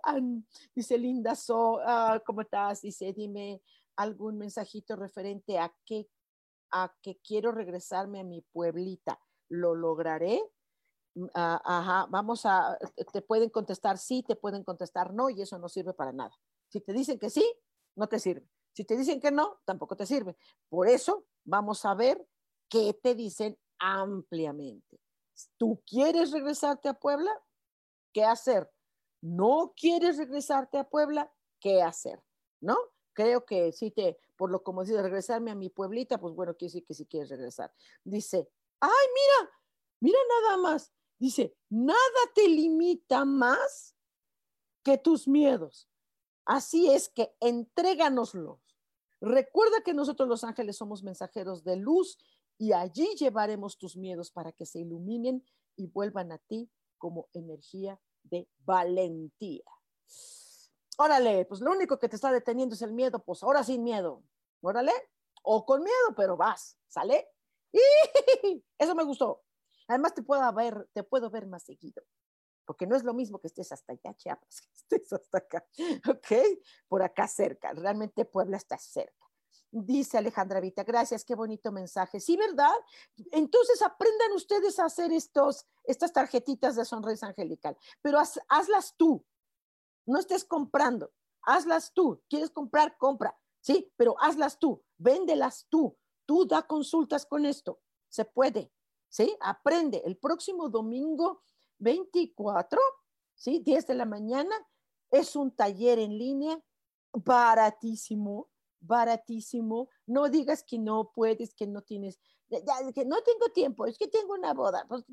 dice 0.76 0.98
Linda, 0.98 1.34
so, 1.36 1.80
ah, 1.84 2.22
¿cómo 2.24 2.42
estás? 2.42 2.82
Dice, 2.82 3.14
dime 3.14 3.64
algún 3.96 4.38
mensajito 4.38 4.96
referente 4.96 5.58
a 5.58 5.76
que, 5.86 6.08
a 6.72 6.94
que 7.02 7.18
quiero 7.18 7.52
regresarme 7.52 8.20
a 8.20 8.24
mi 8.24 8.42
pueblita. 8.42 9.20
¿Lo 9.50 9.74
lograré? 9.74 10.40
Mm, 11.16 11.28
ajá, 11.34 12.08
vamos 12.10 12.46
a, 12.46 12.78
te 13.12 13.22
pueden 13.22 13.50
contestar 13.50 13.98
sí, 13.98 14.24
te 14.24 14.36
pueden 14.36 14.64
contestar 14.64 15.14
no, 15.14 15.30
y 15.30 15.42
eso 15.42 15.58
no 15.58 15.68
sirve 15.70 15.94
para 15.94 16.12
nada. 16.14 16.32
Si 16.70 16.80
te 16.82 16.94
dicen 16.94 17.20
que 17.20 17.30
sí, 17.30 17.46
no 17.96 18.08
te 18.08 18.20
sirve. 18.20 18.48
Si 18.74 18.86
te 18.86 18.96
dicen 18.96 19.20
que 19.20 19.32
no, 19.32 19.60
tampoco 19.66 19.96
te 19.96 20.06
sirve. 20.06 20.38
Por 20.70 20.88
eso 20.88 21.26
vamos 21.44 21.84
a 21.86 21.94
ver 21.94 22.26
qué 22.70 22.94
te 22.94 23.16
dicen 23.16 23.58
ampliamente. 23.80 25.00
¿Tú 25.58 25.82
quieres 25.86 26.32
regresarte 26.32 26.88
a 26.88 26.94
Puebla? 26.94 27.32
¿Qué 28.14 28.24
hacer? 28.24 28.72
¿No 29.22 29.74
quieres 29.76 30.18
regresarte 30.18 30.78
a 30.78 30.88
Puebla? 30.90 31.32
¿Qué 31.60 31.82
hacer? 31.82 32.24
¿No? 32.62 32.78
Creo 33.14 33.46
que 33.46 33.74
si 33.74 33.92
te, 33.92 34.18
por 34.38 34.50
lo 34.50 34.64
como 34.64 34.84
dice, 34.84 35.02
regresarme 35.02 35.52
a 35.52 35.56
mi 35.56 35.70
pueblita, 35.70 36.18
pues 36.18 36.34
bueno, 36.34 36.56
quiere 36.56 36.72
decir 36.72 36.86
que 36.86 36.94
si 36.94 37.06
quieres 37.06 37.30
regresar. 37.30 37.74
Dice, 38.06 38.50
ay, 38.80 38.90
mira, 39.14 39.52
mira 40.00 40.20
nada 40.42 40.58
más, 40.58 40.94
Dice, 41.22 41.56
nada 41.70 42.00
te 42.34 42.48
limita 42.48 43.26
más 43.26 43.96
que 44.84 44.98
tus 44.98 45.28
miedos. 45.28 45.88
Así 46.46 46.90
es 46.90 47.10
que 47.10 47.36
entréganoslos. 47.40 48.60
Recuerda 49.22 49.84
que 49.86 49.94
nosotros 49.94 50.28
los 50.28 50.44
ángeles 50.44 50.78
somos 50.78 51.04
mensajeros 51.04 51.64
de 51.64 51.76
luz 51.76 52.18
y 52.58 52.74
allí 52.74 53.08
llevaremos 53.20 53.78
tus 53.78 53.96
miedos 53.98 54.32
para 54.32 54.52
que 54.52 54.66
se 54.66 54.80
iluminen 54.80 55.46
y 55.76 55.86
vuelvan 55.86 56.32
a 56.32 56.40
ti 56.40 56.72
como 56.98 57.30
energía 57.34 58.02
de 58.24 58.50
valentía. 58.66 59.64
Órale, 60.98 61.46
pues 61.46 61.62
lo 61.62 61.70
único 61.70 62.00
que 62.00 62.10
te 62.10 62.16
está 62.16 62.32
deteniendo 62.32 62.74
es 62.74 62.82
el 62.82 62.94
miedo, 62.94 63.24
pues 63.24 63.44
ahora 63.44 63.64
sin 63.64 63.84
miedo. 63.84 64.24
Órale, 64.62 64.94
o 65.44 65.68
con 65.68 65.84
miedo, 65.84 66.16
pero 66.16 66.36
vas, 66.36 66.80
¿sale? 66.88 67.28
¡Y! 67.72 68.66
Eso 68.80 68.96
me 68.96 69.04
gustó. 69.04 69.44
Además, 69.92 70.14
te 70.14 70.24
puedo 70.24 70.54
ver, 70.54 70.88
te 70.94 71.04
puedo 71.04 71.30
ver 71.30 71.48
más 71.48 71.64
seguido, 71.64 72.02
porque 72.66 72.88
no 72.88 72.96
es 72.96 73.04
lo 73.04 73.14
mismo 73.14 73.40
que 73.40 73.48
estés 73.48 73.72
hasta 73.74 73.92
allá, 73.92 74.14
Chiapas, 74.16 74.62
que 74.62 74.70
estés 74.74 75.12
hasta 75.12 75.40
acá, 75.40 75.66
¿ok? 76.10 76.32
Por 76.88 77.04
acá 77.04 77.28
cerca, 77.28 77.74
realmente 77.74 78.24
Puebla 78.24 78.56
está 78.56 78.78
cerca. 78.78 79.28
Dice 79.70 80.18
Alejandra 80.18 80.62
Vita, 80.62 80.86
gracias, 80.86 81.26
qué 81.26 81.36
bonito 81.36 81.74
mensaje. 81.74 82.22
Sí, 82.22 82.38
¿verdad? 82.38 82.74
Entonces 83.32 83.82
aprendan 83.82 84.32
ustedes 84.34 84.80
a 84.80 84.86
hacer 84.86 85.12
estos, 85.12 85.66
estas 85.84 86.14
tarjetitas 86.14 86.78
de 86.78 86.86
sonrisa 86.86 87.28
angelical, 87.28 87.78
pero 88.02 88.18
hazlas 88.48 88.96
tú, 88.96 89.26
no 90.06 90.20
estés 90.20 90.46
comprando, 90.46 91.12
hazlas 91.42 91.92
tú. 91.94 92.24
¿Quieres 92.30 92.50
comprar? 92.50 92.98
Compra, 92.98 93.38
¿sí? 93.60 93.92
Pero 93.98 94.16
hazlas 94.22 94.58
tú, 94.58 94.84
véndelas 94.98 95.68
tú, 95.70 95.98
tú 96.26 96.48
da 96.48 96.62
consultas 96.64 97.26
con 97.26 97.46
esto, 97.46 97.82
se 98.08 98.24
puede. 98.24 98.72
¿Sí? 99.12 99.38
Aprende 99.42 100.02
el 100.06 100.18
próximo 100.18 100.70
domingo 100.70 101.44
24, 101.78 102.80
¿sí? 103.36 103.60
10 103.60 103.86
de 103.86 103.94
la 103.94 104.06
mañana, 104.06 104.56
es 105.12 105.36
un 105.36 105.56
taller 105.56 106.00
en 106.00 106.18
línea 106.18 106.60
baratísimo, 107.14 108.50
baratísimo. 108.80 109.90
No 110.08 110.30
digas 110.30 110.64
que 110.64 110.80
no 110.80 111.12
puedes, 111.14 111.54
que 111.54 111.68
no 111.68 111.82
tienes, 111.82 112.20
que 112.50 113.06
no 113.06 113.22
tengo 113.22 113.50
tiempo, 113.54 113.86
es 113.86 113.98
que 113.98 114.08
tengo 114.08 114.34
una 114.34 114.54
boda. 114.54 114.88
Pues, 114.88 115.04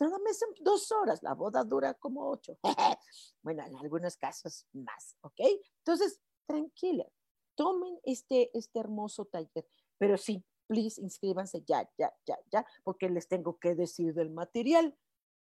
nada 0.00 0.18
más 0.18 0.38
son 0.38 0.48
dos 0.60 0.90
horas, 0.90 1.22
la 1.22 1.34
boda 1.34 1.62
dura 1.62 1.94
como 1.94 2.28
ocho. 2.28 2.58
bueno, 3.42 3.64
en 3.64 3.76
algunos 3.76 4.16
casos 4.16 4.66
más, 4.72 5.16
¿ok? 5.20 5.40
Entonces, 5.78 6.20
tranquila, 6.46 7.06
tomen 7.54 8.00
este, 8.02 8.50
este 8.58 8.80
hermoso 8.80 9.26
taller, 9.26 9.68
pero 9.98 10.16
sí, 10.16 10.44
please 10.70 11.00
inscríbanse 11.00 11.64
ya, 11.66 11.82
ya, 11.98 12.14
ya, 12.24 12.38
ya, 12.52 12.64
porque 12.84 13.08
les 13.08 13.26
tengo 13.26 13.58
que 13.58 13.74
decir 13.74 14.14
del 14.14 14.30
material. 14.30 14.96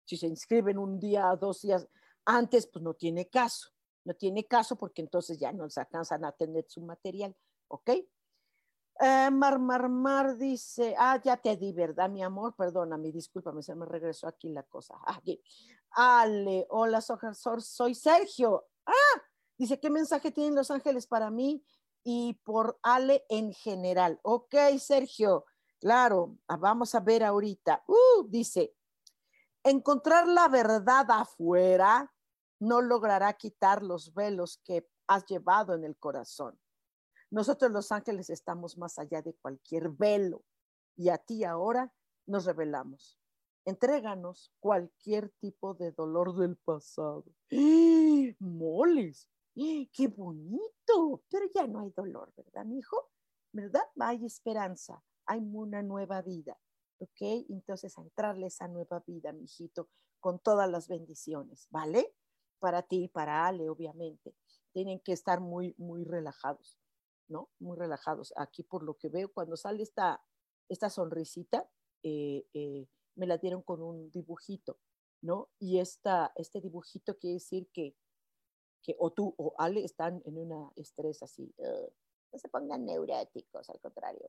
Si 0.06 0.16
se 0.16 0.26
inscriben 0.26 0.78
un 0.78 0.98
día, 0.98 1.36
dos 1.38 1.60
días 1.60 1.86
antes, 2.24 2.66
pues 2.66 2.82
no 2.82 2.94
tiene 2.94 3.28
caso. 3.28 3.68
No 4.06 4.14
tiene 4.14 4.46
caso 4.46 4.76
porque 4.76 5.02
entonces 5.02 5.38
ya 5.38 5.52
no 5.52 5.68
se 5.68 5.80
alcanzan 5.80 6.24
a 6.24 6.32
tener 6.32 6.64
su 6.66 6.80
material, 6.80 7.36
¿ok? 7.68 7.90
Eh, 9.00 9.30
mar, 9.30 9.58
mar, 9.58 9.90
mar 9.90 10.38
dice, 10.38 10.94
ah, 10.96 11.20
ya 11.22 11.36
te 11.36 11.58
di, 11.58 11.74
¿verdad, 11.74 12.08
mi 12.08 12.22
amor? 12.22 12.54
Perdóname, 12.56 13.12
discúlpame, 13.12 13.62
se 13.62 13.74
me 13.74 13.84
regresó 13.84 14.28
aquí 14.28 14.48
la 14.48 14.62
cosa. 14.62 14.94
Ah, 15.04 15.16
aquí. 15.18 15.42
Ale, 15.90 16.66
hola, 16.70 17.02
soy 17.02 17.94
Sergio. 17.94 18.64
Ah, 18.86 19.22
dice, 19.58 19.78
¿qué 19.78 19.90
mensaje 19.90 20.30
tienen 20.30 20.54
los 20.54 20.70
ángeles 20.70 21.06
para 21.06 21.30
mí? 21.30 21.62
Y 22.04 22.34
por 22.44 22.78
Ale 22.82 23.24
en 23.28 23.52
general. 23.52 24.18
Ok, 24.22 24.54
Sergio, 24.78 25.44
claro, 25.80 26.38
ah, 26.48 26.56
vamos 26.56 26.94
a 26.94 27.00
ver 27.00 27.24
ahorita. 27.24 27.84
Uh, 27.86 28.26
dice, 28.28 28.74
encontrar 29.62 30.26
la 30.26 30.48
verdad 30.48 31.06
afuera 31.10 32.12
no 32.60 32.80
logrará 32.80 33.32
quitar 33.34 33.82
los 33.82 34.14
velos 34.14 34.60
que 34.64 34.88
has 35.06 35.24
llevado 35.26 35.74
en 35.74 35.84
el 35.84 35.96
corazón. 35.96 36.58
Nosotros 37.30 37.70
los 37.70 37.92
ángeles 37.92 38.30
estamos 38.30 38.78
más 38.78 38.98
allá 38.98 39.22
de 39.22 39.34
cualquier 39.34 39.90
velo 39.90 40.42
y 40.96 41.10
a 41.10 41.18
ti 41.18 41.44
ahora 41.44 41.92
nos 42.26 42.46
revelamos. 42.46 43.18
Entréganos 43.64 44.50
cualquier 44.60 45.30
tipo 45.40 45.74
de 45.74 45.92
dolor 45.92 46.34
del 46.36 46.56
pasado. 46.56 47.24
Moles, 48.38 49.28
¡Qué 49.92 50.08
bonito! 50.08 51.22
Pero 51.28 51.46
ya 51.54 51.66
no 51.66 51.80
hay 51.80 51.90
dolor, 51.90 52.32
¿verdad, 52.36 52.64
mi 52.64 52.78
hijo? 52.78 53.10
¿Verdad? 53.52 53.82
Hay 53.98 54.24
esperanza, 54.24 55.02
hay 55.26 55.40
una 55.40 55.82
nueva 55.82 56.22
vida, 56.22 56.58
¿ok? 56.98 57.46
Entonces, 57.48 57.96
a 57.98 58.02
entrarle 58.02 58.46
esa 58.46 58.68
nueva 58.68 59.02
vida, 59.06 59.32
mi 59.32 59.44
hijito, 59.44 59.88
con 60.20 60.38
todas 60.38 60.70
las 60.70 60.88
bendiciones, 60.88 61.66
¿vale? 61.70 62.14
Para 62.60 62.82
ti 62.82 63.04
y 63.04 63.08
para 63.08 63.46
Ale, 63.46 63.68
obviamente. 63.68 64.34
tienen 64.72 65.00
que 65.00 65.12
estar 65.12 65.40
muy, 65.40 65.74
muy 65.78 66.04
relajados, 66.04 66.78
¿no? 67.26 67.48
Muy 67.58 67.76
relajados. 67.76 68.32
Aquí 68.36 68.62
por 68.62 68.84
lo 68.84 68.94
que 68.94 69.08
veo, 69.08 69.32
cuando 69.32 69.56
sale 69.56 69.82
esta, 69.82 70.22
esta 70.68 70.90
sonrisita, 70.90 71.68
eh, 72.04 72.46
eh, 72.54 72.86
me 73.16 73.26
la 73.26 73.38
dieron 73.38 73.62
con 73.62 73.82
un 73.82 74.10
dibujito, 74.10 74.78
¿no? 75.20 75.48
Y 75.58 75.80
esta, 75.80 76.32
este 76.36 76.60
dibujito 76.60 77.16
quiere 77.18 77.34
decir 77.34 77.68
que, 77.72 77.96
que 78.82 78.96
o 78.98 79.12
tú 79.12 79.34
o 79.36 79.54
Ale 79.58 79.84
están 79.84 80.22
en 80.24 80.38
una 80.38 80.72
estrés 80.76 81.22
así. 81.22 81.54
no 82.32 82.38
se 82.38 82.48
pongan 82.48 82.84
neuréticos, 82.84 83.68
al 83.70 83.80
contrario. 83.80 84.28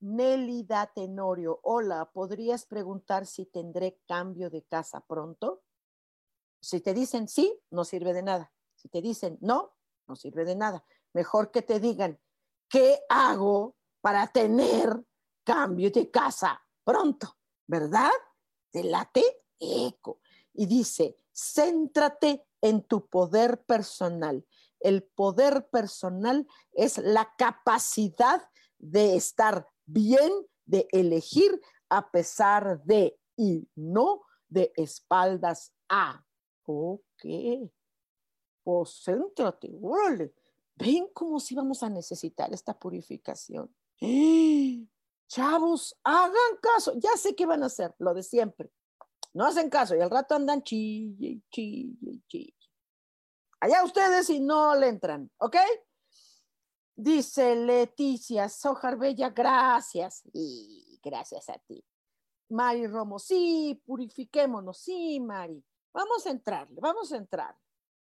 Nélida 0.00 0.92
Tenorio, 0.94 1.60
hola, 1.62 2.10
¿podrías 2.12 2.66
preguntar 2.66 3.26
si 3.26 3.46
tendré 3.46 4.00
cambio 4.06 4.50
de 4.50 4.62
casa 4.62 5.00
pronto? 5.00 5.62
Si 6.60 6.80
te 6.80 6.92
dicen 6.92 7.28
sí, 7.28 7.58
no 7.70 7.84
sirve 7.84 8.12
de 8.12 8.22
nada. 8.22 8.52
Si 8.74 8.88
te 8.88 9.00
dicen 9.00 9.38
no, 9.40 9.74
no 10.06 10.16
sirve 10.16 10.44
de 10.44 10.56
nada. 10.56 10.84
Mejor 11.12 11.50
que 11.50 11.62
te 11.62 11.80
digan, 11.80 12.20
¿qué 12.68 13.00
hago 13.08 13.76
para 14.00 14.26
tener 14.26 15.04
cambio 15.42 15.90
de 15.90 16.10
casa 16.10 16.60
pronto? 16.82 17.38
¿Verdad? 17.66 18.10
Te 18.70 18.84
late 18.84 19.44
eco. 19.58 20.20
Y 20.52 20.66
dice, 20.66 21.18
céntrate 21.32 22.46
en 22.64 22.82
tu 22.82 23.06
poder 23.06 23.62
personal. 23.64 24.44
El 24.80 25.02
poder 25.02 25.68
personal 25.68 26.46
es 26.72 26.96
la 26.96 27.30
capacidad 27.36 28.42
de 28.78 29.16
estar 29.16 29.68
bien, 29.84 30.32
de 30.64 30.88
elegir 30.90 31.60
a 31.90 32.10
pesar 32.10 32.82
de 32.84 33.20
y 33.36 33.68
no 33.74 34.22
de 34.48 34.72
espaldas 34.76 35.74
a. 35.90 36.24
Ok. 36.64 37.24
Pues 38.62 39.02
céntrate, 39.04 39.70
órale. 39.82 40.34
Ven 40.76 41.08
cómo 41.12 41.38
si 41.40 41.54
vamos 41.54 41.82
a 41.82 41.90
necesitar 41.90 42.50
esta 42.54 42.78
purificación. 42.78 43.74
Chavos, 45.28 45.98
hagan 46.02 46.56
caso. 46.62 46.94
Ya 46.96 47.14
sé 47.18 47.36
qué 47.36 47.44
van 47.44 47.62
a 47.62 47.66
hacer, 47.66 47.94
lo 47.98 48.14
de 48.14 48.22
siempre. 48.22 48.70
No 49.34 49.46
hacen 49.46 49.68
caso 49.68 49.96
y 49.96 50.00
al 50.00 50.10
rato 50.10 50.34
andan 50.34 50.62
chille, 50.62 51.42
chille, 51.50 52.22
chille. 52.28 52.54
Allá 53.60 53.82
ustedes 53.84 54.30
y 54.30 54.40
no 54.40 54.74
le 54.76 54.88
entran, 54.88 55.30
¿ok? 55.38 55.56
Dice 56.96 57.56
Leticia 57.56 58.48
Sojar 58.48 58.96
Bella, 58.96 59.30
gracias. 59.30 60.22
Y 60.32 61.00
gracias 61.02 61.48
a 61.48 61.58
ti. 61.58 61.84
Mari 62.50 62.86
Romo, 62.86 63.18
sí, 63.18 63.82
purifiquémonos. 63.84 64.78
Sí, 64.78 65.18
Mari. 65.18 65.64
Vamos 65.92 66.26
a 66.26 66.30
entrarle, 66.30 66.80
vamos 66.80 67.12
a 67.12 67.16
entrar. 67.16 67.56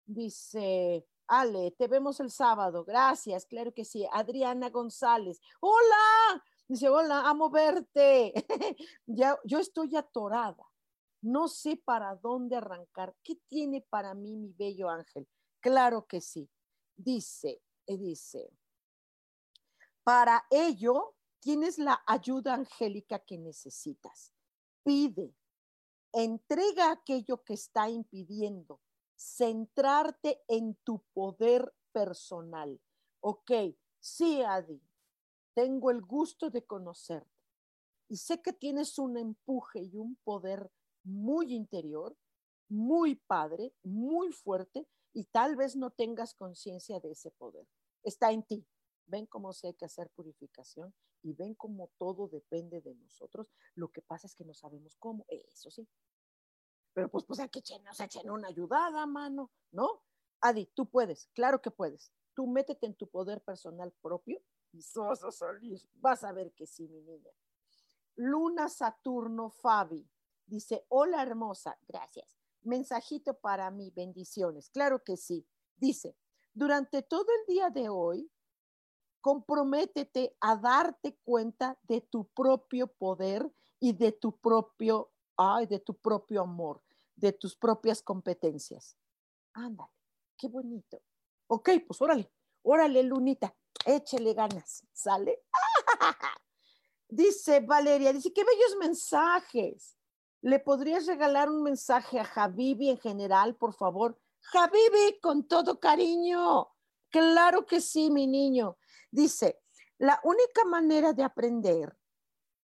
Dice 0.05 1.05
Ale, 1.27 1.71
te 1.71 1.87
vemos 1.87 2.19
el 2.21 2.31
sábado. 2.31 2.85
Gracias, 2.85 3.45
claro 3.45 3.73
que 3.73 3.83
sí. 3.83 4.07
Adriana 4.11 4.69
González, 4.69 5.41
hola. 5.59 6.43
Dice, 6.67 6.87
hola, 6.87 7.27
amo 7.27 7.49
verte. 7.49 8.33
ya, 9.07 9.37
yo 9.43 9.59
estoy 9.59 9.95
atorada. 9.95 10.68
No 11.21 11.47
sé 11.47 11.77
para 11.77 12.15
dónde 12.15 12.55
arrancar. 12.55 13.15
¿Qué 13.23 13.35
tiene 13.47 13.81
para 13.89 14.13
mí 14.13 14.35
mi 14.37 14.53
bello 14.53 14.89
ángel? 14.89 15.27
Claro 15.59 16.07
que 16.07 16.21
sí. 16.21 16.49
Dice, 16.95 17.61
eh, 17.87 17.97
dice, 17.97 18.51
para 20.03 20.45
ello, 20.49 21.15
tienes 21.39 21.77
la 21.77 22.01
ayuda 22.07 22.53
angélica 22.53 23.19
que 23.19 23.37
necesitas. 23.37 24.33
Pide, 24.83 25.35
entrega 26.13 26.91
aquello 26.91 27.43
que 27.43 27.53
está 27.53 27.89
impidiendo, 27.89 28.81
centrarte 29.15 30.41
en 30.47 30.75
tu 30.83 31.03
poder 31.13 31.73
personal. 31.91 32.79
Ok, 33.21 33.51
sí, 33.99 34.41
Adi, 34.41 34.81
tengo 35.53 35.91
el 35.91 36.01
gusto 36.01 36.49
de 36.49 36.65
conocerte 36.65 37.29
y 38.07 38.17
sé 38.17 38.41
que 38.41 38.53
tienes 38.53 38.97
un 38.97 39.17
empuje 39.17 39.81
y 39.83 39.97
un 39.97 40.15
poder 40.23 40.71
muy 41.09 41.53
interior, 41.53 42.15
muy 42.69 43.15
padre, 43.15 43.73
muy 43.83 44.31
fuerte 44.31 44.87
y 45.13 45.25
tal 45.25 45.55
vez 45.55 45.75
no 45.75 45.91
tengas 45.91 46.33
conciencia 46.33 46.99
de 46.99 47.11
ese 47.11 47.31
poder. 47.31 47.67
Está 48.03 48.31
en 48.31 48.43
ti 48.43 48.65
ven 49.09 49.25
cómo 49.25 49.53
se 49.53 49.67
hay 49.67 49.73
que 49.73 49.85
hacer 49.85 50.09
purificación 50.11 50.93
y 51.21 51.33
ven 51.33 51.55
cómo 51.55 51.91
todo 51.97 52.27
depende 52.27 52.81
de 52.81 52.95
nosotros. 52.95 53.51
Lo 53.75 53.91
que 53.91 54.01
pasa 54.01 54.27
es 54.27 54.35
que 54.35 54.45
no 54.45 54.53
sabemos 54.53 54.95
cómo, 54.97 55.25
eso 55.29 55.69
sí. 55.69 55.87
Pero 56.93 57.09
pues, 57.09 57.25
pues 57.25 57.39
aquí 57.39 57.61
nos 57.83 57.99
echen 57.99 58.29
una 58.29 58.47
ayudada, 58.47 59.05
mano, 59.05 59.51
¿no? 59.71 60.03
Adi, 60.41 60.67
tú 60.73 60.89
puedes, 60.89 61.27
claro 61.33 61.61
que 61.61 61.71
puedes. 61.71 62.13
Tú 62.33 62.47
métete 62.47 62.85
en 62.85 62.95
tu 62.95 63.07
poder 63.09 63.41
personal 63.41 63.91
propio 64.01 64.41
y 64.71 64.81
sos 64.81 65.23
a 65.23 65.31
salir. 65.31 65.81
Vas 65.95 66.23
a 66.23 66.31
ver 66.31 66.53
que 66.53 66.65
sí, 66.65 66.87
mi 66.87 67.01
niña. 67.01 67.31
Luna 68.15 68.69
Saturno 68.69 69.49
Fabi 69.49 70.09
dice, 70.49 70.85
hola 70.89 71.21
hermosa, 71.21 71.77
gracias. 71.87 72.37
Mensajito 72.61 73.35
para 73.35 73.71
mí, 73.71 73.91
bendiciones. 73.95 74.69
Claro 74.69 75.03
que 75.03 75.15
sí. 75.15 75.45
Dice, 75.77 76.15
durante 76.53 77.01
todo 77.03 77.25
el 77.39 77.53
día 77.53 77.69
de 77.69 77.89
hoy, 77.89 78.29
comprométete 79.21 80.35
a 80.41 80.55
darte 80.55 81.17
cuenta 81.23 81.77
de 81.83 82.01
tu 82.01 82.25
propio 82.29 82.87
poder 82.87 83.49
y 83.79 83.93
de 83.93 84.11
tu 84.11 84.37
propio, 84.37 85.11
ay, 85.37 85.67
de 85.67 85.79
tu 85.79 85.93
propio 85.93 86.41
amor, 86.41 86.81
de 87.15 87.31
tus 87.31 87.55
propias 87.55 88.01
competencias. 88.01 88.97
Ándale, 89.53 89.91
qué 90.37 90.47
bonito. 90.47 91.01
Ok, 91.47 91.69
pues 91.87 92.01
órale, 92.01 92.31
órale, 92.63 93.03
Lunita, 93.03 93.55
échele 93.85 94.33
ganas, 94.33 94.85
¿sale? 94.93 95.43
dice 97.09 97.59
Valeria, 97.61 98.13
dice, 98.13 98.31
qué 98.31 98.43
bellos 98.43 98.75
mensajes. 98.79 99.98
¿Le 100.41 100.59
podrías 100.59 101.05
regalar 101.05 101.49
un 101.49 101.63
mensaje 101.63 102.19
a 102.19 102.23
Javibi 102.23 102.89
en 102.89 102.97
general, 102.97 103.55
por 103.55 103.73
favor? 103.73 104.17
Javibi, 104.41 105.19
con 105.21 105.47
todo 105.47 105.79
cariño. 105.79 106.69
Claro 107.09 107.65
que 107.65 107.81
sí, 107.81 108.09
mi 108.09 108.25
niño. 108.25 108.77
Dice, 109.11 109.61
la 109.97 110.19
única 110.23 110.63
manera 110.63 111.11
de 111.11 111.23
aprender 111.23 111.97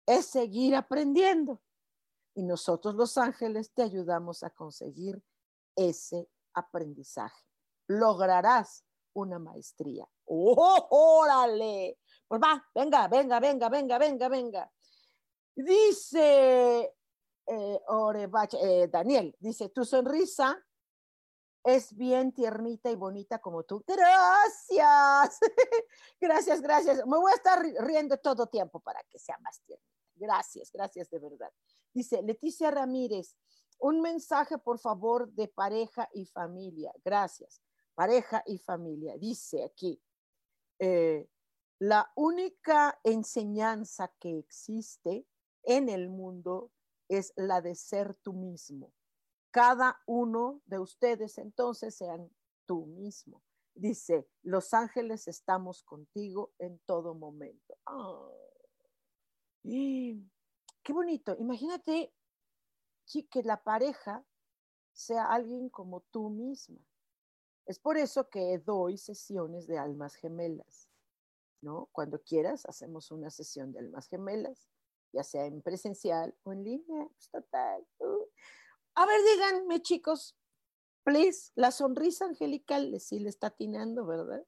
es 0.06 0.26
seguir 0.26 0.76
aprendiendo. 0.76 1.62
Y 2.34 2.42
nosotros 2.42 2.94
los 2.94 3.16
ángeles 3.16 3.72
te 3.72 3.82
ayudamos 3.82 4.42
a 4.42 4.50
conseguir 4.50 5.22
ese 5.74 6.28
aprendizaje. 6.54 7.42
Lograrás 7.86 8.84
una 9.14 9.38
maestría. 9.38 10.06
¡Oh, 10.24 10.88
órale! 10.90 11.98
Pues 12.28 12.40
va, 12.40 12.62
venga, 12.74 13.08
venga, 13.08 13.40
venga, 13.40 13.68
venga, 13.68 13.98
venga, 13.98 14.28
venga. 14.28 14.72
Dice 15.54 16.94
eh, 17.52 17.80
eh, 18.62 18.88
Daniel, 18.88 19.36
dice, 19.38 19.68
tu 19.68 19.84
sonrisa 19.84 20.62
es 21.64 21.94
bien 21.96 22.32
tiernita 22.32 22.90
y 22.90 22.96
bonita 22.96 23.38
como 23.38 23.62
tú. 23.62 23.84
Gracias. 23.86 25.38
gracias, 26.20 26.60
gracias. 26.60 27.06
Me 27.06 27.16
voy 27.16 27.30
a 27.32 27.36
estar 27.36 27.62
riendo 27.84 28.16
todo 28.16 28.46
tiempo 28.46 28.80
para 28.80 29.02
que 29.04 29.18
sea 29.18 29.38
más 29.38 29.60
tiernita. 29.62 29.88
Gracias, 30.14 30.70
gracias 30.72 31.10
de 31.10 31.18
verdad. 31.18 31.52
Dice 31.92 32.22
Leticia 32.22 32.70
Ramírez, 32.70 33.36
un 33.78 34.00
mensaje 34.00 34.58
por 34.58 34.78
favor 34.78 35.30
de 35.32 35.48
pareja 35.48 36.08
y 36.12 36.26
familia. 36.26 36.92
Gracias. 37.04 37.60
Pareja 37.94 38.42
y 38.46 38.58
familia. 38.58 39.16
Dice 39.18 39.64
aquí, 39.64 40.00
eh, 40.78 41.28
la 41.78 42.10
única 42.16 42.98
enseñanza 43.04 44.12
que 44.18 44.38
existe 44.38 45.26
en 45.64 45.88
el 45.88 46.08
mundo 46.08 46.70
es 47.18 47.32
la 47.36 47.60
de 47.60 47.74
ser 47.74 48.14
tú 48.16 48.32
mismo 48.32 48.92
cada 49.52 50.00
uno 50.06 50.62
de 50.64 50.78
ustedes 50.78 51.38
entonces 51.38 51.94
sean 51.94 52.28
tú 52.66 52.86
mismo. 52.86 53.42
Dice, 53.74 54.26
los 54.42 54.74
ángeles 54.74 55.28
estamos 55.28 55.84
contigo 55.84 56.52
en 56.58 56.78
todo 56.80 57.14
momento. 57.14 57.76
qué 59.62 60.92
bonito. 60.92 61.36
Imagínate 61.38 62.12
que 63.30 63.42
la 63.42 63.62
pareja 63.62 64.24
sea 64.92 65.26
alguien 65.26 65.68
como 65.68 66.00
tú 66.00 66.30
misma. 66.30 66.80
Es 67.66 67.78
por 67.78 67.98
eso 67.98 68.28
que 68.28 68.58
doy 68.58 68.96
sesiones 68.96 69.66
de 69.66 69.78
almas 69.78 70.14
gemelas, 70.14 70.88
¿no? 71.60 71.88
Cuando 71.92 72.22
quieras, 72.22 72.64
hacemos 72.66 73.10
una 73.10 73.30
sesión 73.30 73.72
de 73.72 73.80
almas 73.80 74.08
gemelas, 74.08 74.66
ya 75.12 75.24
sea 75.24 75.46
en 75.46 75.62
presencial 75.62 76.34
o 76.42 76.52
en 76.52 76.64
línea, 76.64 77.08
pues 77.08 77.30
total. 77.30 77.86
A 78.94 79.06
ver, 79.06 79.20
díganme, 79.32 79.80
chicos, 79.80 80.36
please, 81.04 81.50
la 81.54 81.70
sonrisa 81.70 82.26
angelical 82.26 82.98
sí 83.00 83.18
le 83.18 83.28
está 83.28 83.48
atinando, 83.48 84.06
¿verdad? 84.06 84.44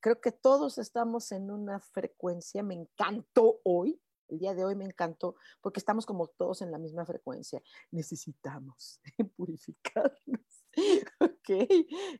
Creo 0.00 0.20
que 0.20 0.32
todos 0.32 0.78
estamos 0.78 1.30
en 1.32 1.50
una 1.50 1.80
frecuencia, 1.80 2.62
me 2.62 2.74
encantó 2.74 3.60
hoy, 3.64 4.00
el 4.28 4.38
día 4.38 4.54
de 4.54 4.64
hoy 4.64 4.74
me 4.74 4.84
encantó, 4.84 5.36
porque 5.60 5.78
estamos 5.78 6.06
como 6.06 6.26
todos 6.26 6.62
en 6.62 6.72
la 6.72 6.78
misma 6.78 7.04
frecuencia. 7.04 7.62
Necesitamos 7.90 9.00
purificarnos. 9.36 10.40
Ok. 11.20 11.68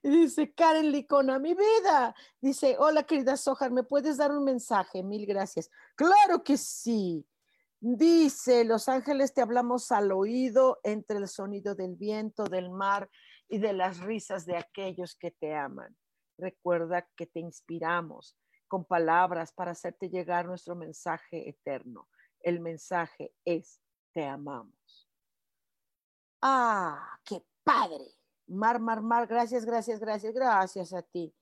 Dice 0.02 0.52
Karen 0.52 0.92
Licona, 0.92 1.38
mi 1.38 1.54
vida. 1.54 2.14
Dice, 2.40 2.76
hola 2.78 3.04
querida 3.04 3.38
Sojar, 3.38 3.70
¿me 3.70 3.82
puedes 3.82 4.18
dar 4.18 4.30
un 4.30 4.44
mensaje? 4.44 5.02
Mil 5.02 5.24
gracias. 5.24 5.70
Claro 5.94 6.44
que 6.44 6.58
sí. 6.58 7.26
Dice, 7.84 8.64
Los 8.64 8.88
Ángeles 8.88 9.34
te 9.34 9.42
hablamos 9.42 9.90
al 9.90 10.12
oído 10.12 10.78
entre 10.84 11.16
el 11.16 11.26
sonido 11.26 11.74
del 11.74 11.96
viento, 11.96 12.44
del 12.44 12.70
mar 12.70 13.10
y 13.48 13.58
de 13.58 13.72
las 13.72 13.98
risas 13.98 14.46
de 14.46 14.56
aquellos 14.56 15.16
que 15.16 15.32
te 15.32 15.56
aman. 15.56 15.96
Recuerda 16.38 17.08
que 17.16 17.26
te 17.26 17.40
inspiramos 17.40 18.38
con 18.68 18.84
palabras 18.84 19.50
para 19.50 19.72
hacerte 19.72 20.08
llegar 20.08 20.46
nuestro 20.46 20.76
mensaje 20.76 21.48
eterno. 21.48 22.08
El 22.38 22.60
mensaje 22.60 23.34
es, 23.44 23.80
te 24.12 24.26
amamos. 24.26 25.10
Ah, 26.40 27.18
qué 27.24 27.44
padre. 27.64 28.14
Mar, 28.46 28.78
mar, 28.78 29.02
mar, 29.02 29.26
gracias, 29.26 29.64
gracias, 29.64 29.98
gracias, 29.98 30.32
gracias 30.32 30.92
a 30.92 31.02
ti. 31.02 31.34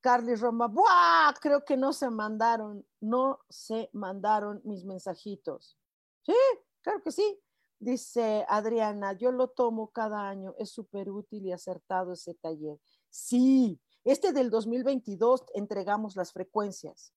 Carly 0.00 0.34
Roma, 0.34 0.66
¡buah! 0.66 1.34
Creo 1.40 1.64
que 1.64 1.76
no 1.76 1.92
se 1.92 2.10
mandaron, 2.10 2.84
no 3.00 3.38
se 3.48 3.90
mandaron 3.92 4.60
mis 4.64 4.84
mensajitos. 4.84 5.78
Sí, 6.24 6.34
claro 6.82 7.02
que 7.02 7.12
sí. 7.12 7.40
Dice 7.78 8.46
Adriana, 8.48 9.12
yo 9.12 9.30
lo 9.30 9.48
tomo 9.48 9.90
cada 9.90 10.28
año, 10.28 10.54
es 10.58 10.70
súper 10.70 11.10
útil 11.10 11.46
y 11.46 11.52
acertado 11.52 12.12
ese 12.12 12.34
taller. 12.34 12.78
Sí, 13.10 13.80
este 14.04 14.32
del 14.32 14.50
2022 14.50 15.44
entregamos 15.54 16.16
las 16.16 16.32
frecuencias, 16.32 17.12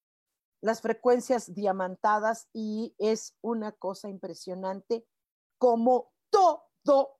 las 0.61 0.81
frecuencias 0.81 1.53
diamantadas 1.53 2.49
y 2.53 2.95
es 2.97 3.37
una 3.41 3.71
cosa 3.71 4.09
impresionante 4.09 5.05
como 5.57 6.11
todo 6.29 7.19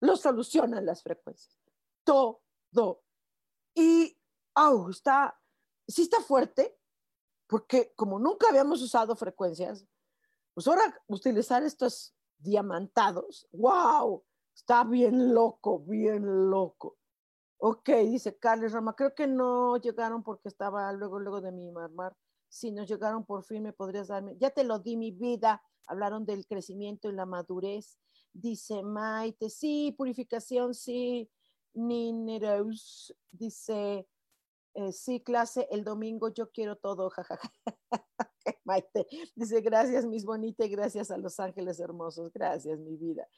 lo 0.00 0.16
solucionan 0.16 0.86
las 0.86 1.02
frecuencias. 1.02 1.56
Todo. 2.04 3.02
Y, 3.74 4.16
oh, 4.54 4.88
está, 4.90 5.40
sí 5.86 6.02
está 6.02 6.20
fuerte, 6.20 6.78
porque 7.46 7.92
como 7.94 8.18
nunca 8.18 8.48
habíamos 8.48 8.82
usado 8.82 9.16
frecuencias, 9.16 9.86
pues 10.58 10.66
ahora 10.66 10.92
utilizar 11.06 11.62
estos 11.62 12.16
diamantados, 12.36 13.46
wow, 13.52 14.24
está 14.52 14.82
bien 14.82 15.32
loco, 15.32 15.78
bien 15.78 16.50
loco. 16.50 16.98
Ok, 17.58 17.90
dice 18.06 18.36
Carles 18.38 18.72
Rama, 18.72 18.96
creo 18.96 19.14
que 19.14 19.28
no 19.28 19.76
llegaron 19.76 20.24
porque 20.24 20.48
estaba 20.48 20.92
luego, 20.92 21.20
luego 21.20 21.40
de 21.40 21.52
mi 21.52 21.70
marmar. 21.70 22.16
Si 22.48 22.72
nos 22.72 22.88
llegaron 22.88 23.24
por 23.24 23.44
fin, 23.44 23.62
me 23.62 23.72
podrías 23.72 24.08
darme. 24.08 24.36
Ya 24.36 24.50
te 24.50 24.64
lo 24.64 24.80
di 24.80 24.96
mi 24.96 25.12
vida. 25.12 25.62
Hablaron 25.86 26.26
del 26.26 26.44
crecimiento 26.44 27.08
y 27.08 27.12
la 27.12 27.24
madurez. 27.24 27.96
Dice 28.32 28.82
Maite, 28.82 29.50
sí, 29.50 29.94
purificación, 29.96 30.74
sí. 30.74 31.30
Nineros, 31.74 33.14
dice, 33.30 34.08
eh, 34.74 34.92
sí, 34.92 35.20
clase, 35.22 35.68
el 35.70 35.84
domingo 35.84 36.30
yo 36.30 36.50
quiero 36.50 36.74
todo, 36.74 37.10
jajaja. 37.10 37.52
Maite. 38.64 39.06
Dice, 39.34 39.60
gracias, 39.60 40.04
mis 40.06 40.24
bonitas, 40.24 40.66
y 40.66 40.70
gracias 40.70 41.10
a 41.10 41.16
los 41.16 41.38
ángeles 41.40 41.80
hermosos. 41.80 42.32
Gracias, 42.32 42.78
mi 42.78 42.96
vida. 42.96 43.28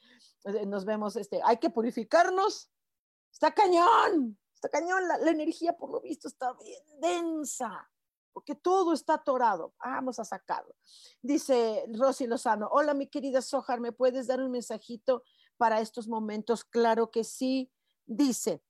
Nos 0.67 0.85
vemos, 0.85 1.15
este, 1.15 1.41
hay 1.43 1.57
que 1.57 1.69
purificarnos. 1.69 2.71
Está 3.31 3.51
cañón, 3.51 4.37
está 4.53 4.69
cañón. 4.69 5.07
La, 5.07 5.31
energía, 5.31 5.73
por 5.73 5.91
lo 5.91 6.01
visto, 6.01 6.27
está 6.27 6.53
bien 6.53 6.83
densa, 6.99 7.89
porque 8.33 8.55
todo 8.55 8.93
está 8.93 9.15
atorado. 9.15 9.73
Vamos 9.83 10.19
a 10.19 10.25
sacarlo. 10.25 10.75
Dice 11.21 11.85
Rosy 11.93 12.27
Lozano, 12.27 12.67
hola, 12.71 12.93
mi 12.93 13.07
querida 13.07 13.41
Sojar, 13.41 13.79
¿me 13.79 13.91
puedes 13.91 14.27
dar 14.27 14.41
un 14.41 14.51
mensajito 14.51 15.23
para 15.57 15.79
estos 15.79 16.07
momentos? 16.07 16.63
Claro 16.63 17.11
que 17.11 17.23
sí. 17.23 17.71
Dice, 18.05 18.61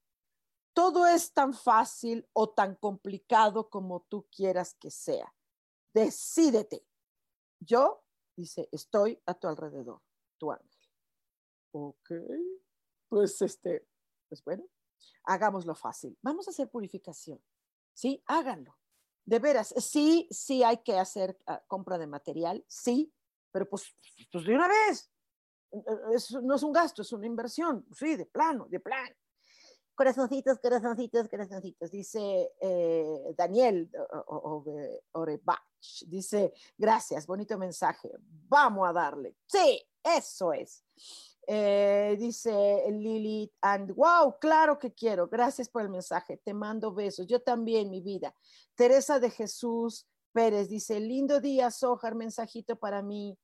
todo 0.72 1.06
es 1.06 1.32
tan 1.32 1.52
fácil 1.52 2.28
o 2.32 2.50
tan 2.50 2.76
complicado 2.76 3.68
como 3.68 4.06
tú 4.08 4.26
quieras 4.30 4.74
que 4.74 4.90
sea 4.90 5.32
decídete. 5.92 6.86
Yo, 7.60 8.04
dice, 8.36 8.68
estoy 8.72 9.20
a 9.26 9.34
tu 9.34 9.48
alrededor, 9.48 10.02
tu 10.38 10.50
ángel. 10.50 10.88
Ok, 11.72 12.10
pues 13.08 13.40
este, 13.42 13.86
pues 14.28 14.44
bueno, 14.44 14.64
hagámoslo 15.24 15.74
fácil. 15.74 16.18
Vamos 16.22 16.46
a 16.46 16.50
hacer 16.50 16.68
purificación. 16.68 17.42
Sí, 17.94 18.22
háganlo. 18.26 18.76
De 19.24 19.38
veras, 19.38 19.74
sí, 19.78 20.28
sí 20.30 20.64
hay 20.64 20.78
que 20.78 20.98
hacer 20.98 21.38
ah, 21.46 21.62
compra 21.68 21.96
de 21.98 22.08
material, 22.08 22.64
sí, 22.66 23.14
pero 23.52 23.68
pues, 23.68 23.94
pues 24.32 24.44
de 24.44 24.54
una 24.54 24.66
vez. 24.66 25.12
no 26.42 26.54
es 26.54 26.62
un 26.62 26.72
gasto, 26.72 27.02
es 27.02 27.12
una 27.12 27.26
inversión, 27.26 27.86
sí, 27.92 28.16
de 28.16 28.26
plano, 28.26 28.66
de 28.68 28.80
plano. 28.80 29.14
Corazoncitos, 29.94 30.58
corazoncitos, 30.58 31.28
corazoncitos, 31.28 31.90
dice 31.90 32.52
eh, 32.60 33.34
Daniel 33.36 33.90
Orebach. 35.12 35.60
Dice, 36.06 36.52
gracias, 36.78 37.26
bonito 37.26 37.58
mensaje. 37.58 38.10
Vamos 38.48 38.88
a 38.88 38.92
darle. 38.92 39.36
Sí, 39.46 39.82
eso 40.02 40.52
es. 40.52 40.84
Eh, 41.46 42.16
dice 42.18 42.84
Lilith, 42.90 43.52
and 43.60 43.94
wow, 43.94 44.38
claro 44.40 44.78
que 44.78 44.94
quiero. 44.94 45.28
Gracias 45.28 45.68
por 45.68 45.82
el 45.82 45.90
mensaje. 45.90 46.38
Te 46.38 46.54
mando 46.54 46.94
besos. 46.94 47.26
Yo 47.26 47.42
también, 47.42 47.90
mi 47.90 48.00
vida. 48.00 48.34
Teresa 48.74 49.18
de 49.18 49.30
Jesús 49.30 50.06
Pérez 50.32 50.68
dice, 50.68 51.00
lindo 51.00 51.40
día, 51.40 51.70
Sojar, 51.70 52.14
mensajito 52.14 52.76
para 52.76 53.02
mí. 53.02 53.38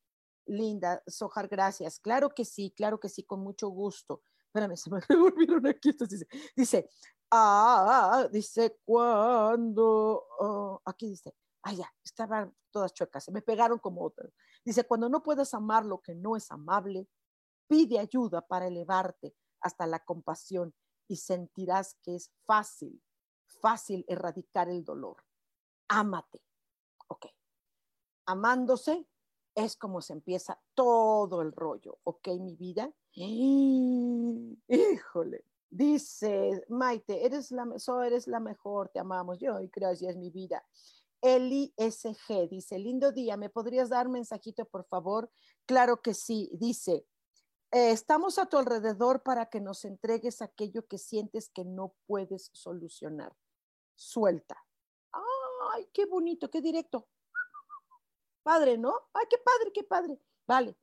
Linda, 0.46 1.03
Sojar, 1.07 1.49
gracias. 1.49 1.99
Claro 1.99 2.30
que 2.30 2.46
sí, 2.46 2.72
claro 2.74 2.99
que 2.99 3.11
sí, 3.11 3.22
con 3.22 3.40
mucho 3.40 3.68
gusto 3.68 4.22
espérame, 4.49 4.76
se 4.76 4.90
me 4.90 5.01
volvieron 5.18 5.66
aquí. 5.66 5.92
dice, 5.92 6.26
dice, 6.57 6.88
ah, 7.30 8.26
dice, 8.32 8.78
cuando, 8.84 10.26
oh, 10.40 10.82
aquí 10.84 11.09
dice, 11.11 11.34
ah, 11.62 11.72
ya, 11.72 11.92
estaban 12.05 12.55
todas 12.70 12.92
chuecas, 12.92 13.24
se 13.24 13.32
me 13.32 13.42
pegaron 13.42 13.78
como 13.78 14.05
otras. 14.05 14.32
Dice, 14.64 14.84
cuando 14.84 15.09
no 15.09 15.22
puedes 15.22 15.55
amar 15.55 15.84
lo 15.84 16.01
que 16.01 16.14
no 16.14 16.36
es 16.36 16.51
amable, 16.51 17.09
pide 17.68 17.99
ayuda 17.99 18.40
para 18.40 18.66
elevarte 18.66 19.34
hasta 19.61 19.86
la 19.86 19.99
compasión 20.01 20.74
y 21.09 21.16
sentirás 21.16 21.96
que 22.03 22.16
es 22.16 22.32
fácil, 22.46 23.03
fácil 23.61 24.05
erradicar 24.09 24.68
el 24.68 24.84
dolor. 24.84 25.24
Ámate. 25.88 26.40
Ok. 27.09 27.26
Amándose 28.26 29.07
es 29.55 29.76
como 29.76 30.01
se 30.01 30.12
empieza 30.12 30.61
todo 30.74 31.42
el 31.42 31.53
rollo. 31.53 31.99
Ok, 32.05 32.28
mi 32.40 32.55
vida. 32.55 32.90
Híjole, 34.69 35.45
dice 35.69 36.64
Maite, 36.69 37.27
eres 37.27 37.51
la, 37.51 37.64
mejor, 38.41 38.91
te 38.91 39.01
amamos. 39.01 39.39
Yo, 39.41 39.59
gracias, 39.73 40.16
mi 40.16 40.31
vida. 40.31 40.64
Eli 41.21 41.75
SG 41.77 42.49
dice, 42.49 42.79
lindo 42.79 43.11
día, 43.11 43.37
¿me 43.37 43.51
podrías 43.51 43.89
dar 43.89 44.09
mensajito, 44.09 44.66
por 44.66 44.85
favor? 44.85 45.33
Claro 45.66 46.01
que 46.01 46.14
sí, 46.14 46.49
dice, 46.53 47.09
eh, 47.73 47.91
estamos 47.91 48.39
a 48.39 48.47
tu 48.47 48.57
alrededor 48.57 49.25
para 49.25 49.47
que 49.47 49.61
nos 49.61 49.85
entregues 49.85 50.41
aquello 50.41 50.87
que 50.87 50.99
sientes 50.99 51.51
que 51.51 51.64
no 51.64 51.97
puedes 52.07 52.51
solucionar. 52.53 53.35
Suelta. 53.97 54.64
Ay, 55.73 55.89
qué 55.93 56.07
bonito, 56.07 56.49
qué 56.51 56.61
directo. 56.61 57.09
Padre, 58.45 58.79
¿no? 58.79 58.95
Ay, 59.12 59.27
qué 59.29 59.39
padre, 59.39 59.73
qué 59.73 59.83
padre. 59.83 60.21
Vale. 60.47 60.77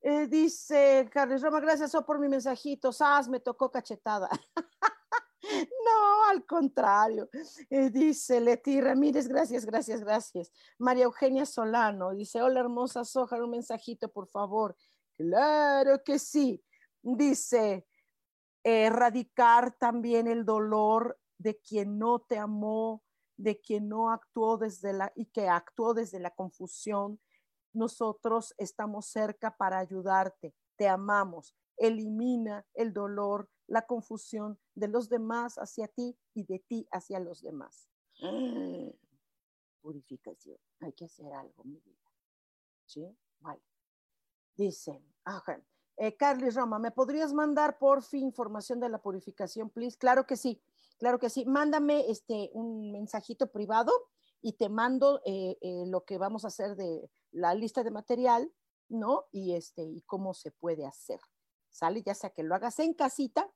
Eh, 0.00 0.26
dice 0.28 1.08
Carlos 1.12 1.42
Roma, 1.42 1.60
gracias 1.60 1.94
oh, 1.94 2.04
por 2.04 2.18
mi 2.18 2.28
mensajito. 2.28 2.92
Sas, 2.92 3.28
me 3.28 3.40
tocó 3.40 3.70
cachetada. 3.70 4.28
no, 5.42 6.24
al 6.30 6.44
contrario. 6.46 7.28
Eh, 7.68 7.90
dice 7.90 8.40
Leti 8.40 8.80
Ramírez, 8.80 9.28
gracias, 9.28 9.64
gracias, 9.64 10.00
gracias. 10.00 10.52
María 10.78 11.04
Eugenia 11.04 11.46
Solano 11.46 12.14
dice, 12.14 12.42
hola 12.42 12.60
hermosa 12.60 13.04
Soja, 13.04 13.42
un 13.42 13.50
mensajito, 13.50 14.10
por 14.12 14.28
favor. 14.28 14.76
Claro 15.16 16.02
que 16.04 16.18
sí. 16.18 16.62
Dice, 17.02 17.86
erradicar 18.62 19.76
también 19.78 20.26
el 20.26 20.44
dolor 20.44 21.18
de 21.38 21.58
quien 21.58 21.98
no 21.98 22.20
te 22.20 22.38
amó, 22.38 23.02
de 23.36 23.60
quien 23.60 23.88
no 23.88 24.10
actuó 24.10 24.58
desde 24.58 24.92
la 24.92 25.12
y 25.14 25.26
que 25.26 25.48
actuó 25.48 25.94
desde 25.94 26.18
la 26.18 26.30
confusión, 26.30 27.20
nosotros 27.72 28.54
estamos 28.58 29.06
cerca 29.06 29.56
para 29.56 29.78
ayudarte, 29.78 30.54
te 30.76 30.88
amamos, 30.88 31.54
elimina 31.76 32.66
el 32.74 32.92
dolor, 32.92 33.48
la 33.66 33.86
confusión 33.86 34.58
de 34.74 34.88
los 34.88 35.08
demás 35.08 35.56
hacia 35.56 35.88
ti 35.88 36.18
y 36.34 36.44
de 36.44 36.58
ti 36.60 36.88
hacia 36.90 37.20
los 37.20 37.42
demás. 37.42 37.88
Purificación, 39.80 40.58
hay 40.80 40.92
que 40.92 41.04
hacer 41.04 41.32
algo, 41.32 41.64
mi 41.64 41.80
vida. 41.80 42.10
¿Sí? 42.86 43.16
Vale. 43.40 43.62
Dice, 44.56 45.02
ajá. 45.24 45.62
Eh, 45.96 46.16
Carly 46.16 46.50
Roma, 46.50 46.78
¿me 46.78 46.92
podrías 46.92 47.32
mandar 47.32 47.78
por 47.78 48.02
fin 48.02 48.24
información 48.24 48.78
de 48.78 48.88
la 48.88 49.02
purificación, 49.02 49.68
please? 49.68 49.98
Claro 49.98 50.26
que 50.26 50.36
sí, 50.36 50.62
claro 50.98 51.18
que 51.18 51.28
sí. 51.28 51.44
Mándame 51.44 52.08
este, 52.08 52.50
un 52.52 52.92
mensajito 52.92 53.50
privado 53.50 53.92
y 54.40 54.52
te 54.52 54.68
mando 54.68 55.20
eh, 55.24 55.58
eh, 55.60 55.84
lo 55.86 56.04
que 56.04 56.16
vamos 56.16 56.44
a 56.44 56.48
hacer 56.48 56.76
de 56.76 57.10
la 57.30 57.54
lista 57.54 57.82
de 57.82 57.90
material, 57.90 58.52
¿no? 58.88 59.26
Y, 59.30 59.54
este, 59.54 59.82
y 59.82 60.02
cómo 60.02 60.34
se 60.34 60.50
puede 60.50 60.86
hacer. 60.86 61.20
¿Sale? 61.70 62.02
Ya 62.02 62.14
sea 62.14 62.30
que 62.30 62.42
lo 62.42 62.54
hagas 62.54 62.78
en 62.78 62.94
casita 62.94 63.52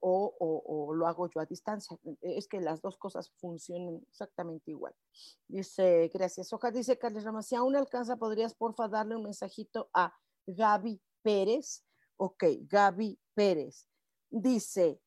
o, 0.00 0.92
lo 0.94 1.06
hago 1.06 1.28
yo 1.28 1.40
a 1.40 1.46
distancia. 1.46 1.96
Es 2.20 2.48
que 2.48 2.60
las 2.60 2.80
dos 2.80 2.96
cosas 2.96 3.30
funcionan 3.36 4.02
exactamente 4.08 4.70
igual. 4.70 4.94
Dice, 5.46 6.10
gracias. 6.12 6.52
Oja, 6.52 6.70
dice 6.70 6.98
Carlos 6.98 7.24
Ramos, 7.24 7.46
si 7.46 7.54
aún 7.54 7.76
alcanza, 7.76 8.16
podrías 8.16 8.54
porfa 8.54 8.88
darle 8.88 9.16
un 9.16 9.24
mensajito 9.24 9.90
a 9.92 10.14
Gaby 10.46 11.00
Pérez. 11.22 11.84
Ok, 12.16 12.44
Gaby 12.62 13.18
Pérez. 13.34 13.88
Dice, 14.30 15.00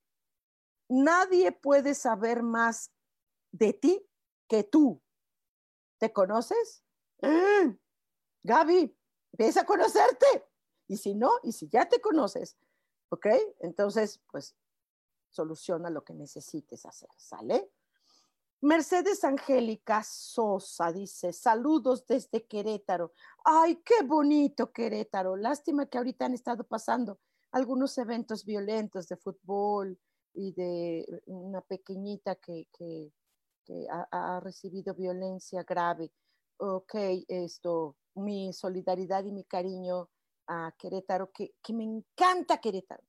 nadie 0.89 1.51
puede 1.51 1.95
saber 1.95 2.43
más 2.43 2.91
de 3.51 3.73
ti 3.73 4.05
que 4.47 4.63
tú. 4.63 5.01
¿Te 5.97 6.11
conoces? 6.11 6.83
¡Ah! 7.21 7.73
Gaby, 8.43 8.95
empieza 9.31 9.61
a 9.61 9.65
conocerte. 9.65 10.25
Y 10.87 10.97
si 10.97 11.15
no, 11.15 11.31
y 11.43 11.53
si 11.53 11.69
ya 11.69 11.87
te 11.87 12.01
conoces, 12.01 12.57
¿ok? 13.09 13.27
Entonces, 13.61 14.21
pues 14.29 14.55
soluciona 15.29 15.89
lo 15.89 16.03
que 16.03 16.13
necesites 16.13 16.85
hacer, 16.85 17.09
¿sale? 17.17 17.71
Mercedes 18.61 19.23
Angélica 19.25 20.03
Sosa 20.03 20.93
dice, 20.93 21.33
saludos 21.33 22.05
desde 22.07 22.45
Querétaro. 22.45 23.11
Ay, 23.43 23.81
qué 23.83 24.03
bonito 24.05 24.71
Querétaro. 24.71 25.35
Lástima 25.35 25.85
que 25.87 25.97
ahorita 25.97 26.25
han 26.25 26.33
estado 26.33 26.63
pasando 26.63 27.19
algunos 27.51 27.97
eventos 27.97 28.45
violentos 28.45 29.09
de 29.09 29.17
fútbol 29.17 29.99
y 30.33 30.53
de 30.53 31.23
una 31.25 31.59
pequeñita 31.59 32.35
que, 32.35 32.67
ha, 33.89 34.39
recibido 34.41 34.93
violencia 34.93 35.63
grave. 35.63 36.13
Ok, 36.57 36.95
esto, 37.27 37.97
mi 38.15 38.53
solidaridad 38.53 39.23
y 39.23 39.31
mi 39.31 39.43
cariño 39.43 40.09
a 40.47 40.73
Querétaro, 40.77 41.31
que, 41.31 41.55
que 41.61 41.73
me 41.73 41.83
encanta 41.83 42.59
Querétaro. 42.59 43.03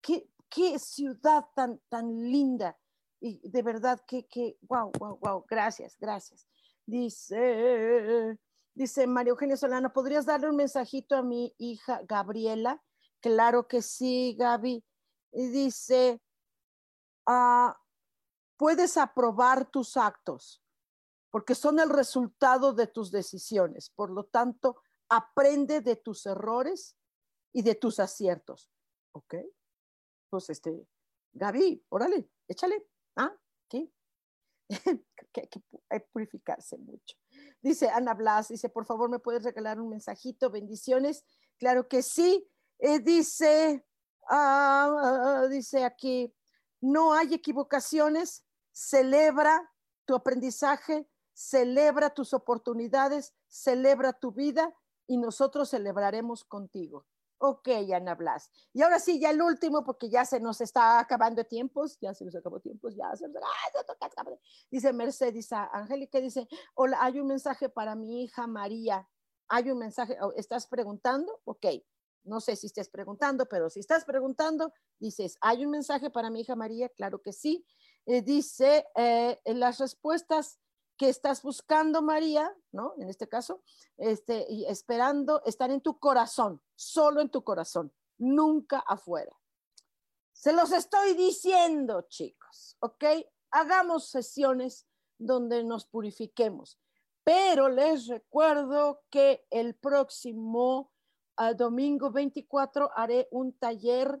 Qué, 0.00 0.28
qué 0.48 0.78
ciudad 0.78 1.46
tan, 1.54 1.80
tan 1.88 2.30
linda. 2.30 2.78
Y 3.20 3.48
de 3.48 3.62
verdad 3.62 4.00
que, 4.06 4.26
que, 4.26 4.56
wow, 4.62 4.92
wow, 4.98 5.18
wow, 5.20 5.44
gracias, 5.48 5.96
gracias. 5.98 6.46
Dice, 6.86 8.38
dice 8.74 9.06
María 9.06 9.30
Eugenia 9.30 9.56
Solano, 9.56 9.92
¿podrías 9.92 10.24
darle 10.24 10.48
un 10.48 10.56
mensajito 10.56 11.16
a 11.16 11.22
mi 11.22 11.54
hija 11.58 12.00
Gabriela? 12.04 12.82
Claro 13.20 13.66
que 13.66 13.82
sí, 13.82 14.36
Gaby. 14.38 14.84
Y 15.32 15.48
dice, 15.48 16.22
ah, 17.26 17.76
puedes 18.56 18.96
aprobar 18.96 19.70
tus 19.70 19.96
actos 19.96 20.62
porque 21.30 21.54
son 21.54 21.78
el 21.78 21.90
resultado 21.90 22.72
de 22.72 22.86
tus 22.86 23.10
decisiones. 23.10 23.90
Por 23.90 24.10
lo 24.10 24.24
tanto, 24.24 24.82
aprende 25.08 25.80
de 25.80 25.96
tus 25.96 26.26
errores 26.26 26.96
y 27.52 27.62
de 27.62 27.74
tus 27.74 28.00
aciertos. 28.00 28.70
¿Ok? 29.12 29.34
pues 30.30 30.50
este, 30.50 30.86
Gaby, 31.32 31.84
órale, 31.88 32.28
échale, 32.48 32.86
¿ah? 33.16 33.34
¿Qué? 33.68 33.90
que, 35.32 35.48
hay 35.88 36.00
que 36.00 36.06
purificarse 36.12 36.76
mucho. 36.76 37.16
Dice 37.62 37.88
Ana 37.88 38.14
Blas, 38.14 38.48
dice, 38.48 38.68
por 38.68 38.86
favor, 38.86 39.10
¿me 39.10 39.18
puedes 39.18 39.44
regalar 39.44 39.80
un 39.80 39.88
mensajito? 39.88 40.50
Bendiciones. 40.50 41.24
Claro 41.58 41.88
que 41.88 42.02
sí. 42.02 42.48
Eh, 42.78 43.00
dice, 43.00 43.84
ah, 44.28 45.46
dice 45.50 45.84
aquí, 45.84 46.34
no 46.80 47.12
hay 47.12 47.34
equivocaciones, 47.34 48.46
celebra 48.72 49.72
tu 50.04 50.14
aprendizaje, 50.14 51.08
celebra 51.38 52.10
tus 52.10 52.34
oportunidades, 52.34 53.32
celebra 53.46 54.12
tu 54.12 54.32
vida 54.32 54.74
y 55.06 55.18
nosotros 55.18 55.70
celebraremos 55.70 56.42
contigo. 56.42 57.06
Ok, 57.38 57.68
Ana 57.94 58.16
Blas. 58.16 58.50
Y 58.72 58.82
ahora 58.82 58.98
sí, 58.98 59.20
ya 59.20 59.30
el 59.30 59.40
último, 59.40 59.84
porque 59.84 60.10
ya 60.10 60.24
se 60.24 60.40
nos 60.40 60.60
está 60.60 60.98
acabando 60.98 61.44
tiempos, 61.44 61.96
ya 62.00 62.12
se 62.12 62.24
nos 62.24 62.34
acabó 62.34 62.58
tiempos, 62.58 62.96
ya 62.96 63.14
se 63.14 63.28
nos 63.28 63.36
acabó. 64.00 64.40
Dice 64.68 64.92
Mercedes 64.92 65.52
Angélica, 65.52 66.20
dice, 66.20 66.48
hola, 66.74 66.98
hay 67.00 67.20
un 67.20 67.28
mensaje 67.28 67.68
para 67.68 67.94
mi 67.94 68.24
hija 68.24 68.48
María. 68.48 69.08
Hay 69.46 69.70
un 69.70 69.78
mensaje, 69.78 70.18
oh, 70.20 70.32
¿estás 70.32 70.66
preguntando? 70.66 71.40
Ok, 71.44 71.66
no 72.24 72.40
sé 72.40 72.56
si 72.56 72.66
estés 72.66 72.88
preguntando, 72.88 73.46
pero 73.46 73.70
si 73.70 73.78
estás 73.78 74.04
preguntando, 74.04 74.72
dices, 74.98 75.38
¿hay 75.40 75.64
un 75.64 75.70
mensaje 75.70 76.10
para 76.10 76.30
mi 76.30 76.40
hija 76.40 76.56
María? 76.56 76.88
Claro 76.88 77.22
que 77.22 77.32
sí. 77.32 77.64
Eh, 78.06 78.22
dice, 78.22 78.88
eh, 78.96 79.40
en 79.44 79.60
las 79.60 79.78
respuestas 79.78 80.58
que 80.98 81.08
estás 81.08 81.42
buscando, 81.42 82.02
María, 82.02 82.52
¿no? 82.72 82.94
En 82.98 83.08
este 83.08 83.28
caso, 83.28 83.62
este, 83.96 84.46
y 84.50 84.66
esperando 84.66 85.42
estar 85.44 85.70
en 85.70 85.80
tu 85.80 85.98
corazón, 85.98 86.60
solo 86.74 87.20
en 87.20 87.30
tu 87.30 87.44
corazón, 87.44 87.92
nunca 88.18 88.80
afuera. 88.80 89.34
Se 90.32 90.52
los 90.52 90.72
estoy 90.72 91.14
diciendo, 91.14 92.02
chicos, 92.08 92.76
¿ok? 92.80 93.04
Hagamos 93.52 94.08
sesiones 94.08 94.86
donde 95.16 95.62
nos 95.62 95.86
purifiquemos, 95.86 96.78
pero 97.22 97.68
les 97.68 98.08
recuerdo 98.08 99.02
que 99.08 99.46
el 99.50 99.76
próximo 99.76 100.92
ah, 101.36 101.54
domingo 101.54 102.10
24 102.10 102.90
haré 102.94 103.28
un 103.30 103.56
taller 103.56 104.20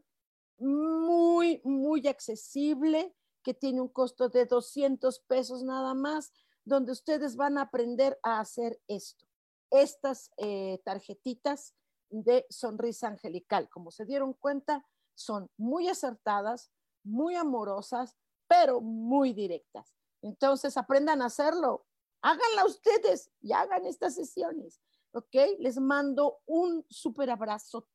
muy, 0.58 1.60
muy 1.64 2.06
accesible 2.06 3.14
que 3.42 3.54
tiene 3.54 3.80
un 3.80 3.88
costo 3.88 4.28
de 4.28 4.46
200 4.46 5.20
pesos 5.20 5.62
nada 5.62 5.94
más 5.94 6.32
donde 6.68 6.92
ustedes 6.92 7.34
van 7.34 7.58
a 7.58 7.62
aprender 7.62 8.18
a 8.22 8.40
hacer 8.40 8.80
esto. 8.86 9.26
Estas 9.70 10.30
eh, 10.36 10.80
tarjetitas 10.84 11.74
de 12.10 12.46
sonrisa 12.50 13.08
angelical, 13.08 13.68
como 13.70 13.90
se 13.90 14.04
dieron 14.04 14.34
cuenta, 14.34 14.86
son 15.14 15.50
muy 15.56 15.88
acertadas, 15.88 16.70
muy 17.02 17.34
amorosas, 17.34 18.16
pero 18.46 18.80
muy 18.80 19.32
directas. 19.32 19.94
Entonces, 20.22 20.76
aprendan 20.76 21.22
a 21.22 21.26
hacerlo. 21.26 21.86
Háganla 22.22 22.66
ustedes 22.66 23.30
y 23.40 23.52
hagan 23.52 23.86
estas 23.86 24.14
sesiones. 24.14 24.80
¿Ok? 25.12 25.34
Les 25.58 25.78
mando 25.78 26.40
un 26.46 26.84
súper 26.90 27.30
abrazo. 27.30 27.88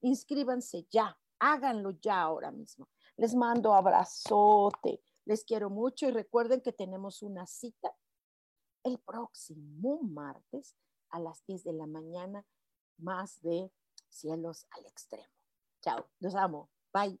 Inscríbanse 0.00 0.86
ya. 0.90 1.16
Háganlo 1.38 1.90
ya 2.00 2.22
ahora 2.22 2.50
mismo. 2.50 2.88
Les 3.16 3.34
mando 3.34 3.74
abrazote. 3.74 5.02
Les 5.28 5.44
quiero 5.44 5.68
mucho 5.68 6.08
y 6.08 6.10
recuerden 6.10 6.62
que 6.62 6.72
tenemos 6.72 7.20
una 7.20 7.46
cita 7.46 7.94
el 8.82 8.98
próximo 8.98 10.00
martes 10.02 10.74
a 11.10 11.20
las 11.20 11.44
10 11.46 11.64
de 11.64 11.74
la 11.74 11.86
mañana, 11.86 12.46
más 12.96 13.38
de 13.42 13.70
cielos 14.08 14.66
al 14.70 14.86
extremo. 14.86 15.28
Chao, 15.82 16.08
los 16.20 16.34
amo. 16.34 16.70
Bye. 16.94 17.20